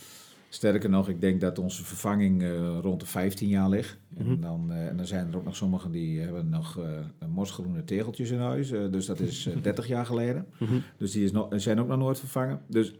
Sterker 0.52 0.90
nog, 0.90 1.10
ik 1.10 1.22
denk 1.22 1.42
dat 1.42 1.60
onze 1.60 1.86
vervanging 1.86 2.42
eh, 2.44 2.78
rond 2.82 3.00
de 3.00 3.06
15 3.06 3.48
jaar 3.48 3.70
ligt. 3.70 3.98
Mhm. 4.08 4.30
En, 4.30 4.40
dan, 4.42 4.72
eh, 4.72 4.88
en 4.88 4.98
dan 4.98 5.06
zijn 5.06 5.28
er 5.28 5.38
ook 5.38 5.44
nog 5.46 5.56
sommigen 5.56 5.92
die 5.92 6.20
hebben 6.20 6.50
nog 6.50 6.78
eh, 6.80 7.28
mosgroene 7.28 7.84
tegeltjes 7.84 8.30
in 8.30 8.40
huis. 8.40 8.72
eh, 8.72 8.92
dus 8.92 9.06
dat 9.06 9.20
is 9.20 9.46
eh, 9.46 9.62
30 9.64 9.88
jaar 9.88 10.06
geleden. 10.06 10.46
Mhm. 10.60 10.74
Dus 10.98 11.12
die 11.12 11.24
is 11.24 11.32
nog, 11.32 11.48
zijn 11.56 11.80
ook 11.80 11.88
nog 11.88 11.98
nooit 11.98 12.20
vervangen. 12.20 12.62
Dus 12.68 12.94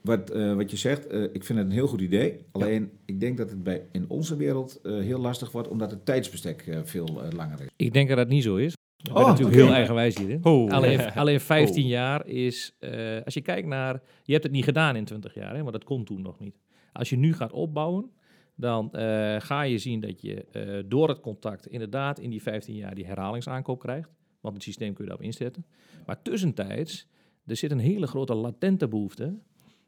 wat, 0.00 0.30
eh, 0.30 0.54
wat 0.54 0.70
je 0.70 0.76
zegt, 0.76 1.06
eh, 1.06 1.22
ik 1.22 1.44
vind 1.44 1.58
het 1.58 1.66
een 1.68 1.72
heel 1.74 1.86
goed 1.86 2.00
idee. 2.00 2.36
Alleen, 2.52 2.90
ik 3.04 3.20
denk 3.20 3.36
dat 3.38 3.50
het 3.50 3.62
bij, 3.62 3.82
in 3.92 4.04
onze 4.08 4.36
wereld 4.36 4.80
eh, 4.82 4.92
heel 4.92 5.18
lastig 5.20 5.52
wordt, 5.52 5.68
omdat 5.68 5.90
het 5.90 6.04
tijdsbestek 6.06 6.66
eh, 6.66 6.78
veel 6.84 7.22
langer 7.36 7.60
is. 7.60 7.68
Ik 7.76 7.92
denk 7.92 8.08
dat 8.08 8.16
dat 8.16 8.28
niet 8.28 8.42
zo 8.42 8.56
is. 8.56 8.74
Ik 9.06 9.12
ben 9.12 9.22
Oh, 9.22 9.28
natuurlijk 9.28 9.56
heel 9.56 9.72
eigenwijs 9.72 10.16
hierin. 10.18 10.44
Oh. 10.44 10.70
Alleen, 10.70 11.12
alleen 11.12 11.40
15 11.40 11.82
Oh. 11.84 11.88
jaar 11.90 12.26
is, 12.26 12.76
eh, 12.78 13.22
als 13.24 13.34
je 13.34 13.40
kijkt 13.40 13.68
naar, 13.68 14.02
je 14.22 14.32
hebt 14.32 14.44
het 14.44 14.52
niet 14.52 14.64
gedaan 14.64 14.96
in 14.96 15.04
20 15.04 15.34
jaar, 15.34 15.54
hè, 15.54 15.60
want 15.60 15.72
dat 15.72 15.84
kon 15.84 16.04
toen 16.04 16.22
nog 16.22 16.38
niet. 16.38 16.58
Als 16.92 17.10
je 17.10 17.16
nu 17.16 17.34
gaat 17.34 17.52
opbouwen, 17.52 18.10
dan 18.54 18.92
eh, 18.92 19.36
ga 19.40 19.62
je 19.62 19.78
zien 19.78 20.00
dat 20.00 20.20
je 20.20 20.44
eh, 20.44 20.82
door 20.86 21.08
het 21.08 21.20
contact 21.20 21.66
inderdaad 21.66 22.18
in 22.18 22.30
die 22.30 22.42
15 22.42 22.74
jaar 22.74 22.94
die 22.94 23.06
herhalingsaankoop 23.06 23.78
krijgt. 23.78 24.10
Want 24.40 24.54
het 24.54 24.64
systeem 24.64 24.94
kun 24.94 25.04
je 25.04 25.10
daarop 25.10 25.26
inzetten. 25.26 25.66
Maar 26.06 26.22
tussentijds, 26.22 27.08
er 27.46 27.56
zit 27.56 27.70
een 27.70 27.78
hele 27.78 28.06
grote 28.06 28.34
latente 28.34 28.88
behoefte. 28.88 29.38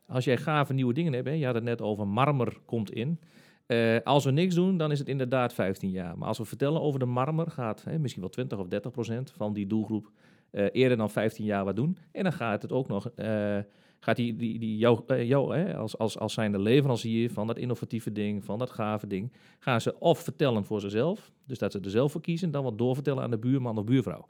Als 0.07 0.25
jij 0.25 0.37
gave 0.37 0.73
nieuwe 0.73 0.93
dingen 0.95 1.13
hebt, 1.13 1.27
hè, 1.27 1.33
je 1.33 1.45
had 1.45 1.55
het 1.55 1.65
net 1.65 1.83
over 1.83 2.07
marmer 2.09 2.57
komt 2.65 2.91
in. 2.91 3.21
Eh, 3.69 3.97
als 4.05 4.25
we 4.25 4.31
niks 4.31 4.55
doen, 4.55 4.77
dan 4.77 4.91
is 4.91 4.99
het 4.99 5.09
inderdaad 5.09 5.55
15 5.55 5.91
jaar. 5.91 6.19
Maar 6.19 6.29
als 6.29 6.39
we 6.39 6.45
vertellen 6.45 6.81
over 6.81 6.99
de 6.99 7.07
marmer, 7.07 7.51
gaat 7.51 7.85
hè, 7.85 7.99
misschien 7.99 8.23
wel 8.23 8.31
20 8.31 8.59
of 8.59 8.69
30 8.69 8.91
procent 8.91 9.31
van 9.31 9.53
die 9.53 9.67
doelgroep 9.67 10.11
eh, 10.51 10.67
eerder 10.73 10.97
dan 10.97 11.11
15 11.11 11.45
jaar 11.45 11.65
wat 11.65 11.77
doen. 11.77 11.99
En 12.13 12.23
dan 12.23 12.33
gaat 12.33 12.63
het 12.63 12.73
ook 12.73 12.89
nog, 12.89 13.11
eh, 13.11 13.59
gaat 14.01 14.17
die, 14.17 14.37
die, 14.37 14.59
die 14.59 14.77
jou, 14.77 15.25
jou 15.25 15.57
hè, 15.57 15.77
als, 15.77 15.99
als, 15.99 16.19
als 16.19 16.33
zijnde 16.33 16.59
leverancier 16.59 17.31
van 17.31 17.47
dat 17.47 17.59
innovatieve 17.59 18.13
ding, 18.13 18.45
van 18.45 18.59
dat 18.59 18.71
gave 18.71 19.07
ding, 19.07 19.33
gaan 19.59 19.81
ze 19.81 19.99
of 19.99 20.19
vertellen 20.19 20.65
voor 20.65 20.81
zichzelf, 20.81 21.33
dus 21.47 21.59
dat 21.59 21.73
ze 21.73 21.81
er 21.81 21.91
zelf 21.91 22.13
voor 22.13 22.21
kiezen, 22.21 22.51
dan 22.51 22.65
wat 22.65 22.79
doorvertellen 22.79 23.23
aan 23.23 23.31
de 23.31 23.39
buurman 23.39 23.79
of 23.79 23.85
buurvrouw. 23.85 24.27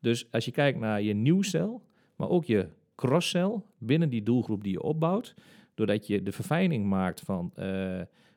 Dus 0.00 0.32
als 0.32 0.44
je 0.44 0.50
kijkt 0.50 0.78
naar 0.78 1.02
je 1.02 1.14
nieuwcel, 1.14 1.82
maar 2.16 2.28
ook 2.28 2.44
je 2.44 2.68
crosscel 2.94 3.66
binnen 3.78 4.08
die 4.08 4.22
doelgroep 4.22 4.62
die 4.62 4.72
je 4.72 4.82
opbouwt, 4.82 5.34
doordat 5.74 6.06
je 6.06 6.22
de 6.22 6.32
verfijning 6.32 6.86
maakt 6.86 7.20
van 7.20 7.52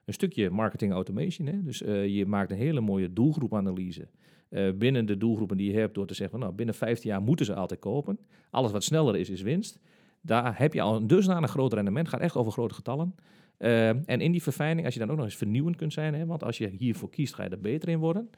een 0.05 0.13
stukje 0.13 0.49
marketing 0.49 0.91
automation. 0.91 1.47
Hè? 1.47 1.63
Dus 1.63 1.81
eh, 1.81 2.07
je 2.07 2.25
maakt 2.25 2.51
een 2.51 2.57
hele 2.57 2.81
mooie 2.81 3.13
doelgroepanalyse 3.13 4.07
eh, 4.49 4.71
binnen 4.73 5.05
de 5.05 5.17
doelgroepen 5.17 5.57
die 5.57 5.71
je 5.71 5.79
hebt 5.79 5.93
door 5.93 6.07
te 6.07 6.13
zeggen, 6.13 6.31
van, 6.37 6.39
nou, 6.39 6.57
binnen 6.57 6.75
15 6.75 7.09
jaar 7.09 7.21
moeten 7.21 7.45
ze 7.45 7.53
altijd 7.53 7.79
kopen. 7.79 8.19
Alles 8.49 8.71
wat 8.71 8.83
sneller 8.83 9.15
is, 9.15 9.29
is 9.29 9.41
winst. 9.41 9.79
Daar 10.21 10.59
heb 10.59 10.73
je 10.73 10.81
al 10.81 10.95
een 10.95 11.47
groot 11.47 11.73
rendement, 11.73 12.07
gaat 12.07 12.19
echt 12.19 12.35
over 12.35 12.51
grote 12.51 12.73
getallen. 12.73 13.15
Eh, 13.57 13.89
en 13.89 14.21
in 14.21 14.31
die 14.31 14.43
verfijning, 14.43 14.85
als 14.85 14.93
je 14.93 14.99
dan 14.99 15.09
ook 15.09 15.15
nog 15.15 15.25
eens 15.25 15.35
vernieuwend 15.35 15.75
kunt 15.75 15.93
zijn, 15.93 16.13
hè, 16.13 16.25
want 16.25 16.43
als 16.43 16.57
je 16.57 16.67
hiervoor 16.67 17.09
kiest, 17.09 17.33
ga 17.33 17.43
je 17.43 17.49
er 17.49 17.59
beter 17.59 17.89
in 17.89 17.99
worden. 17.99 18.29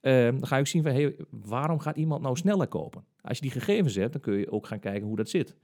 Dan 0.00 0.46
ga 0.46 0.54
je 0.54 0.60
ook 0.60 0.66
zien 0.66 0.82
van, 0.82 1.12
waarom 1.30 1.78
gaat 1.78 1.96
iemand 1.96 2.22
nou 2.22 2.36
sneller 2.36 2.66
kopen? 2.66 3.04
Als 3.20 3.36
je 3.36 3.42
die 3.42 3.60
gegevens 3.60 3.94
hebt, 3.94 4.12
dan 4.12 4.20
kun 4.20 4.34
je 4.34 4.50
ook 4.50 4.66
gaan 4.66 4.78
kijken 4.78 5.06
hoe 5.06 5.16
dat 5.16 5.28
zit. 5.28 5.56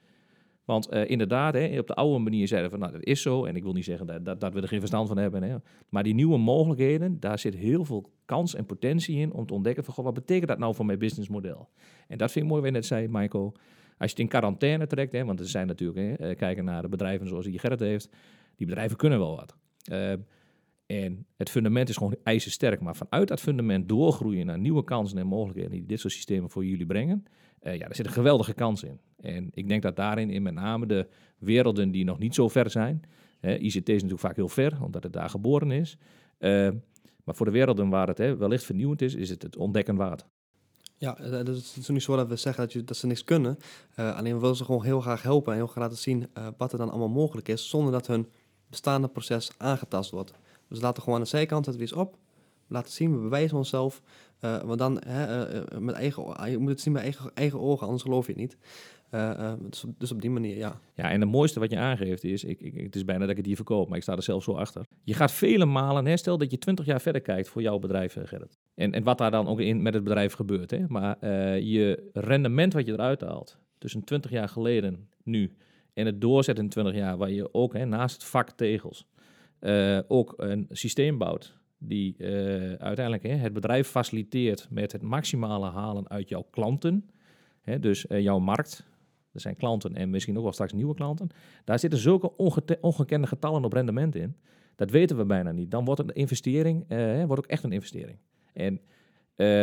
Want 0.70 0.88
eh, 0.88 1.10
inderdaad, 1.10 1.54
hè, 1.54 1.78
op 1.78 1.86
de 1.86 1.94
oude 1.94 2.18
manier 2.18 2.48
zeiden 2.48 2.70
we 2.70 2.76
van, 2.76 2.86
nou, 2.86 2.98
dat 2.98 3.08
is 3.08 3.22
zo. 3.22 3.44
En 3.44 3.56
ik 3.56 3.62
wil 3.62 3.72
niet 3.72 3.84
zeggen 3.84 4.06
dat, 4.06 4.24
dat, 4.24 4.40
dat 4.40 4.54
we 4.54 4.60
er 4.60 4.68
geen 4.68 4.78
verstand 4.78 5.08
van 5.08 5.16
hebben. 5.16 5.42
Hè. 5.42 5.56
Maar 5.88 6.02
die 6.02 6.14
nieuwe 6.14 6.38
mogelijkheden, 6.38 7.20
daar 7.20 7.38
zit 7.38 7.54
heel 7.54 7.84
veel 7.84 8.10
kans 8.24 8.54
en 8.54 8.66
potentie 8.66 9.16
in 9.16 9.32
om 9.32 9.46
te 9.46 9.54
ontdekken 9.54 9.84
van, 9.84 9.94
goh, 9.94 10.04
wat 10.04 10.14
betekent 10.14 10.48
dat 10.48 10.58
nou 10.58 10.74
voor 10.74 10.86
mijn 10.86 10.98
businessmodel? 10.98 11.68
En 12.08 12.18
dat 12.18 12.32
vind 12.32 12.44
ik 12.44 12.50
mooi 12.50 12.62
wat 12.62 12.70
je 12.70 12.76
net 12.76 12.86
zei, 12.86 13.08
Michael. 13.08 13.52
Als 13.98 14.10
je 14.10 14.16
het 14.16 14.18
in 14.18 14.28
quarantaine 14.28 14.86
trekt, 14.86 15.12
hè, 15.12 15.24
want 15.24 15.40
er 15.40 15.48
zijn 15.48 15.66
natuurlijk, 15.66 16.20
eh, 16.20 16.36
kijken 16.36 16.64
naar 16.64 16.82
de 16.82 16.88
bedrijven 16.88 17.28
zoals 17.28 17.44
die 17.44 17.58
Gerrit 17.58 17.80
heeft, 17.80 18.08
die 18.56 18.66
bedrijven 18.66 18.96
kunnen 18.96 19.18
wel 19.18 19.36
wat. 19.36 19.56
Eh, 19.84 20.12
en 20.86 21.26
het 21.36 21.50
fundament 21.50 21.88
is 21.88 21.96
gewoon 21.96 22.16
ijzersterk. 22.22 22.80
Maar 22.80 22.96
vanuit 22.96 23.28
dat 23.28 23.40
fundament 23.40 23.88
doorgroeien 23.88 24.46
naar 24.46 24.58
nieuwe 24.58 24.84
kansen 24.84 25.18
en 25.18 25.26
mogelijkheden 25.26 25.70
die 25.70 25.86
dit 25.86 26.00
soort 26.00 26.12
systemen 26.12 26.50
voor 26.50 26.64
jullie 26.64 26.86
brengen. 26.86 27.24
Eh, 27.60 27.72
ja, 27.76 27.86
daar 27.86 27.94
zit 27.94 28.06
een 28.06 28.12
geweldige 28.12 28.52
kans 28.52 28.82
in. 28.82 29.00
En 29.20 29.50
ik 29.54 29.68
denk 29.68 29.82
dat 29.82 29.96
daarin 29.96 30.30
in 30.30 30.42
met 30.42 30.54
name 30.54 30.86
de 30.86 31.08
werelden 31.38 31.90
die 31.90 32.04
nog 32.04 32.18
niet 32.18 32.34
zo 32.34 32.48
ver 32.48 32.70
zijn. 32.70 33.02
ICT 33.40 33.88
is 33.88 33.94
natuurlijk 33.94 34.20
vaak 34.20 34.36
heel 34.36 34.48
ver, 34.48 34.82
omdat 34.82 35.02
het 35.02 35.12
daar 35.12 35.30
geboren 35.30 35.70
is. 35.70 35.96
Eh, 36.38 36.68
maar 37.24 37.34
voor 37.34 37.46
de 37.46 37.52
werelden 37.52 37.88
waar 37.88 38.08
het 38.08 38.18
wellicht 38.18 38.64
vernieuwend 38.64 39.02
is, 39.02 39.14
is 39.14 39.30
het 39.30 39.42
het 39.42 39.56
ontdekken 39.56 39.96
waard. 39.96 40.26
Ja, 40.96 41.18
eh, 41.18 41.30
het 41.30 41.48
is 41.48 41.88
niet 41.88 42.02
zo 42.02 42.16
dat 42.16 42.28
we 42.28 42.36
zeggen 42.36 42.62
dat, 42.64 42.72
je, 42.72 42.84
dat 42.84 42.96
ze 42.96 43.06
niks 43.06 43.24
kunnen. 43.24 43.58
Alleen 43.94 44.34
we 44.34 44.40
willen 44.40 44.56
ze 44.56 44.64
gewoon 44.64 44.84
heel 44.84 45.00
graag 45.00 45.22
helpen 45.22 45.52
en 45.52 45.58
heel 45.58 45.66
graag 45.66 45.84
laten 45.84 45.98
zien 45.98 46.28
wat 46.56 46.72
er 46.72 46.78
dan 46.78 46.90
allemaal 46.90 47.08
mogelijk 47.08 47.48
is, 47.48 47.68
zonder 47.68 47.92
dat 47.92 48.06
hun 48.06 48.28
bestaande 48.68 49.08
proces 49.08 49.50
aangetast 49.56 50.10
wordt. 50.10 50.32
Dus 50.68 50.78
we 50.78 50.84
laten 50.84 51.02
gewoon 51.02 51.18
aan 51.18 51.24
de 51.24 51.30
zijkant 51.30 51.66
het 51.66 51.74
weer 51.74 51.84
eens 51.84 51.92
op. 51.92 52.18
We 52.66 52.74
laten 52.74 52.92
zien, 52.92 53.14
we 53.14 53.22
bewijzen 53.22 53.56
onszelf. 53.56 54.02
Eh, 54.40 54.62
want 54.62 54.78
dan, 54.78 55.02
hè, 55.06 55.44
eh, 55.44 55.56
eh, 55.56 55.78
met 55.78 55.94
eigen, 55.94 56.50
je 56.50 56.58
moet 56.58 56.70
het 56.70 56.80
zien 56.80 56.92
met 56.92 57.02
eigen, 57.02 57.30
eigen 57.34 57.60
ogen, 57.60 57.86
anders 57.86 58.02
geloof 58.02 58.26
je 58.26 58.32
het 58.32 58.40
niet. 58.40 58.58
Dus, 59.70 59.84
op- 59.84 60.00
dus 60.00 60.12
op 60.12 60.20
die 60.20 60.30
manier, 60.30 60.56
ja. 60.56 60.80
Ja, 60.94 61.10
en 61.10 61.20
het 61.20 61.30
mooiste 61.30 61.60
wat 61.60 61.70
je 61.70 61.78
aangeeft 61.78 62.24
is, 62.24 62.44
ik, 62.44 62.60
ik, 62.60 62.74
het 62.80 62.96
is 62.96 63.04
bijna 63.04 63.20
dat 63.20 63.30
ik 63.30 63.36
het 63.36 63.46
hier 63.46 63.56
verkoop, 63.56 63.88
maar 63.88 63.96
ik 63.96 64.02
sta 64.02 64.16
er 64.16 64.22
zelf 64.22 64.42
zo 64.42 64.52
achter. 64.52 64.86
Je 65.04 65.14
gaat 65.14 65.32
vele 65.32 65.64
malen, 65.64 66.06
hè, 66.06 66.16
stel 66.16 66.38
dat 66.38 66.50
je 66.50 66.58
20 66.58 66.84
jaar 66.86 67.00
verder 67.00 67.20
kijkt 67.20 67.48
voor 67.48 67.62
jouw 67.62 67.78
bedrijf, 67.78 68.12
Gerrit. 68.12 68.58
En, 68.74 68.92
en 68.92 69.02
wat 69.02 69.18
daar 69.18 69.30
dan 69.30 69.46
ook 69.46 69.60
in 69.60 69.82
met 69.82 69.94
het 69.94 70.04
bedrijf 70.04 70.32
gebeurt. 70.32 70.70
Hè. 70.70 70.84
Maar 70.88 71.26
je 71.58 72.10
rendement 72.12 72.72
wat 72.72 72.86
je 72.86 72.92
eruit 72.92 73.20
haalt, 73.20 73.58
tussen 73.78 74.04
20 74.04 74.30
jaar 74.30 74.48
geleden 74.48 75.08
nu 75.22 75.56
en 75.94 76.06
het 76.06 76.20
doorzetten 76.20 76.64
in 76.64 76.70
20 76.70 76.94
jaar, 76.94 77.16
waar 77.16 77.30
je 77.30 77.54
ook 77.54 77.72
hè, 77.72 77.84
naast 77.84 78.14
het 78.14 78.24
vak 78.24 78.50
tegels 78.50 79.06
ook 80.08 80.34
een 80.36 80.66
systeem 80.70 81.18
bouwt 81.18 81.59
die 81.82 82.16
eh, 82.16 82.72
uiteindelijk 82.72 83.22
hè, 83.22 83.34
het 83.34 83.52
bedrijf 83.52 83.88
faciliteert 83.88 84.66
met 84.70 84.92
het 84.92 85.02
maximale 85.02 85.70
halen 85.70 86.08
uit 86.08 86.28
jouw 86.28 86.46
klanten. 86.50 87.10
Hè, 87.60 87.78
dus 87.78 88.06
eh, 88.06 88.20
jouw 88.20 88.38
markt, 88.38 88.86
er 89.32 89.40
zijn 89.40 89.56
klanten 89.56 89.94
en 89.94 90.10
misschien 90.10 90.36
ook 90.36 90.42
wel 90.42 90.52
straks 90.52 90.72
nieuwe 90.72 90.94
klanten. 90.94 91.28
Daar 91.64 91.78
zitten 91.78 91.98
zulke 91.98 92.36
ongekende 92.80 93.26
getallen 93.26 93.64
op 93.64 93.72
rendement 93.72 94.14
in. 94.14 94.36
Dat 94.76 94.90
weten 94.90 95.16
we 95.16 95.24
bijna 95.24 95.52
niet. 95.52 95.70
Dan 95.70 95.84
wordt 95.84 96.00
een 96.00 96.12
investering 96.12 96.84
eh, 96.88 97.24
wordt 97.24 97.44
ook 97.44 97.50
echt 97.50 97.62
een 97.62 97.72
investering. 97.72 98.18
En 98.52 98.80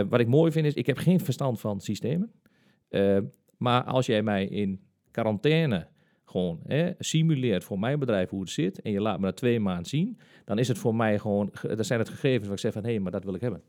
wat 0.10 0.20
ik 0.20 0.28
mooi 0.28 0.52
vind 0.52 0.66
is, 0.66 0.74
ik 0.74 0.86
heb 0.86 0.98
geen 0.98 1.20
verstand 1.20 1.60
van 1.60 1.80
systemen. 1.82 2.32
Maar 3.58 3.84
als 3.84 4.06
jij 4.06 4.24
mij 4.24 4.46
in 4.46 4.80
quarantaine 5.12 5.88
gewoon 6.30 6.60
hè, 6.68 6.92
simuleert 7.00 7.64
voor 7.64 7.80
mijn 7.80 8.00
bedrijf 8.00 8.30
hoe 8.30 8.40
het 8.42 8.50
zit... 8.50 8.82
en 8.82 8.92
je 8.92 9.02
laat 9.02 9.20
me 9.20 9.26
dat 9.26 9.36
twee 9.38 9.60
maanden 9.60 9.86
zien... 9.86 10.18
dan 10.46 10.58
is 10.60 10.68
het 10.68 10.78
voor 10.78 10.96
mij 10.96 11.20
gewoon... 11.20 11.50
ge- 11.54 11.76
Dat 11.76 11.86
zijn 11.86 12.00
het 12.00 12.10
gegevens 12.10 12.44
waar 12.44 12.54
ik 12.54 12.60
zeg 12.60 12.74
van... 12.74 12.86
hé, 12.86 13.00
maar 13.00 13.12
dat 13.12 13.24
wil 13.24 13.34
ik 13.34 13.42
hebben. 13.42 13.62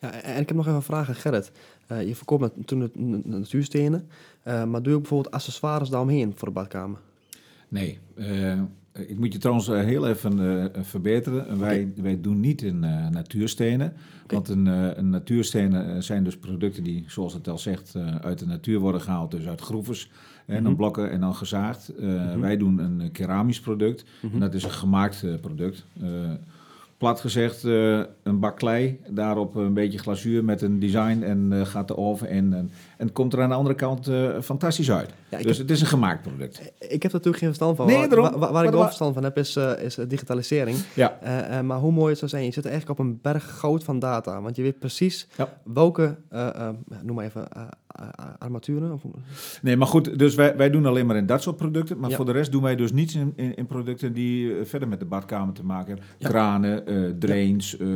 ja. 0.00 0.12
En 0.22 0.40
ik 0.40 0.48
heb 0.48 0.56
nog 0.56 0.64
even 0.66 0.76
een 0.76 0.82
vraag 0.82 1.08
aan 1.08 1.14
Gerrit. 1.14 1.52
Eh, 1.86 2.06
je 2.08 2.14
verkoopt 2.14 2.66
toen 2.66 2.80
het 2.80 2.96
natuurstenen, 3.26 4.08
eh, 4.42 4.64
maar 4.64 4.80
doe 4.82 4.90
je 4.90 4.94
ook 4.96 5.00
bijvoorbeeld 5.02 5.34
accessoires 5.34 5.88
daaromheen 5.88 6.32
voor 6.36 6.48
de 6.48 6.54
badkamer? 6.54 6.98
Nee, 7.68 7.98
eh, 8.16 8.60
ik 8.92 9.18
moet 9.18 9.32
je 9.32 9.38
trouwens 9.38 9.66
heel 9.66 10.06
even 10.08 10.60
eh, 10.74 10.82
verbeteren. 10.82 11.58
Wij, 11.58 11.92
wij 11.96 12.20
doen 12.20 12.40
niet 12.40 12.62
in 12.62 12.84
eh, 12.84 13.08
natuurstenen. 13.08 13.92
Want 14.26 14.48
een, 14.48 14.66
eh, 14.66 14.90
een 14.96 15.10
natuurstenen 15.10 16.02
zijn 16.02 16.24
dus 16.24 16.36
producten 16.36 16.82
die, 16.84 17.04
zoals 17.06 17.32
het 17.34 17.48
al 17.48 17.58
zegt, 17.58 17.94
eh, 17.94 18.16
uit 18.16 18.38
de 18.38 18.46
natuur 18.46 18.78
worden 18.78 19.00
gehaald. 19.00 19.30
Dus 19.30 19.46
uit 19.46 19.60
groeves. 19.60 20.10
En 20.46 20.54
dan 20.54 20.62
Mhm. 20.72 20.74
blokken 20.76 21.10
en 21.10 21.20
dan 21.20 21.34
gezaagd. 21.34 21.88
Eh, 21.88 22.04
Mhm. 22.06 22.40
Wij 22.40 22.56
doen 22.56 22.78
een 22.78 23.00
eh, 23.00 23.08
keramisch 23.12 23.60
product. 23.60 24.04
En 24.32 24.40
dat 24.40 24.54
is 24.54 24.62
een 24.64 24.70
gemaakt 24.70 25.22
eh, 25.24 25.34
product. 25.40 25.84
Plat 26.98 27.20
gezegd, 27.20 27.62
een 28.22 28.38
bak 28.40 28.56
klei. 28.56 29.00
Daarop 29.08 29.54
een 29.54 29.74
beetje 29.74 29.98
glazuur 29.98 30.44
met 30.44 30.62
een 30.62 30.78
design. 30.78 31.22
En 31.22 31.66
gaat 31.66 31.88
de 31.88 31.96
oven 31.96 32.28
in. 32.28 32.52
En, 32.52 32.70
en 32.96 33.06
het 33.06 33.12
komt 33.12 33.32
er 33.32 33.42
aan 33.42 33.48
de 33.48 33.54
andere 33.54 33.74
kant 33.74 34.10
fantastisch 34.44 34.90
uit. 34.90 35.10
Ja, 35.28 35.36
dus 35.38 35.46
heb, 35.46 35.56
het 35.56 35.70
is 35.70 35.80
een 35.80 35.86
gemaakt 35.86 36.22
product. 36.22 36.72
ik 36.78 37.02
heb 37.02 37.02
er 37.02 37.10
natuurlijk 37.12 37.36
geen 37.36 37.46
verstand 37.48 37.76
van. 37.76 37.86
Nee, 37.86 37.96
waar, 37.96 38.08
daarom. 38.08 38.30
waar, 38.30 38.38
waar 38.38 38.52
Maar 38.52 38.64
ik 38.64 38.70
wel 38.70 38.84
verstand 38.84 39.14
van 39.14 39.24
heb 39.24 39.36
is, 39.38 39.56
is 39.56 39.94
digitalisering. 40.08 40.76
Ja. 40.94 41.18
Maar 41.64 41.78
hoe 41.78 41.92
mooi 41.92 42.08
het 42.10 42.18
zou 42.18 42.30
zijn, 42.30 42.44
je 42.44 42.50
zit 42.52 42.66
eigenlijk 42.66 43.00
op 43.00 43.06
een 43.06 43.18
berg 43.22 43.58
goud 43.58 43.84
van 43.84 43.98
data. 43.98 44.40
Want 44.40 44.56
je 44.56 44.62
weet 44.62 44.78
precies 44.78 45.26
Ja. 45.36 45.48
welke, 45.64 46.16
noem 47.02 47.14
maar 47.16 47.24
even, 47.24 47.48
armaturen. 48.38 48.92
Of, 48.92 49.02
Nee, 49.62 49.76
maar 49.76 49.86
goed, 49.86 50.18
dus 50.18 50.34
wij, 50.34 50.56
wij 50.56 50.70
doen 50.70 50.86
alleen 50.86 51.06
maar 51.06 51.16
in 51.16 51.26
dat 51.26 51.42
soort 51.42 51.56
producten. 51.56 51.98
Maar 51.98 52.10
Ja. 52.10 52.16
voor 52.16 52.24
de 52.24 52.32
rest 52.32 52.52
doen 52.52 52.62
wij 52.62 52.76
dus 52.76 52.92
niets 52.92 53.14
in, 53.14 53.32
in, 53.36 53.54
in 53.56 53.66
producten 53.66 54.12
die 54.12 54.58
eh, 54.58 54.64
verder 54.64 54.88
met 54.88 54.98
de 55.00 55.04
badkamer 55.04 55.54
te 55.54 55.64
maken 55.64 55.86
hebben. 55.86 56.04
Ja. 56.18 56.28
Kranen, 56.28 56.86
eh, 56.86 57.10
drains, 57.18 57.76
eh, 57.78 57.86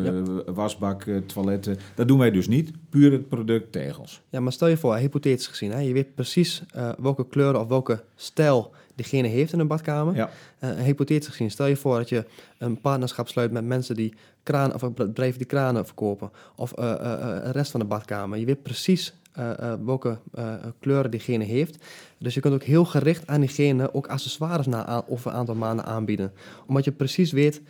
wasbak, 0.46 1.04
toiletten. 1.26 1.76
Dat 1.94 2.08
doen 2.08 2.18
wij 2.18 2.30
dus 2.30 2.48
niet. 2.48 2.72
Puur 2.88 3.12
het 3.12 3.28
product 3.28 3.72
tegels. 3.72 4.22
Ja, 4.28 4.40
maar 4.40 4.52
stel 4.52 4.68
je 4.68 4.76
voor, 4.76 4.96
hypothetisch 4.96 5.46
gezien, 5.46 5.70
hè, 5.70 5.78
je 5.78 5.92
weet 5.92 6.14
precies 6.14 6.62
welke 6.98 7.26
kleuren 7.26 7.60
of 7.60 7.68
welke 7.68 8.02
stijl 8.16 8.72
diegene 8.94 9.28
heeft 9.28 9.52
in 9.52 9.58
een 9.58 9.66
badkamer. 9.66 10.14
Ja. 10.14 10.30
Hypothetisch 10.82 11.28
gezien, 11.28 11.50
stel 11.50 11.66
je 11.66 11.76
voor 11.76 11.96
dat 11.96 12.08
je 12.08 12.24
een 12.58 12.80
partnerschap 12.80 13.28
sluit 13.28 13.52
met 13.52 13.64
mensen 13.64 13.94
die 13.94 14.14
kraan 14.42 14.74
of 14.74 14.92
bedrijven 14.94 15.38
die 15.38 15.46
kranen 15.46 15.86
verkopen, 15.86 16.30
of 16.56 16.72
eh, 16.72 16.94
de 17.44 17.50
rest 17.50 17.70
van 17.70 17.80
de 17.80 17.86
badkamer. 17.86 18.38
Je 18.38 18.44
weet 18.46 18.62
precies 18.62 19.14
eh, 19.32 19.74
welke 19.84 20.18
eh, 20.32 20.54
kleuren 20.80 21.10
diegene 21.10 21.44
heeft. 21.44 21.84
Dus 22.18 22.34
je 22.34 22.40
kunt 22.40 22.54
ook 22.54 22.62
heel 22.62 22.84
gericht 22.84 23.26
aan 23.26 23.40
diegene 23.40 23.94
ook 23.94 24.06
accessoires 24.06 24.66
na 24.66 25.04
over 25.08 25.30
een 25.30 25.36
aantal 25.36 25.54
maanden 25.54 25.84
aanbieden. 25.84 26.32
Omdat 26.66 26.84
je 26.84 26.92
precies 26.92 27.32
weet 27.32 27.62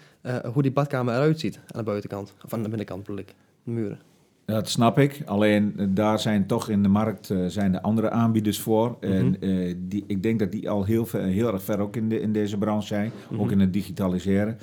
hoe 0.53 0.63
die 0.63 0.73
badkamer 0.73 1.15
eruit 1.15 1.41
ziet 1.41 1.57
aan 1.57 1.79
de 1.79 1.83
buitenkant, 1.83 2.35
of 2.45 2.53
aan 2.53 2.63
de 2.63 2.69
binnenkant 2.69 3.01
bedoel 3.01 3.19
ik, 3.19 3.35
de 3.65 3.71
muren. 3.71 3.99
Dat 4.45 4.69
snap 4.69 4.99
ik. 4.99 5.23
Alleen 5.25 5.75
daar 5.89 6.19
zijn 6.19 6.47
toch 6.47 6.69
in 6.69 6.83
de 6.83 6.89
markt 6.89 7.33
zijn 7.47 7.75
er 7.75 7.81
andere 7.81 8.11
aanbieders 8.11 8.61
voor. 8.61 8.97
En 9.01 9.41
eh, 9.41 9.75
die, 9.79 10.05
ik 10.07 10.23
denk 10.23 10.39
dat 10.39 10.53
die 10.53 10.71
al 10.71 10.85
heel, 10.85 11.07
ver, 11.07 11.23
heel 11.23 11.53
erg 11.53 11.63
ver 11.63 11.79
ook 11.79 11.97
in, 11.97 12.09
de, 12.09 12.21
in 12.21 12.33
deze 12.33 12.59
branche 12.59 12.87
zijn. 12.87 13.13
Mhm. 13.31 13.41
Ook 13.41 13.51
in 13.51 13.61
het 13.61 13.73
digitaliseren. 13.73 14.59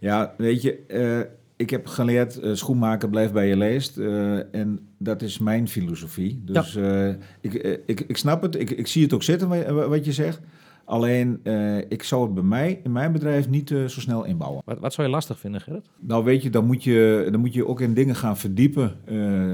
Ja, 0.00 0.34
weet 0.36 0.62
je, 0.62 1.30
ik 1.62 1.70
heb 1.70 1.86
geleerd, 1.86 2.40
eh, 2.40 2.50
schoenmaker 2.54 3.08
blijft 3.08 3.32
bij 3.32 3.48
je 3.48 3.56
leest. 3.56 3.98
eh, 3.98 4.54
en 4.54 4.80
dat 4.98 5.22
is 5.22 5.38
mijn 5.38 5.68
filosofie. 5.68 6.42
Dus 6.44 6.76
eh, 6.76 7.08
ik, 7.40 7.52
ik, 7.86 8.00
ik 8.00 8.16
snap 8.16 8.42
het, 8.42 8.54
ik, 8.60 8.70
ik 8.70 8.86
zie 8.86 9.02
het 9.02 9.12
ook 9.12 9.22
zitten 9.22 9.48
wa- 9.48 9.88
wat 9.88 10.04
je 10.04 10.12
zegt. 10.12 10.40
Alleen, 10.84 11.40
eh, 11.42 11.78
ik 11.78 12.02
zou 12.02 12.24
het 12.24 12.34
bij 12.34 12.42
mij, 12.42 12.80
in 12.84 12.92
mijn 12.92 13.12
bedrijf, 13.12 13.48
niet 13.48 13.70
eh, 13.70 13.84
zo 13.84 14.00
snel 14.00 14.24
inbouwen. 14.24 14.62
Wat, 14.64 14.78
wat 14.78 14.92
zou 14.92 15.06
je 15.06 15.12
lastig 15.12 15.38
vinden, 15.38 15.60
Gerrit? 15.60 15.88
Nou 15.98 16.24
weet 16.24 16.42
je, 16.42 16.50
dan 16.50 16.64
moet 16.64 16.84
je, 16.84 17.28
dan 17.30 17.40
moet 17.40 17.54
je 17.54 17.66
ook 17.66 17.80
in 17.80 17.94
dingen 17.94 18.14
gaan 18.14 18.36
verdiepen 18.36 18.92
eh, 19.04 19.52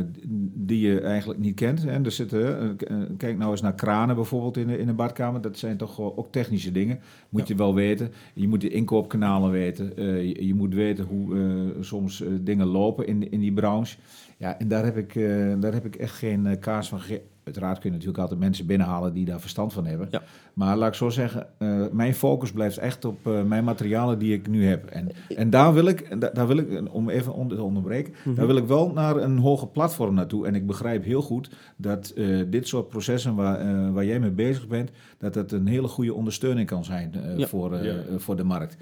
die 0.55 0.81
je 0.81 1.01
eigenlijk 1.01 1.41
niet 1.41 1.55
kent. 1.55 1.83
Hè. 1.83 2.05
Er 2.05 2.11
zitten, 2.11 2.76
kijk 3.16 3.39
nou 3.39 3.51
eens 3.51 3.61
naar 3.61 3.74
kranen 3.74 4.14
bijvoorbeeld 4.14 4.57
in 4.57 4.66
de, 4.66 4.79
in 4.79 4.87
de 4.87 4.93
badkamer. 4.93 5.41
Dat 5.41 5.59
zijn 5.59 5.76
toch 5.76 6.01
ook 6.01 6.33
technische 6.33 6.72
dingen. 6.72 7.01
Moet 7.29 7.49
je 7.49 7.55
wel 7.55 7.74
weten. 7.74 8.12
Je 8.35 8.49
moet 8.49 8.61
de 8.61 8.70
inkoopkanalen 8.70 9.51
weten. 9.51 9.93
Je, 10.26 10.47
je 10.47 10.55
moet 10.55 10.74
weten 10.74 11.05
hoe 11.05 11.37
soms 11.81 12.24
dingen 12.41 12.66
lopen 12.66 13.07
in, 13.07 13.31
in 13.31 13.41
die 13.41 13.53
branche. 13.53 13.97
Ja, 14.37 14.59
en 14.59 14.68
daar 14.68 14.85
heb 14.85 14.97
ik, 14.97 15.14
daar 15.61 15.72
heb 15.72 15.85
ik 15.85 15.97
echt 15.97 16.14
geen 16.14 16.59
kaas 16.59 16.89
van 16.89 17.01
gegeven. 17.01 17.22
Uiteraard 17.49 17.79
kun 17.79 17.91
je 17.91 17.95
natuurlijk 17.97 18.23
altijd 18.23 18.41
mensen 18.41 18.67
binnenhalen 18.67 19.13
die 19.13 19.25
daar 19.25 19.41
verstand 19.41 19.73
van 19.73 19.87
hebben. 19.87 20.09
Ja. 20.11 20.23
Maar 20.55 20.77
laat 20.77 20.89
ik 20.89 20.95
zo 20.95 21.09
zeggen, 21.09 21.47
eh, 21.59 21.85
mijn 21.93 22.15
focus 22.15 22.53
blijft 22.53 22.79
echt 22.79 23.05
op 23.05 23.27
eh, 23.27 23.43
mijn 23.43 23.65
materialen 23.65 24.19
die 24.19 24.33
ik 24.35 24.49
nu 24.49 24.67
heb. 24.67 24.85
En, 24.87 25.09
en 25.37 25.51
daar 25.51 25.75
wil 25.75 25.87
ik, 25.87 26.01
en 26.01 26.19
da- 26.19 26.31
daar 26.33 26.47
wil 26.47 26.57
ik, 26.57 26.83
om 26.95 27.09
even 27.09 27.33
onder 27.35 27.57
te 27.57 27.63
onderbreken, 27.63 28.15
Mhm. 28.25 28.35
daar 28.35 28.47
wil 28.47 28.57
ik 28.57 28.67
wel 28.67 28.93
naar 28.93 29.17
een 29.17 29.39
hoger 29.39 29.69
platform 29.69 30.15
naartoe. 30.15 30.47
En 30.47 30.55
ik 30.55 30.67
begrijp 30.67 31.05
heel 31.05 31.23
goed 31.23 31.51
dat 31.77 32.09
eh, 32.11 32.27
dit 32.49 32.69
soort 32.69 32.89
processen 32.89 33.35
waar, 33.35 33.93
waar 33.93 34.05
jij 34.05 34.21
mee 34.21 34.31
bezig 34.31 34.67
bent, 34.69 34.91
dat 35.19 35.35
dat 35.35 35.53
een 35.53 35.67
hele 35.67 35.89
goede 35.89 36.15
ondersteuning 36.15 36.67
kan 36.67 36.85
zijn 36.85 37.15
Ja. 37.37 37.47
voor, 37.47 37.85
Ja. 37.85 37.95
voor 38.17 38.37
de 38.37 38.45
markt. 38.45 38.77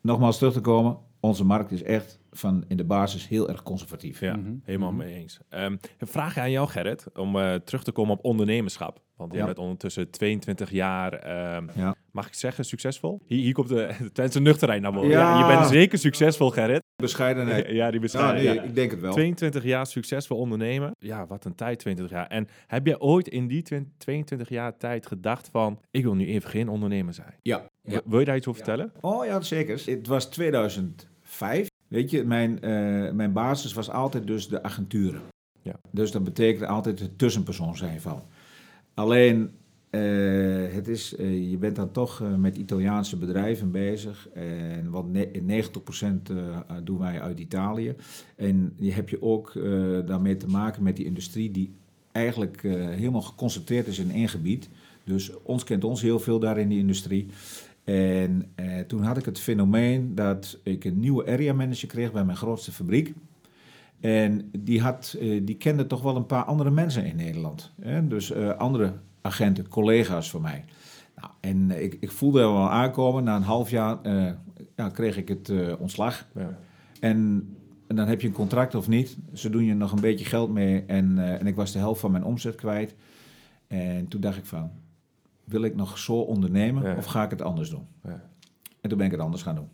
Nogmaals 0.00 0.38
terug 0.38 0.52
te 0.52 0.60
komen, 0.60 0.96
onze 1.20 1.44
markt 1.44 1.70
is 1.70 1.82
echt 1.82 2.18
van 2.34 2.64
in 2.68 2.76
de 2.76 2.84
basis 2.84 3.28
heel 3.28 3.48
erg 3.48 3.62
conservatief. 3.62 4.20
Ja, 4.20 4.36
Mhm. 4.36 4.52
helemaal 4.62 4.92
mee 4.92 5.14
eens. 5.14 5.38
Ehm, 5.48 5.76
een 5.98 6.06
vraag 6.06 6.38
aan 6.38 6.50
jou, 6.50 6.68
Gerrit, 6.68 7.06
om 7.14 7.36
eh, 7.38 7.54
terug 7.54 7.84
te 7.84 7.92
komen 7.92 8.12
op 8.18 8.24
ondernemerschap. 8.24 9.00
Want 9.16 9.32
je 9.32 9.38
Ja. 9.38 9.44
bent 9.44 9.58
ondertussen 9.58 10.10
22 10.10 10.70
jaar, 10.70 11.12
ehm, 11.12 11.66
Ja. 11.74 11.94
mag 12.10 12.26
ik 12.26 12.34
zeggen, 12.34 12.64
succesvol? 12.64 13.20
Hier, 13.26 13.38
hier 13.38 13.52
komt 13.52 13.68
de, 13.68 13.90
de 14.02 14.12
Twentse 14.12 14.40
nuchterheid 14.40 14.82
naar 14.82 14.92
boven. 14.92 15.08
Ja. 15.10 15.38
Ja. 15.38 15.48
je 15.48 15.54
bent 15.56 15.68
zeker 15.70 15.98
succesvol, 15.98 16.50
Gerrit. 16.50 16.82
Bescheidenheid. 16.96 17.66
Ja, 17.66 17.84
die 17.86 17.94
Ja, 17.94 18.00
bestaat. 18.00 18.34
nee, 18.34 18.42
ja. 18.54 18.62
ik 18.62 18.74
denk 18.74 18.90
het 18.90 19.00
wel. 19.00 19.12
22 19.12 19.64
jaar 19.64 19.86
succesvol 19.86 20.36
ondernemer. 20.38 20.90
Ja, 20.98 21.26
wat 21.26 21.44
een 21.44 21.54
tijd, 21.54 21.78
20 21.78 22.10
jaar. 22.10 22.26
En 22.26 22.48
heb 22.66 22.86
je 22.86 23.00
ooit 23.00 23.28
in 23.28 23.46
die 23.46 23.62
20 23.62 23.92
22 23.98 24.48
jaar 24.48 24.76
tijd 24.76 25.06
gedacht 25.06 25.48
van... 25.52 25.80
ik 25.90 26.02
wil 26.02 26.14
nu 26.14 26.26
even 26.26 26.50
geen 26.50 26.68
ondernemer 26.68 27.14
zijn? 27.14 27.34
Ja. 27.42 27.66
ja. 27.82 28.00
Wil 28.04 28.18
je 28.18 28.24
daar 28.24 28.36
iets 28.36 28.46
over 28.46 28.64
vertellen? 28.64 28.92
Oh 29.00 29.24
ja, 29.26 29.40
zeker. 29.40 29.82
Het 29.86 30.06
was 30.06 30.26
2005. 30.30 31.70
Weet 31.92 32.10
je, 32.10 32.24
mijn, 32.24 32.60
eh, 32.60 33.12
mijn 33.12 33.32
basis 33.32 33.72
was 33.72 33.90
altijd 33.90 34.26
dus 34.26 34.48
de 34.48 34.62
agenturen. 34.62 35.20
Ja. 35.62 35.74
Dus 35.90 36.10
dat 36.10 36.24
betekent 36.24 36.68
altijd 36.68 37.00
het 37.00 37.18
tussenpersoon 37.18 37.76
zijn 37.76 38.00
van. 38.00 38.22
Alleen, 38.94 39.50
eh, 39.92 40.74
het 40.74 40.88
is, 40.88 41.16
eh, 41.16 41.50
je 41.50 41.56
bent 41.56 41.76
dan 41.76 41.90
toch 41.90 42.22
met 42.38 42.56
Italiaanse 42.56 43.16
bedrijven 43.16 43.70
bezig. 43.70 44.28
En 44.34 44.90
wat 44.90 45.08
ne 45.08 45.28
90% 45.42 46.30
eh, 46.30 46.36
doen 46.84 46.98
wij 46.98 47.20
uit 47.20 47.38
Italië. 47.38 47.94
En 48.36 48.72
je 48.76 48.92
heb 48.92 49.08
je 49.08 49.22
ook 49.22 49.52
daarmee 50.06 50.36
te 50.36 50.46
maken 50.46 50.82
met 50.82 50.96
die 50.96 51.04
industrie 51.04 51.50
die 51.50 51.72
eigenlijk 52.12 52.62
helemaal 52.62 53.22
geconcentreerd 53.22 53.86
is 53.86 53.98
in 53.98 54.10
één 54.10 54.28
gebied. 54.28 54.68
Dus 55.04 55.30
ons 55.42 55.64
kent 55.64 55.84
ons 55.84 56.02
heel 56.02 56.20
veel 56.20 56.38
daar 56.38 56.58
in 56.58 56.68
die 56.68 56.78
industrie. 56.78 57.26
En 57.84 58.52
eh, 58.54 58.80
toen 58.80 59.02
had 59.02 59.16
ik 59.16 59.24
het 59.24 59.40
fenomeen 59.40 60.14
dat 60.14 60.58
ik 60.62 60.84
een 60.84 61.00
nieuwe 61.00 61.26
area 61.26 61.52
manager 61.52 61.88
kreeg 61.88 62.12
bij 62.12 62.24
mijn 62.24 62.36
grootste 62.36 62.72
fabriek. 62.72 63.14
En 64.00 64.50
die, 64.58 64.80
had, 64.80 65.16
eh, 65.20 65.40
die 65.44 65.56
kende 65.56 65.86
toch 65.86 66.02
wel 66.02 66.16
een 66.16 66.26
paar 66.26 66.44
andere 66.44 66.70
mensen 66.70 67.04
in 67.04 67.16
Nederland. 67.16 67.72
Hè? 67.80 68.08
Dus 68.08 68.30
eh, 68.30 68.56
andere 68.56 68.92
agenten, 69.20 69.68
collega's 69.68 70.30
van 70.30 70.42
mij. 70.42 70.64
Nou, 71.16 71.30
en 71.40 71.70
eh, 71.70 71.82
ik, 71.82 71.96
ik 72.00 72.10
voelde 72.10 72.40
er 72.40 72.52
wel 72.52 72.70
aankomen. 72.70 73.24
Na 73.24 73.36
een 73.36 73.42
half 73.42 73.70
jaar 73.70 74.02
eh, 74.02 74.30
ja, 74.76 74.88
kreeg 74.88 75.16
ik 75.16 75.28
het 75.28 75.48
eh, 75.48 75.80
ontslag. 75.80 76.26
Ja. 76.34 76.58
En, 77.00 77.48
en 77.86 77.96
dan 77.96 78.08
heb 78.08 78.20
je 78.20 78.26
een 78.28 78.34
contract 78.34 78.74
of 78.74 78.88
niet. 78.88 79.16
Ze 79.32 79.50
doen 79.50 79.64
je 79.64 79.74
nog 79.74 79.92
een 79.92 80.00
beetje 80.00 80.24
geld 80.24 80.52
mee. 80.52 80.84
En, 80.86 81.18
eh, 81.18 81.40
en 81.40 81.46
ik 81.46 81.54
was 81.56 81.72
de 81.72 81.78
helft 81.78 82.00
van 82.00 82.10
mijn 82.10 82.24
omzet 82.24 82.54
kwijt. 82.54 82.94
En 83.66 84.08
toen 84.08 84.20
dacht 84.20 84.36
ik 84.36 84.46
van, 84.46 84.70
wil 85.52 85.62
ik 85.62 85.74
nog 85.74 85.98
zo 85.98 86.12
ondernemen 86.20 86.82
Ja. 86.82 86.96
of 86.96 87.04
ga 87.04 87.24
ik 87.24 87.30
het 87.30 87.42
anders 87.42 87.70
doen? 87.70 87.86
Ja. 88.04 88.30
En 88.80 88.88
toen 88.88 88.98
ben 88.98 89.06
ik 89.06 89.12
het 89.12 89.20
anders 89.20 89.42
gaan 89.42 89.54
doen. 89.54 89.68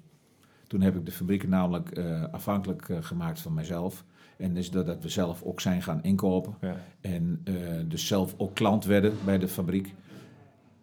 Toen 0.66 0.80
heb 0.80 0.96
ik 0.96 1.04
de 1.04 1.12
fabrieken 1.12 1.48
namelijk 1.48 1.90
eh, 1.90 2.24
afhankelijk 2.32 2.88
eh, 2.88 2.96
gemaakt 3.00 3.40
van 3.40 3.54
mijzelf. 3.54 4.04
En 4.36 4.54
dus 4.54 4.70
dat, 4.70 4.86
dat 4.86 5.02
we 5.02 5.08
zelf 5.08 5.42
ook 5.42 5.60
zijn 5.60 5.82
gaan 5.82 6.02
inkopen. 6.02 6.54
Ja. 6.60 6.76
En 7.00 7.40
eh, 7.44 7.54
dus 7.86 8.06
zelf 8.06 8.34
ook 8.36 8.54
klant 8.54 8.84
werden 8.84 9.12
bij 9.24 9.38
de 9.38 9.48
fabriek. 9.48 9.94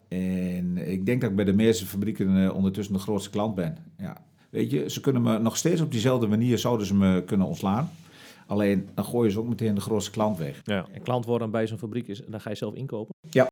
En 0.07 0.77
ik 0.91 1.05
denk 1.05 1.21
dat 1.21 1.29
ik 1.29 1.35
bij 1.35 1.45
de 1.45 1.53
meeste 1.53 1.85
fabrieken 1.85 2.43
eh, 2.43 2.55
ondertussen 2.55 2.93
de 2.93 2.99
grootste 2.99 3.29
klant 3.29 3.55
ben. 3.55 3.77
Ja. 3.97 4.17
Weet 4.49 4.71
je, 4.71 4.89
ze 4.89 5.01
kunnen 5.01 5.21
me 5.21 5.39
nog 5.39 5.57
steeds 5.57 5.81
op 5.81 5.91
diezelfde 5.91 6.27
manier 6.27 6.57
zouden 6.57 6.87
ze 6.87 6.95
me 6.95 7.23
kunnen 7.25 7.47
ontslaan. 7.47 7.89
Alleen 8.47 8.89
dan 8.93 9.05
gooien 9.05 9.31
ze 9.31 9.39
ook 9.39 9.47
meteen 9.47 9.75
de 9.75 9.81
grootste 9.81 10.11
klant 10.11 10.37
weg. 10.37 10.61
Ja. 10.63 10.85
En 10.91 11.01
klant 11.01 11.25
worden 11.25 11.51
bij 11.51 11.67
zo'n 11.67 11.77
fabriek 11.77 12.07
is, 12.07 12.21
dan 12.27 12.41
ga 12.41 12.49
je 12.49 12.55
zelf 12.55 12.73
inkopen. 12.73 13.15
Ja, 13.29 13.49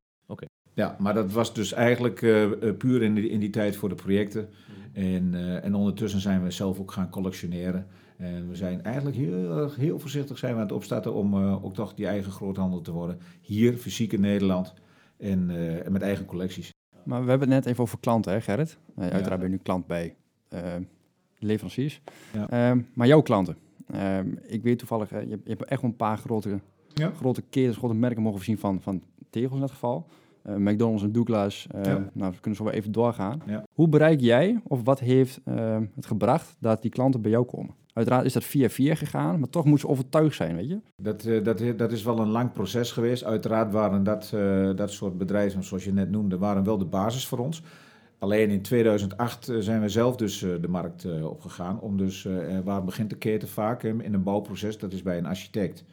maar 0.99 1.13
dat 1.13 1.31
was 1.31 1.53
dus 1.53 1.73
eigenlijk 1.73 2.21
eh, 2.21 2.43
eh, 2.43 2.77
puur 2.77 3.01
in 3.01 3.13
die, 3.15 3.29
in 3.29 3.39
die 3.39 3.49
tijd 3.49 3.75
voor 3.75 3.89
de 3.89 3.95
projecten. 3.95 4.49
En, 4.93 5.33
eh, 5.33 5.63
en 5.63 5.75
ondertussen 5.75 6.19
zijn 6.19 6.43
we 6.43 6.51
zelf 6.51 6.79
ook 6.79 6.91
gaan 6.91 7.09
collectioneren. 7.09 7.87
En 8.17 8.49
we 8.49 8.55
zijn 8.55 8.83
eigenlijk 8.83 9.15
heel, 9.17 9.69
heel 9.71 9.99
voorzichtig 9.99 10.37
zijn 10.37 10.51
we 10.53 10.57
aan 10.59 10.65
het 10.65 10.75
opstarten 10.75 11.13
om 11.13 11.33
eh, 11.33 11.65
ook 11.65 11.73
toch 11.73 11.93
die 11.93 12.07
eigen 12.07 12.31
groothandel 12.31 12.81
te 12.81 12.91
worden. 12.91 13.19
Hier, 13.41 13.73
fysiek 13.77 14.13
in 14.13 14.21
Nederland. 14.21 14.73
En, 15.17 15.49
eh, 15.49 15.85
en 15.85 15.91
met 15.91 16.01
eigen 16.01 16.25
collecties. 16.25 16.71
Maar 17.03 17.23
we 17.23 17.29
hebben 17.29 17.49
het 17.51 17.57
net 17.57 17.65
even 17.71 17.83
over 17.83 17.99
klanten, 17.99 18.31
hè 18.33 18.41
Gerrit? 18.41 18.77
Uiteraard 18.97 19.25
Ja. 19.29 19.35
ben 19.37 19.45
je 19.45 19.49
nu 19.51 19.59
klant 19.63 19.87
bij 19.87 20.15
eh, 20.49 20.61
leveranciers. 21.39 22.01
Ja. 22.33 22.49
Ehm, 22.49 22.81
maar 22.93 23.07
jouw 23.07 23.21
klanten. 23.21 23.57
Ehm, 23.91 24.27
ik 24.47 24.63
weet 24.63 24.77
toevallig, 24.79 25.09
je, 25.09 25.15
hebt- 25.15 25.29
je 25.43 25.49
hebt 25.49 25.63
echt 25.63 25.81
wel 25.81 25.89
een 25.89 25.95
paar 25.95 26.17
grote, 26.17 26.59
Ja. 26.93 27.11
grote 27.15 27.41
ketens, 27.49 27.77
grote 27.77 27.93
merken 27.93 28.21
mogen 28.21 28.37
voorzien 28.37 28.57
van, 28.57 28.81
van 28.81 29.03
tegels 29.29 29.53
in 29.53 29.59
dat 29.59 29.71
geval. 29.71 30.07
Eh, 30.43 30.55
McDonald's 30.55 31.03
en 31.03 31.11
Douglas. 31.11 31.67
eh, 31.71 31.83
Ja. 31.83 32.09
Nou, 32.13 32.31
we 32.31 32.39
kunnen 32.39 32.55
zo 32.59 32.63
wel 32.63 32.73
even 32.73 32.91
doorgaan. 32.91 33.41
Ja. 33.45 33.63
Hoe 33.73 33.87
bereik 33.89 34.19
jij, 34.21 34.61
of 34.67 34.81
wat 34.83 34.99
heeft 34.99 35.39
eh, 35.45 35.77
het 35.95 36.05
gebracht 36.05 36.55
dat 36.59 36.81
die 36.81 36.91
klanten 36.91 37.21
bij 37.21 37.31
jou 37.31 37.45
komen? 37.45 37.73
Uiteraard 37.93 38.25
is 38.25 38.33
dat 38.33 38.43
via 38.43 38.69
via 38.69 38.95
gegaan, 38.95 39.39
maar 39.39 39.49
toch 39.49 39.65
moeten 39.65 39.87
ze 39.87 39.93
overtuigd 39.93 40.35
zijn, 40.35 40.55
weet 40.55 40.67
je? 40.69 40.79
Dat, 40.97 41.27
dat, 41.43 41.77
dat 41.77 41.91
is 41.91 42.03
wel 42.03 42.19
een 42.19 42.29
lang 42.29 42.51
proces 42.51 42.91
geweest. 42.91 43.23
Uiteraard 43.23 43.71
waren 43.71 44.03
dat, 44.03 44.33
dat 44.75 44.91
soort 44.91 45.17
bedrijven, 45.17 45.63
zoals 45.63 45.83
je 45.83 45.93
net 45.93 46.11
noemde, 46.11 46.37
waren 46.37 46.63
wel 46.63 46.77
de 46.77 46.85
basis 46.85 47.27
voor 47.27 47.37
ons. 47.39 47.63
Alleen 48.19 48.49
in 48.49 48.61
2008 48.61 49.49
eh, 49.49 49.57
zijn 49.59 49.81
we 49.81 49.89
zelf 49.89 50.15
dus 50.15 50.39
de 50.39 50.67
markt 50.69 51.21
opgegaan. 51.23 51.79
Om 51.79 51.97
dus, 51.97 52.27
waar 52.63 52.83
begint 52.83 53.09
de 53.09 53.15
keten 53.17 53.47
vaak 53.47 53.83
in 53.83 54.13
een 54.13 54.23
bouwproces? 54.23 54.77
Dat 54.77 54.93
is 54.93 55.01
bij 55.03 55.17
een 55.17 55.25
architect. 55.25 55.83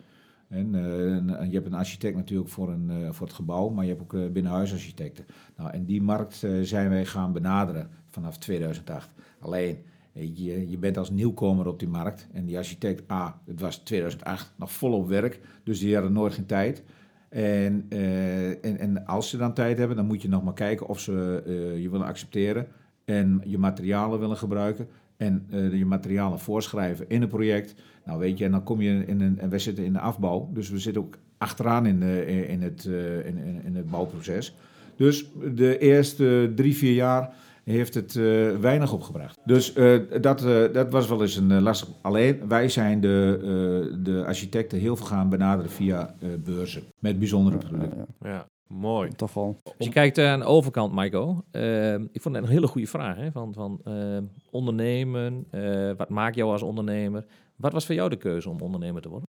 En, 0.50 0.74
eh, 0.74 0.82
een- 0.82 1.48
je 1.48 1.54
hebt 1.54 1.66
een 1.66 1.74
architect 1.74 2.16
natuurlijk 2.16 2.48
voor, 2.50 2.68
een, 2.72 2.90
eh, 2.90 3.12
voor 3.12 3.26
het 3.26 3.36
gebouw, 3.36 3.68
maar 3.68 3.84
je 3.84 3.90
hebt 3.90 4.02
ook 4.02 4.14
eh, 4.14 4.26
binnenhuisarchitecten. 4.32 5.24
Nou, 5.56 5.70
en 5.70 5.84
die 5.84 6.02
markt 6.02 6.46
zijn 6.62 6.88
wij 6.88 7.04
gaan 7.04 7.32
benaderen 7.32 7.88
vanaf 8.08 8.38
2008. 8.38 9.10
Alleen, 9.40 9.78
je, 10.12 10.70
je 10.70 10.78
bent 10.78 10.96
als 10.98 11.10
nieuwkomer 11.10 11.66
op 11.66 11.78
die 11.78 11.88
markt 11.88 12.28
en 12.32 12.44
die 12.44 12.56
architect, 12.56 13.10
A, 13.10 13.40
het 13.46 13.60
was 13.60 13.76
2008, 13.76 14.52
nog 14.56 14.72
volop 14.72 15.08
werk, 15.08 15.40
dus 15.64 15.78
die 15.78 15.94
hadden 15.94 16.12
nooit 16.12 16.34
geen 16.34 16.46
tijd. 16.46 16.82
En, 17.28 17.86
en, 17.88 18.78
en 18.78 19.06
als 19.06 19.28
ze 19.28 19.36
dan 19.36 19.54
tijd 19.54 19.78
hebben, 19.78 19.96
dan 19.96 20.06
moet 20.06 20.22
je 20.22 20.28
nog 20.28 20.42
maar 20.44 20.54
kijken 20.54 20.86
of 20.88 21.00
ze 21.00 21.42
je 21.80 21.90
willen 21.90 22.06
accepteren 22.06 22.66
en 23.04 23.40
je 23.44 23.58
materialen 23.58 24.18
willen 24.20 24.36
gebruiken 24.36 24.88
en 25.20 25.46
eh, 25.50 25.78
je 25.78 25.86
materialen 25.86 26.38
voorschrijven 26.38 27.04
in 27.08 27.22
een 27.22 27.28
project. 27.28 27.74
Nou 28.04 28.18
weet 28.18 28.38
je, 28.38 28.44
en 28.44 28.50
dan 28.50 28.62
kom 28.62 28.80
je 28.80 29.04
in 29.06 29.20
een, 29.20 29.38
en 29.38 29.50
wij 29.50 29.58
zitten 29.58 29.84
in 29.84 29.92
de 29.92 29.98
afbouw, 30.00 30.50
dus 30.52 30.70
we 30.70 30.78
zitten 30.78 31.02
ook 31.02 31.18
achteraan 31.38 31.86
in, 31.86 32.00
de, 32.00 32.26
in, 32.48 32.62
het, 32.62 32.84
eh, 32.84 33.26
in, 33.26 33.36
in, 33.36 33.60
in 33.64 33.76
het 33.76 33.90
bouwproces. 33.90 34.54
Dus 34.96 35.26
de 35.54 35.78
eerste 35.78 36.52
drie, 36.54 36.76
vier 36.76 36.94
jaar 36.94 37.34
heeft 37.64 37.94
het 37.94 38.16
eh, 38.16 38.56
weinig 38.60 38.92
opgebracht. 38.92 39.38
Dus 39.44 39.72
eh, 39.72 39.98
dat, 40.20 40.44
eh, 40.44 40.72
dat 40.72 40.90
was 40.92 41.08
wel 41.08 41.22
eens 41.22 41.36
een 41.36 41.50
eh, 41.50 41.60
lastig. 41.60 41.88
Alleen, 42.00 42.48
wij 42.48 42.68
zijn 42.68 43.00
de, 43.00 43.38
eh, 43.40 44.04
de 44.04 44.24
architecten 44.26 44.78
heel 44.78 44.96
veel 44.96 45.06
gaan 45.06 45.28
benaderen 45.28 45.70
via 45.70 46.14
eh, 46.20 46.28
beurzen. 46.44 46.82
Met 46.98 47.18
bijzondere 47.18 47.56
producten. 47.56 48.06
Ja, 48.22 48.46
mooi. 48.70 49.10
Toch 49.10 49.34
wel. 49.34 49.56
Als 49.64 49.74
je 49.86 49.88
kijkt 49.92 50.18
eh, 50.18 50.30
aan 50.30 50.38
de 50.40 50.44
overkant, 50.46 50.92
Maiko, 50.92 51.44
eh, 51.50 51.94
ik 51.94 52.20
vond 52.22 52.34
het 52.34 52.44
een 52.44 52.50
hele 52.50 52.66
goede 52.66 52.86
vraag. 52.86 53.16
Hè? 53.16 53.30
Van, 53.32 53.54
van 53.54 53.80
eh, 53.84 54.18
ondernemen, 54.50 55.46
eh, 55.50 55.90
wat 55.96 56.08
maakt 56.08 56.34
jou 56.36 56.50
als 56.50 56.62
ondernemer? 56.62 57.24
Wat 57.56 57.72
was 57.72 57.86
voor 57.86 57.94
jou 57.94 58.08
de 58.10 58.16
keuze 58.16 58.50
om 58.50 58.60
ondernemer 58.60 59.02
te 59.02 59.08
worden? 59.08 59.28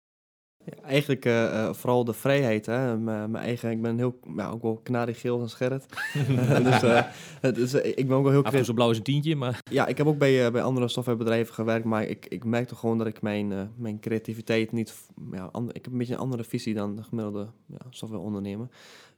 Ja, 0.66 0.84
eigenlijk 0.84 1.26
eh, 1.26 1.74
vooral 1.74 2.04
de 2.04 2.14
vrijheid. 2.14 2.66
Hè? 2.66 2.98
Mijn 2.98 3.32
mijn 3.32 3.44
eigen, 3.44 3.72
ik 3.72 3.82
ben 3.82 3.98
heel, 3.98 4.20
ja, 4.36 4.50
ook 4.50 4.62
wel 4.62 4.80
knarigeel 4.84 5.40
als 5.40 5.54
Gerrit. 5.54 5.86
dus 6.64 6.82
het 7.42 7.58
is, 7.58 7.74
ik 7.74 8.08
ben 8.08 8.18
ook 8.18 8.24
wel 8.24 8.32
heel 8.32 8.44
Af 8.44 8.54
en 8.54 8.66
zo 8.66 8.74
blauw 8.74 8.90
is 8.90 8.98
een 8.98 9.04
tientje, 9.04 9.36
maar 9.36 9.62
Ja, 9.72 9.88
ik 9.88 9.98
heb 9.98 10.08
ook 10.08 10.18
bij, 10.18 10.52
bij 10.52 10.62
andere 10.62 10.88
softwarebedrijven 10.88 11.54
gewerkt, 11.54 11.86
maar 11.86 12.04
ik, 12.04 12.26
ik 12.26 12.44
merkte 12.44 12.76
gewoon 12.76 12.98
dat 12.98 13.08
ik 13.08 13.22
mijn, 13.22 13.52
eh, 13.52 13.62
mijn 13.76 14.00
creativiteit 14.00 14.72
niet... 14.72 14.94
Ja, 15.32 15.50
ander- 15.52 15.76
ik 15.76 15.84
heb 15.84 15.92
een 15.94 16.00
beetje 16.00 16.14
een 16.14 16.20
andere 16.20 16.44
visie 16.44 16.74
dan 16.74 16.96
de 16.96 17.04
gemiddelde 17.04 17.48
ja, 17.66 17.80
softwareondernemer. 17.90 18.68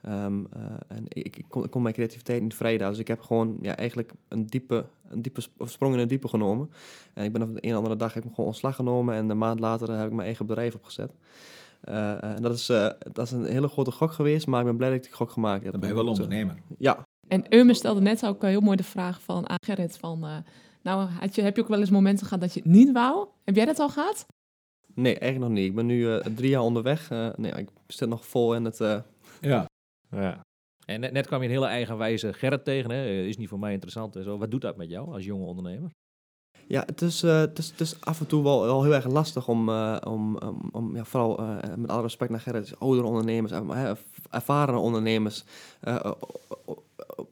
Ehm, 0.02 0.44
eh, 0.54 0.62
en 0.88 1.04
ik, 1.08 1.38
ik, 1.38 1.46
kon, 1.48 1.64
ik 1.64 1.72
kon 1.72 1.82
mijn 1.82 1.94
creativiteit 1.94 2.42
niet 2.42 2.54
vrijden. 2.56 2.90
Dus 2.90 2.98
ik 3.00 3.08
heb 3.08 3.22
gewoon 3.22 3.58
ja, 3.62 3.76
eigenlijk 3.78 4.12
een 4.28 4.46
diepe, 4.46 4.86
een 5.10 5.22
diepe 5.22 5.42
sprong 5.60 5.94
in 5.94 6.00
het 6.00 6.10
diepe 6.10 6.28
genomen. 6.28 6.72
En 7.14 7.24
ik 7.26 7.32
ben 7.34 7.42
op 7.42 7.54
de 7.54 7.66
een 7.66 7.72
of 7.72 7.78
andere 7.78 7.96
dag 7.96 8.14
heb 8.14 8.24
ik 8.24 8.30
me 8.30 8.36
gewoon 8.36 8.50
ontslag 8.50 8.76
genomen 8.76 9.16
en 9.16 9.30
een 9.30 9.38
maand 9.38 9.60
later 9.60 9.92
heb 9.92 10.06
ik 10.08 10.12
mijn 10.14 10.26
eigen 10.26 10.46
bedrijf 10.46 10.76
opgezet. 10.76 11.14
Eh, 11.82 12.12
eh, 12.12 12.24
en 12.36 12.42
dat 12.42 12.54
is, 12.54 12.70
eh, 12.70 12.90
dat 13.14 13.26
is 13.26 13.32
een 13.32 13.46
hele 13.46 13.68
grote 13.68 13.92
gok 13.92 14.12
geweest, 14.12 14.48
maar 14.48 14.60
ik 14.60 14.66
ben 14.66 14.78
blij 14.78 14.90
dat 14.90 14.98
ik 14.98 15.04
die 15.04 15.14
gok 15.14 15.32
gemaakt 15.32 15.64
heb. 15.64 15.72
Dan 15.72 15.80
ben 15.82 15.90
je 15.90 15.96
wel 15.96 16.04
eh, 16.06 16.10
ondernemer. 16.12 16.56
Ja, 16.78 16.98
En 17.28 17.54
Eume 17.54 17.74
stelde 17.74 18.02
net 18.02 18.26
ook 18.26 18.44
eh, 18.44 18.50
heel 18.50 18.62
mooi 18.62 18.78
de 18.78 18.84
vraag 18.84 19.22
van 19.22 19.50
aan 19.50 19.58
Gerrit 19.66 19.98
van... 19.98 20.24
eh, 20.24 20.36
nou, 20.84 21.10
had 21.10 21.36
je, 21.36 21.42
heb 21.42 21.56
je 21.56 21.62
ook 21.62 21.68
wel 21.68 21.80
eens 21.80 21.90
momenten 21.90 22.26
gehad 22.26 22.42
dat 22.42 22.54
je 22.54 22.60
het 22.60 22.70
niet 22.70 22.92
wou? 22.92 23.28
Heb 23.44 23.56
jij 23.56 23.66
dat 23.66 23.80
al 23.80 23.90
gehad? 23.90 24.26
nee, 24.94 25.20
eigenlijk 25.20 25.52
nog 25.52 25.60
niet. 25.60 25.70
Ik 25.70 25.76
ben 25.76 25.86
nu 25.86 26.12
eh, 26.16 26.26
drie 26.36 26.50
jaar 26.50 26.62
onderweg. 26.62 27.10
Eh, 27.12 27.28
nee, 27.36 27.52
ik 27.52 27.70
zit 27.88 28.10
nog 28.10 28.26
vol 28.26 28.56
in 28.56 28.66
het... 28.66 28.80
eh, 28.82 29.00
Ja. 29.42 29.66
Ja. 30.12 30.46
en 30.86 31.00
net, 31.00 31.12
net 31.12 31.28
kwam 31.28 31.40
je 31.40 31.46
een 31.46 31.54
hele 31.54 31.66
eigenwijze 31.66 32.34
Gerrit 32.34 32.66
tegen. 32.66 32.92
Hè? 32.92 33.04
Eh, 33.04 33.28
Is 33.28 33.38
niet 33.38 33.50
voor 33.50 33.60
mij 33.60 33.72
interessant 33.72 34.16
en 34.16 34.24
zo. 34.24 34.38
Wat 34.38 34.52
doet 34.52 34.62
dat 34.62 34.78
met 34.78 34.90
jou 34.90 35.14
als 35.14 35.26
jonge 35.26 35.46
ondernemer? 35.46 35.92
Ja, 36.72 36.84
het 36.86 37.02
is, 37.02 37.24
eh, 37.24 37.40
het, 37.40 37.58
is, 37.58 37.70
het 37.70 37.80
is 37.80 38.02
af 38.02 38.20
en 38.20 38.28
toe 38.28 38.44
wel, 38.44 38.62
wel 38.62 38.84
heel 38.84 38.94
erg 38.94 39.08
lastig 39.08 39.48
om, 39.48 39.70
eh, 39.70 39.98
om, 40.08 40.38
om, 40.38 40.70
om 40.72 40.96
ja, 40.96 41.04
vooral 41.04 41.40
eh, 41.40 41.76
met 41.76 41.90
alle 41.90 42.02
respect 42.02 42.32
naar 42.32 42.40
Gerrit, 42.40 42.80
oudere 42.80 43.08
ondernemers, 43.08 43.52
hè, 43.52 43.94
ervaren 44.30 44.80
ondernemers. 44.80 45.44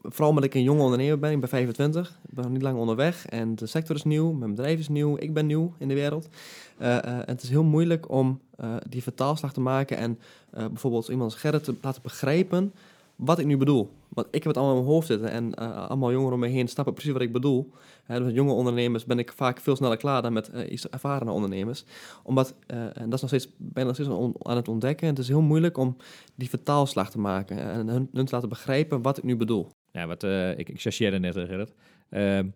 Vooral 0.01 0.29
omdat 0.29 0.43
ik 0.43 0.53
een 0.53 0.63
jonge 0.63 0.81
ondernemer 0.81 1.19
ben, 1.19 1.31
ik 1.31 1.39
ben 1.39 1.49
25, 1.49 2.09
ik 2.09 2.33
ben 2.33 2.43
nog 2.43 2.53
niet 2.53 2.61
lang 2.61 2.77
onderweg 2.77 3.25
en 3.25 3.55
de 3.55 3.65
sector 3.65 3.95
is 3.95 4.03
nieuw, 4.03 4.31
mijn 4.31 4.55
bedrijf 4.55 4.79
is 4.79 4.89
nieuw, 4.89 5.17
ik 5.17 5.33
ben 5.33 5.45
nieuw 5.45 5.73
in 5.77 5.87
de 5.87 5.93
wereld. 5.93 6.29
Eh, 6.77 6.97
eh, 6.97 7.03
en 7.03 7.23
het 7.25 7.43
is 7.43 7.49
heel 7.49 7.63
moeilijk 7.63 8.11
om 8.11 8.39
eh, 8.55 8.75
die 8.89 9.03
vertaalslag 9.03 9.53
te 9.53 9.61
maken 9.61 9.97
en 9.97 10.19
bijvoorbeeld 10.51 11.07
iemand 11.07 11.31
als 11.31 11.41
Gerrit 11.41 11.63
te 11.63 11.75
laten 11.81 12.01
begrijpen 12.01 12.73
wat 13.15 13.39
ik 13.39 13.45
nu 13.45 13.57
bedoel. 13.57 13.89
Want 14.09 14.27
ik 14.31 14.43
heb 14.43 14.53
het 14.53 14.57
allemaal 14.57 14.75
in 14.75 14.81
mijn 14.81 14.93
hoofd 14.93 15.07
zitten 15.07 15.31
en 15.31 15.55
allemaal 15.55 16.11
jongeren 16.11 16.33
om 16.33 16.39
me 16.39 16.47
heen 16.47 16.67
snappen 16.67 16.93
precies 16.93 17.11
wat 17.11 17.21
ik 17.21 17.31
bedoel. 17.31 17.71
Hè, 18.09 18.15
dus 18.15 18.25
met 18.25 18.35
jonge 18.35 18.53
ondernemers 18.53 19.05
ben 19.05 19.19
ik 19.19 19.31
vaak 19.31 19.59
veel 19.59 19.75
sneller 19.75 19.97
klaar 19.97 20.21
dan 20.21 20.33
met 20.33 20.49
eh, 20.49 20.71
iets 20.71 20.89
ervarene 20.89 21.31
ondernemers. 21.31 21.83
Omdat, 22.23 22.55
eh, 22.67 22.83
en 22.83 23.09
dat 23.09 23.13
is 23.13 23.21
nog 23.21 23.29
steeds, 23.29 23.49
ben 23.57 23.85
nog 23.85 23.95
steeds 23.95 24.09
aan 24.41 24.55
het 24.55 24.67
ontdekken. 24.67 25.07
En 25.07 25.13
het 25.13 25.23
is 25.23 25.27
heel 25.27 25.41
moeilijk 25.41 25.77
om 25.77 25.97
die 26.35 26.49
vertaalslag 26.49 27.11
te 27.11 27.19
maken 27.19 27.57
en 27.57 27.87
hun, 27.87 28.09
hun 28.13 28.25
te 28.25 28.33
laten 28.33 28.49
begrijpen 28.49 29.01
wat 29.01 29.17
ik 29.17 29.23
nu 29.23 29.35
bedoel. 29.35 29.69
Ja, 29.91 30.07
wat, 30.07 30.23
eh, 30.23 30.57
ik, 30.57 30.69
ik 30.69 30.81
chargeerde 30.81 31.19
net, 31.19 31.33
Gerrit. 31.33 31.73
Ehm, 32.09 32.49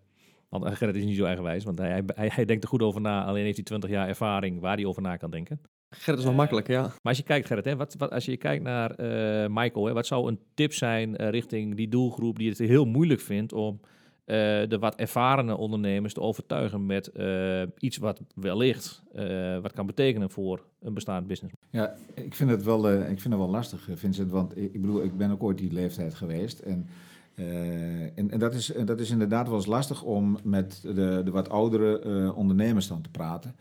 want 0.50 0.78
Gerrit 0.78 0.96
is 0.96 1.04
niet 1.04 1.18
zo 1.18 1.26
eigenwijs, 1.26 1.64
want 1.64 1.78
hij, 1.78 2.04
hij, 2.16 2.46
denkt 2.46 2.64
er 2.64 2.70
goed 2.70 2.82
over 2.82 3.02
na. 3.02 3.26
Alleen 3.26 3.44
heeft 3.44 3.56
hij 3.56 3.66
20 3.66 3.90
jaar 3.90 4.08
ervaring 4.08 4.60
waar 4.60 4.76
hij 4.76 4.86
over 4.86 5.02
na 5.02 5.18
kan 5.18 5.32
denken. 5.32 5.62
Gerrit 5.90 6.20
is 6.20 6.26
wel 6.26 6.34
makkelijk, 6.34 6.68
ja. 6.68 6.82
Maar 6.82 7.00
als 7.02 7.18
je 7.18 7.24
kijkt, 7.24 7.48
Gerrit, 7.48 7.66
hè, 7.66 7.76
wat, 7.76 7.96
wat, 7.98 8.12
als 8.12 8.26
je 8.26 8.38
kijkt 8.38 8.64
naar 8.64 8.96
Michael, 9.52 9.86
hè, 9.86 9.94
wat 9.94 10.08
zou 10.08 10.28
een 10.28 10.40
tip 10.54 10.74
zijn 10.74 11.16
richting 11.16 11.76
die 11.76 11.88
doelgroep 11.88 12.38
die 12.38 12.50
het 12.50 12.58
heel 12.58 12.86
moeilijk 12.86 13.22
vindt 13.22 13.54
om 13.54 13.80
eh, 14.26 14.38
de 14.68 14.78
wat 14.80 14.96
ervarene 14.96 15.58
ondernemers 15.58 16.14
te 16.14 16.22
overtuigen 16.22 16.86
met 16.86 17.08
eh, 17.08 17.62
iets 17.78 17.98
wat 17.98 18.22
wellicht 18.36 19.04
eh, 19.14 19.60
wat 19.60 19.74
kan 19.74 19.86
betekenen 19.86 20.30
voor 20.30 20.66
een 20.82 20.94
bestaand 20.94 21.28
business? 21.28 21.56
Ja, 21.70 21.96
ik 22.14 22.36
vind 22.36 22.50
het 22.50 22.64
wel, 22.64 22.92
ik 22.92 23.06
vind 23.06 23.24
het 23.34 23.38
wel 23.44 23.50
lastig, 23.50 23.90
Vincent. 23.94 24.32
Want 24.32 24.58
ik, 24.58 24.82
bedoel, 24.82 25.04
ik 25.04 25.18
ben 25.18 25.32
ook 25.32 25.44
ooit 25.44 25.58
die 25.58 25.72
leeftijd 25.72 26.14
geweest. 26.14 26.60
En, 26.60 26.88
en, 28.16 28.40
dat, 28.40 28.54
is, 28.54 28.74
dat 28.86 29.00
is 29.00 29.10
inderdaad 29.10 29.48
wel 29.48 29.56
eens 29.56 29.66
lastig 29.66 30.04
om 30.04 30.38
met 30.44 30.82
de, 30.82 31.22
de 31.26 31.32
wat 31.32 31.50
oudere 31.50 32.34
ondernemers 32.34 32.88
dan 32.88 33.02
te 33.02 33.10
praten. 33.10 33.56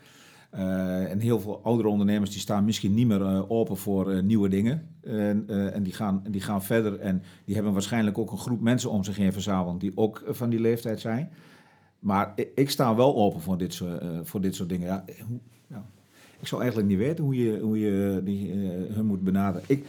Eh, 0.52 1.10
en 1.10 1.20
heel 1.20 1.40
veel 1.40 1.60
oudere 1.62 1.88
ondernemers 1.88 2.30
die 2.30 2.40
staan 2.40 2.64
misschien 2.64 2.94
niet 2.94 3.06
meer 3.06 3.22
eh, 3.22 3.50
open 3.50 3.76
voor 3.76 4.10
eh, 4.10 4.22
nieuwe 4.22 4.48
dingen. 4.48 4.88
En, 5.00 5.44
en 5.72 5.82
die, 5.82 5.92
gaan, 5.92 6.22
die 6.28 6.40
gaan 6.40 6.62
verder. 6.62 6.98
En 6.98 7.22
die 7.44 7.54
hebben 7.54 7.72
waarschijnlijk 7.72 8.18
ook 8.18 8.30
een 8.30 8.38
groep 8.38 8.60
mensen 8.60 8.90
om 8.90 9.04
zich 9.04 9.16
heen 9.16 9.32
verzameld 9.32 9.80
die 9.80 9.92
ook 9.94 10.22
van 10.26 10.50
die 10.50 10.60
leeftijd 10.60 11.00
zijn. 11.00 11.30
Maar 11.98 12.32
ik, 12.54 12.70
sta 12.70 12.94
wel 12.94 13.16
open 13.16 13.40
voor 13.40 13.58
dit 13.58 13.74
soort, 13.74 14.02
voor 14.22 14.40
dit 14.40 14.54
soort 14.54 14.68
dingen. 14.68 14.86
Ja, 14.86 15.04
ja. 15.66 15.84
Ik 16.40 16.46
zou 16.46 16.60
eigenlijk 16.60 16.90
niet 16.90 17.00
weten 17.00 17.24
hoe 17.24 17.36
je, 17.36 17.58
hoe 17.58 17.78
je 17.78 18.20
die, 18.24 18.52
hun 18.92 19.06
moet 19.06 19.22
benaderen. 19.22 19.68
Ik, 19.68 19.86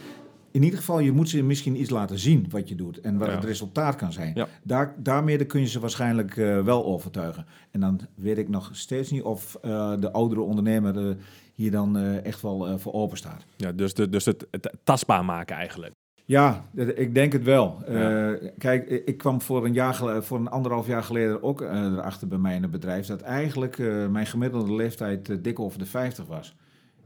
in 0.54 0.62
ieder 0.62 0.78
geval, 0.78 0.98
je 0.98 1.12
moet 1.12 1.28
ze 1.28 1.42
misschien 1.42 1.80
iets 1.80 1.90
laten 1.90 2.18
zien 2.18 2.46
wat 2.50 2.68
je 2.68 2.74
doet 2.74 3.00
en 3.00 3.18
wat 3.18 3.28
Ja. 3.28 3.34
het 3.34 3.44
resultaat 3.44 3.96
kan 3.96 4.12
zijn. 4.12 4.32
Ja. 4.34 4.48
Daar, 4.62 4.94
daarmee 4.98 5.44
kun 5.44 5.60
je 5.60 5.66
ze 5.66 5.80
waarschijnlijk 5.80 6.36
eh, 6.36 6.60
wel 6.60 6.84
overtuigen. 6.84 7.46
En 7.70 7.80
dan 7.80 8.00
weet 8.14 8.38
ik 8.38 8.48
nog 8.48 8.68
steeds 8.72 9.10
niet 9.10 9.22
of 9.22 9.58
eh, 9.62 9.92
de 10.00 10.12
oudere 10.12 10.40
ondernemer 10.40 11.08
eh, 11.08 11.14
hier 11.54 11.70
dan 11.70 11.96
echt 11.98 12.42
wel 12.42 12.78
voor 12.78 12.92
open 12.92 13.16
staat. 13.16 13.44
Ja, 13.56 13.72
dus, 13.72 13.94
de, 13.94 14.08
dus 14.08 14.24
het, 14.24 14.46
het 14.50 14.72
tastbaar 14.84 15.24
maken 15.24 15.56
eigenlijk. 15.56 15.92
Ja, 16.24 16.64
ik 16.94 17.14
denk 17.14 17.32
het 17.32 17.42
wel. 17.42 17.78
Ja. 17.88 18.38
Kijk, 18.58 18.88
ik 18.88 19.16
kwam 19.16 19.40
voor 19.40 19.64
een, 19.64 19.72
jaar 19.72 20.22
voor 20.22 20.38
een 20.38 20.48
anderhalf 20.48 20.86
jaar 20.86 21.02
geleden 21.02 21.42
ook 21.42 21.60
eh, 21.60 21.84
erachter 21.84 22.28
bij 22.28 22.38
mij 22.38 22.54
in 22.54 22.62
het 22.62 22.70
bedrijf... 22.70 23.06
dat 23.06 23.20
eigenlijk 23.20 23.78
mijn 24.10 24.26
gemiddelde 24.26 24.74
leeftijd 24.74 25.44
dik 25.44 25.58
over 25.60 25.78
de 25.78 25.86
50 25.86 26.26
was. 26.26 26.56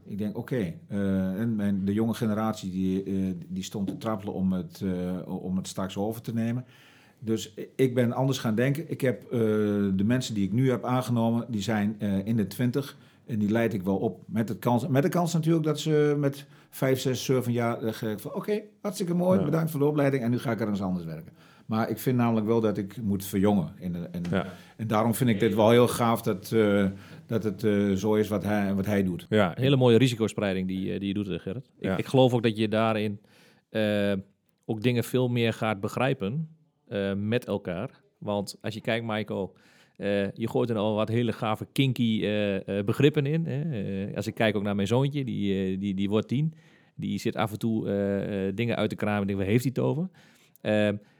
Ik 0.05 0.17
denk, 0.17 0.37
oké, 0.37 0.73
eh, 0.87 1.39
en 1.39 1.55
mijn, 1.55 1.85
de 1.85 1.93
jonge 1.93 2.13
generatie 2.13 2.71
die, 2.71 3.03
eh, 3.03 3.13
die 3.47 3.63
stond 3.63 3.87
te 3.87 3.97
trappelen 3.97 4.33
om 4.33 4.53
het, 4.53 4.81
eh, 4.83 5.35
om 5.43 5.57
het 5.57 5.67
straks 5.67 5.97
over 5.97 6.21
te 6.21 6.33
nemen. 6.33 6.65
Dus 7.19 7.53
ik 7.75 7.93
ben 7.95 8.11
anders 8.13 8.37
gaan 8.39 8.55
denken. 8.55 8.91
Ik 8.91 9.01
heb 9.01 9.29
de 9.95 10.03
mensen 10.05 10.33
die 10.33 10.43
ik 10.45 10.51
nu 10.53 10.69
heb 10.69 10.83
aangenomen, 10.85 11.45
die 11.49 11.61
zijn 11.61 11.99
in 12.25 12.35
de 12.35 12.47
20... 12.47 12.97
En 13.25 13.39
die 13.39 13.49
leid 13.51 13.73
ik 13.73 13.83
wel 13.83 13.97
op 13.97 14.19
met, 14.27 14.49
het 14.49 14.59
kans, 14.59 14.87
met 14.87 15.03
de 15.03 15.09
kans 15.09 15.33
natuurlijk 15.33 15.65
dat 15.65 15.79
ze 15.79 16.15
met 16.19 16.45
vijf, 16.69 16.99
zes, 16.99 17.23
zeven 17.25 17.51
jaar 17.51 17.93
ge- 17.93 18.15
van 18.17 18.33
oké, 18.33 18.61
hartstikke 18.81 19.13
mooi, 19.13 19.39
Ja. 19.39 19.45
bedankt 19.45 19.71
voor 19.71 19.79
de 19.79 19.85
opleiding 19.85 20.23
en 20.23 20.31
nu 20.31 20.39
ga 20.39 20.51
ik 20.51 20.59
ergens 20.59 20.81
anders 20.81 21.05
werken. 21.05 21.31
Maar 21.65 21.89
ik 21.89 21.97
vind 21.97 22.17
namelijk 22.17 22.45
wel 22.47 22.61
dat 22.61 22.77
ik 22.77 23.01
moet 23.01 23.25
verjongen. 23.25 23.69
En, 23.79 24.13
en, 24.13 24.21
Ja. 24.31 24.45
en 24.77 24.87
daarom 24.87 25.13
vind 25.13 25.29
ik 25.29 25.39
dit 25.39 25.55
wel 25.55 25.69
heel 25.69 25.87
gaaf 25.87 26.21
dat, 26.21 26.55
dat 27.29 27.43
het 27.43 27.63
eh, 27.63 27.91
zo 27.91 28.15
is 28.15 28.27
wat 28.27 28.43
hij, 28.43 28.73
wat 28.73 28.85
hij 28.85 29.03
doet. 29.03 29.25
Ja, 29.29 29.51
hele 29.55 29.75
mooie 29.75 29.97
risicospreiding 29.97 30.67
die, 30.67 30.93
eh, 30.93 30.99
die 30.99 31.07
je 31.07 31.13
doet, 31.13 31.29
eh, 31.29 31.39
Gerrit. 31.39 31.71
Ja. 31.79 31.91
Ik, 31.91 31.99
ik 31.99 32.05
geloof 32.05 32.33
ook 32.33 32.43
dat 32.43 32.57
je 32.57 32.67
daarin 32.67 33.19
ook 34.65 34.81
dingen 34.81 35.03
veel 35.03 35.27
meer 35.27 35.53
gaat 35.53 35.79
begrijpen 35.79 36.49
met 37.15 37.45
elkaar. 37.45 38.01
Want 38.17 38.57
als 38.61 38.73
je 38.73 38.81
kijkt, 38.81 39.05
Michael, 39.05 39.55
je 40.33 40.49
gooit 40.49 40.69
er 40.69 40.75
al 40.75 40.95
wat 40.95 41.07
hele 41.07 41.31
gave 41.31 41.67
kinky 41.71 42.19
begrippen 42.85 43.25
in. 43.25 43.45
Hè? 43.45 44.15
Als 44.15 44.27
ik 44.27 44.33
kijk 44.33 44.55
ook 44.55 44.63
naar 44.63 44.75
mijn 44.75 44.87
zoontje, 44.87 45.23
die, 45.23 45.77
die, 45.77 45.93
die 45.93 46.09
wordt 46.09 46.27
tien. 46.27 46.53
Die 46.95 47.19
zit 47.19 47.35
af 47.35 47.51
en 47.51 47.59
toe 47.59 47.83
dingen 48.53 48.75
uit 48.75 48.89
te 48.89 48.95
kramen 48.95 49.21
en 49.21 49.27
denk, 49.27 49.39
waar 49.39 49.47
heeft 49.47 49.63
hij 49.63 49.73
het 49.75 49.83
over? 49.83 50.09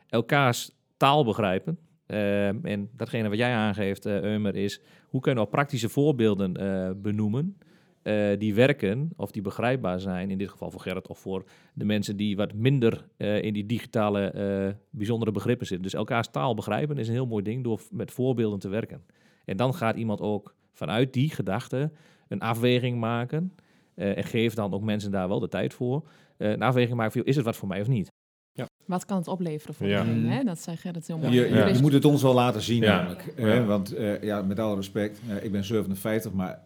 Elkaars 0.08 0.72
taal 0.98 1.26
begrijpen. 1.26 1.80
Eh, 2.10 2.48
en 2.48 2.90
datgene 2.96 3.30
wat 3.30 3.38
jij 3.38 3.54
aangeeft, 3.54 4.06
eh 4.06 4.22
Eumer, 4.22 4.56
is 4.56 4.82
hoe 5.10 5.22
kunnen 5.22 5.44
we 5.44 5.50
praktische 5.50 5.90
voorbeelden 5.90 6.56
eh, 6.56 6.90
benoemen 6.96 7.58
eh, 8.02 8.38
die 8.38 8.54
werken 8.54 9.10
of 9.16 9.32
die 9.32 9.42
begrijpbaar 9.42 10.00
zijn, 10.00 10.32
in 10.32 10.38
dit 10.38 10.50
geval 10.50 10.72
voor 10.72 10.82
Gerrit 10.82 11.08
of 11.08 11.20
voor 11.20 11.44
de 11.74 11.86
mensen 11.86 12.18
die 12.18 12.36
wat 12.36 12.54
minder 12.54 13.08
in 13.18 13.54
die 13.54 13.66
digitale 13.66 14.76
bijzondere 14.90 15.32
begrippen 15.32 15.68
zitten. 15.68 15.86
Dus 15.86 15.94
elkaars 15.94 16.30
taal 16.30 16.54
begrijpen 16.54 16.98
is 16.98 17.08
een 17.08 17.14
heel 17.14 17.26
mooi 17.26 17.44
ding 17.44 17.64
door 17.64 17.82
met 17.92 18.12
voorbeelden 18.12 18.60
te 18.60 18.70
werken. 18.70 19.04
En 19.46 19.58
dan 19.58 19.74
gaat 19.74 19.96
iemand 19.96 20.22
ook 20.22 20.56
vanuit 20.74 21.14
die 21.14 21.30
gedachte 21.30 21.92
een 22.28 22.40
afweging 22.40 23.00
maken 23.00 23.54
en 23.96 24.24
geeft 24.24 24.56
dan 24.56 24.74
ook 24.74 24.84
mensen 24.84 25.12
daar 25.12 25.28
wel 25.28 25.40
de 25.40 25.48
tijd 25.48 25.74
voor. 25.74 26.10
een 26.38 26.62
afweging 26.62 26.98
maken 26.98 27.12
van, 27.12 27.24
is 27.24 27.36
het 27.36 27.46
wat 27.46 27.58
voor 27.58 27.68
mij 27.68 27.82
of 27.82 27.88
niet? 27.88 28.10
Wat 28.86 29.06
kan 29.06 29.18
het 29.18 29.28
opleveren 29.28 29.76
voor 29.76 29.88
Ja. 29.88 30.04
degene, 30.04 30.30
hè? 30.30 30.44
Dat 30.44 30.60
zei 30.60 30.78
Gerrit 30.78 31.08
heel 31.08 31.18
mooi. 31.18 31.32
Je, 31.34 31.42
je, 31.42 31.56
Ja. 31.56 31.68
je 31.68 31.82
moet 31.82 31.94
het 31.94 32.06
ons 32.06 32.22
wel 32.22 32.34
laten 32.34 32.62
zien 32.62 32.82
Ja. 32.82 32.96
namelijk. 32.96 33.34
Ja. 33.38 33.46
hè, 33.46 33.66
want 33.66 33.94
eh, 33.94 34.22
ja, 34.24 34.42
met 34.42 34.60
alle 34.60 34.76
respect, 34.76 35.22
eh, 35.30 35.44
ik 35.44 35.52
ben 35.52 35.64
57, 35.64 36.32
maar 36.34 36.60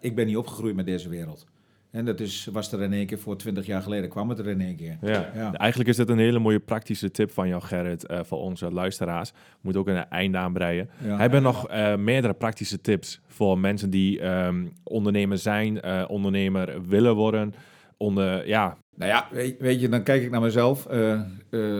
ik 0.00 0.14
ben 0.14 0.26
niet 0.26 0.36
opgegroeid 0.36 0.74
met 0.76 0.86
deze 0.86 1.08
wereld. 1.08 1.46
En 1.90 2.04
dat 2.04 2.20
is, 2.20 2.48
was 2.52 2.72
er 2.72 2.82
in 2.82 2.92
één 2.92 3.06
keer 3.06 3.18
voor 3.18 3.36
20 3.36 3.66
jaar 3.66 3.82
geleden, 3.82 4.08
kwam 4.08 4.28
het 4.28 4.38
er 4.38 4.46
in 4.48 4.60
één 4.60 4.76
keer. 4.76 4.98
Ja. 5.02 5.30
Ja. 5.34 5.52
Eigenlijk 5.52 5.90
is 5.90 5.96
dit 5.96 6.08
een 6.08 6.18
hele 6.18 6.38
mooie 6.38 6.58
praktische 6.60 7.10
tip 7.10 7.30
van 7.30 7.48
jou, 7.48 7.62
Gerrit, 7.62 8.06
eh, 8.06 8.20
voor 8.22 8.38
onze 8.38 8.70
luisteraars. 8.72 9.32
Moet 9.60 9.76
ook 9.76 9.88
een 9.88 10.08
einde 10.08 10.38
aanbreien. 10.38 10.90
Ja. 11.04 11.16
Hebben 11.16 11.42
nog 11.42 11.68
eh, 11.68 11.96
meerdere 11.96 12.34
praktische 12.34 12.80
tips 12.80 13.20
voor 13.26 13.58
mensen 13.58 13.90
die 13.90 14.20
ehm, 14.20 14.66
ondernemer 14.84 15.38
zijn, 15.38 15.80
eh, 15.80 16.04
ondernemer 16.08 16.82
willen 16.88 17.14
worden? 17.14 17.54
Onder, 17.96 18.46
ja, 18.48 18.76
Nou 18.98 19.10
ja, 19.10 19.28
weet, 19.30 19.58
weet 19.60 19.80
je, 19.80 19.88
dan 19.88 20.02
kijk 20.02 20.22
ik 20.22 20.30
naar 20.30 20.40
mezelf. 20.40 20.86
eh, 20.86 21.12
eh, 21.12 21.20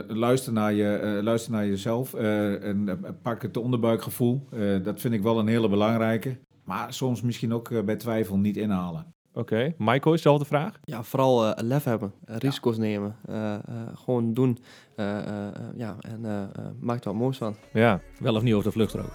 luister, 0.08 0.52
naar 0.52 0.72
je, 0.72 0.94
eh, 0.96 1.22
luister 1.22 1.52
naar 1.52 1.66
jezelf 1.66 2.14
eh, 2.14 2.64
en 2.64 2.98
pak 3.22 3.42
het 3.42 3.56
onderbuikgevoel. 3.56 4.46
Eh, 4.52 4.60
dat 4.82 5.00
vind 5.00 5.14
ik 5.14 5.22
wel 5.22 5.38
een 5.38 5.46
hele 5.48 5.68
belangrijke. 5.68 6.36
Maar 6.64 6.92
soms 6.92 7.22
misschien 7.22 7.52
ook 7.54 7.84
bij 7.84 7.96
twijfel 7.96 8.36
niet 8.38 8.56
inhalen. 8.56 9.06
oké. 9.32 9.74
Michael, 9.78 10.14
dezelfde 10.14 10.44
vraag? 10.44 10.78
Ja, 10.84 11.02
vooral 11.02 11.46
eh, 11.54 11.64
lef 11.64 11.84
hebben, 11.84 12.12
risico's 12.24 12.76
nemen, 12.78 13.16
eh, 13.28 13.54
eh, 13.54 13.60
gewoon 13.94 14.34
doen. 14.34 14.58
eh, 14.96 15.18
eh, 15.18 15.46
eh, 15.46 15.52
ja, 15.76 15.96
en 16.00 16.50
maak 16.80 16.98
er 16.98 17.04
wat 17.10 17.14
moois 17.20 17.36
van. 17.36 17.54
Ja, 17.72 18.00
Wel 18.20 18.34
of 18.34 18.42
niet 18.42 18.52
over 18.54 18.66
de 18.66 18.72
vluchtstrook. 18.72 19.12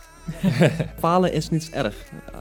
Falen 1.00 1.34
is 1.34 1.50
niets 1.50 1.72
erg. 1.72 1.96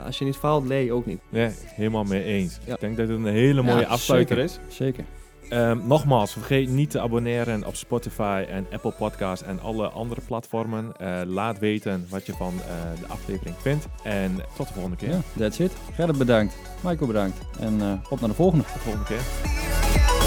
Als 0.05 0.19
je 0.19 0.25
niet 0.25 0.37
faalt, 0.37 0.67
leer 0.67 0.85
je 0.85 0.93
ook 0.93 1.07
niet. 1.07 1.21
ja 1.31 1.51
helemaal 1.65 2.05
mee 2.05 2.23
eens. 2.23 2.59
Ja. 2.67 2.75
Ik 2.75 2.81
denk 2.81 2.97
dat 2.97 3.09
het 3.09 3.17
een 3.17 3.25
hele 3.27 3.63
mooie 3.63 3.81
Ja, 3.81 3.87
afsluiter 3.87 4.37
zeker. 4.37 4.61
is. 4.69 4.77
Zeker. 4.77 5.05
Ehm, 5.53 5.79
nogmaals, 5.87 6.33
vergeet 6.33 6.69
niet 6.69 6.91
te 6.91 7.01
abonneren 7.01 7.67
op 7.67 7.75
Spotify 7.75 8.45
en 8.49 8.67
Apple 8.73 8.93
Podcasts 8.93 9.47
en 9.47 9.61
alle 9.61 9.89
andere 9.89 10.21
platformen. 10.21 10.93
Eh, 10.99 11.21
laat 11.27 11.59
weten 11.59 12.07
wat 12.09 12.27
je 12.27 12.33
van 12.33 12.55
eh, 12.61 13.01
de 13.01 13.07
aflevering 13.07 13.57
vindt. 13.59 13.87
En 14.03 14.37
tot 14.57 14.67
de 14.67 14.73
volgende 14.73 14.97
keer. 14.97 15.11
Ja, 15.11 15.21
that's 15.37 15.59
it. 15.59 15.73
Gerrit 15.95 16.19
bedankt. 16.19 16.55
Michael 16.81 17.07
bedankt. 17.07 17.39
En 17.61 17.81
eh, 17.81 17.93
op 18.11 18.21
naar 18.21 18.29
de 18.29 18.35
volgende. 18.35 18.65
Tot 18.65 18.75
de 18.75 18.81
volgende 18.81 19.07
keer. 19.07 20.22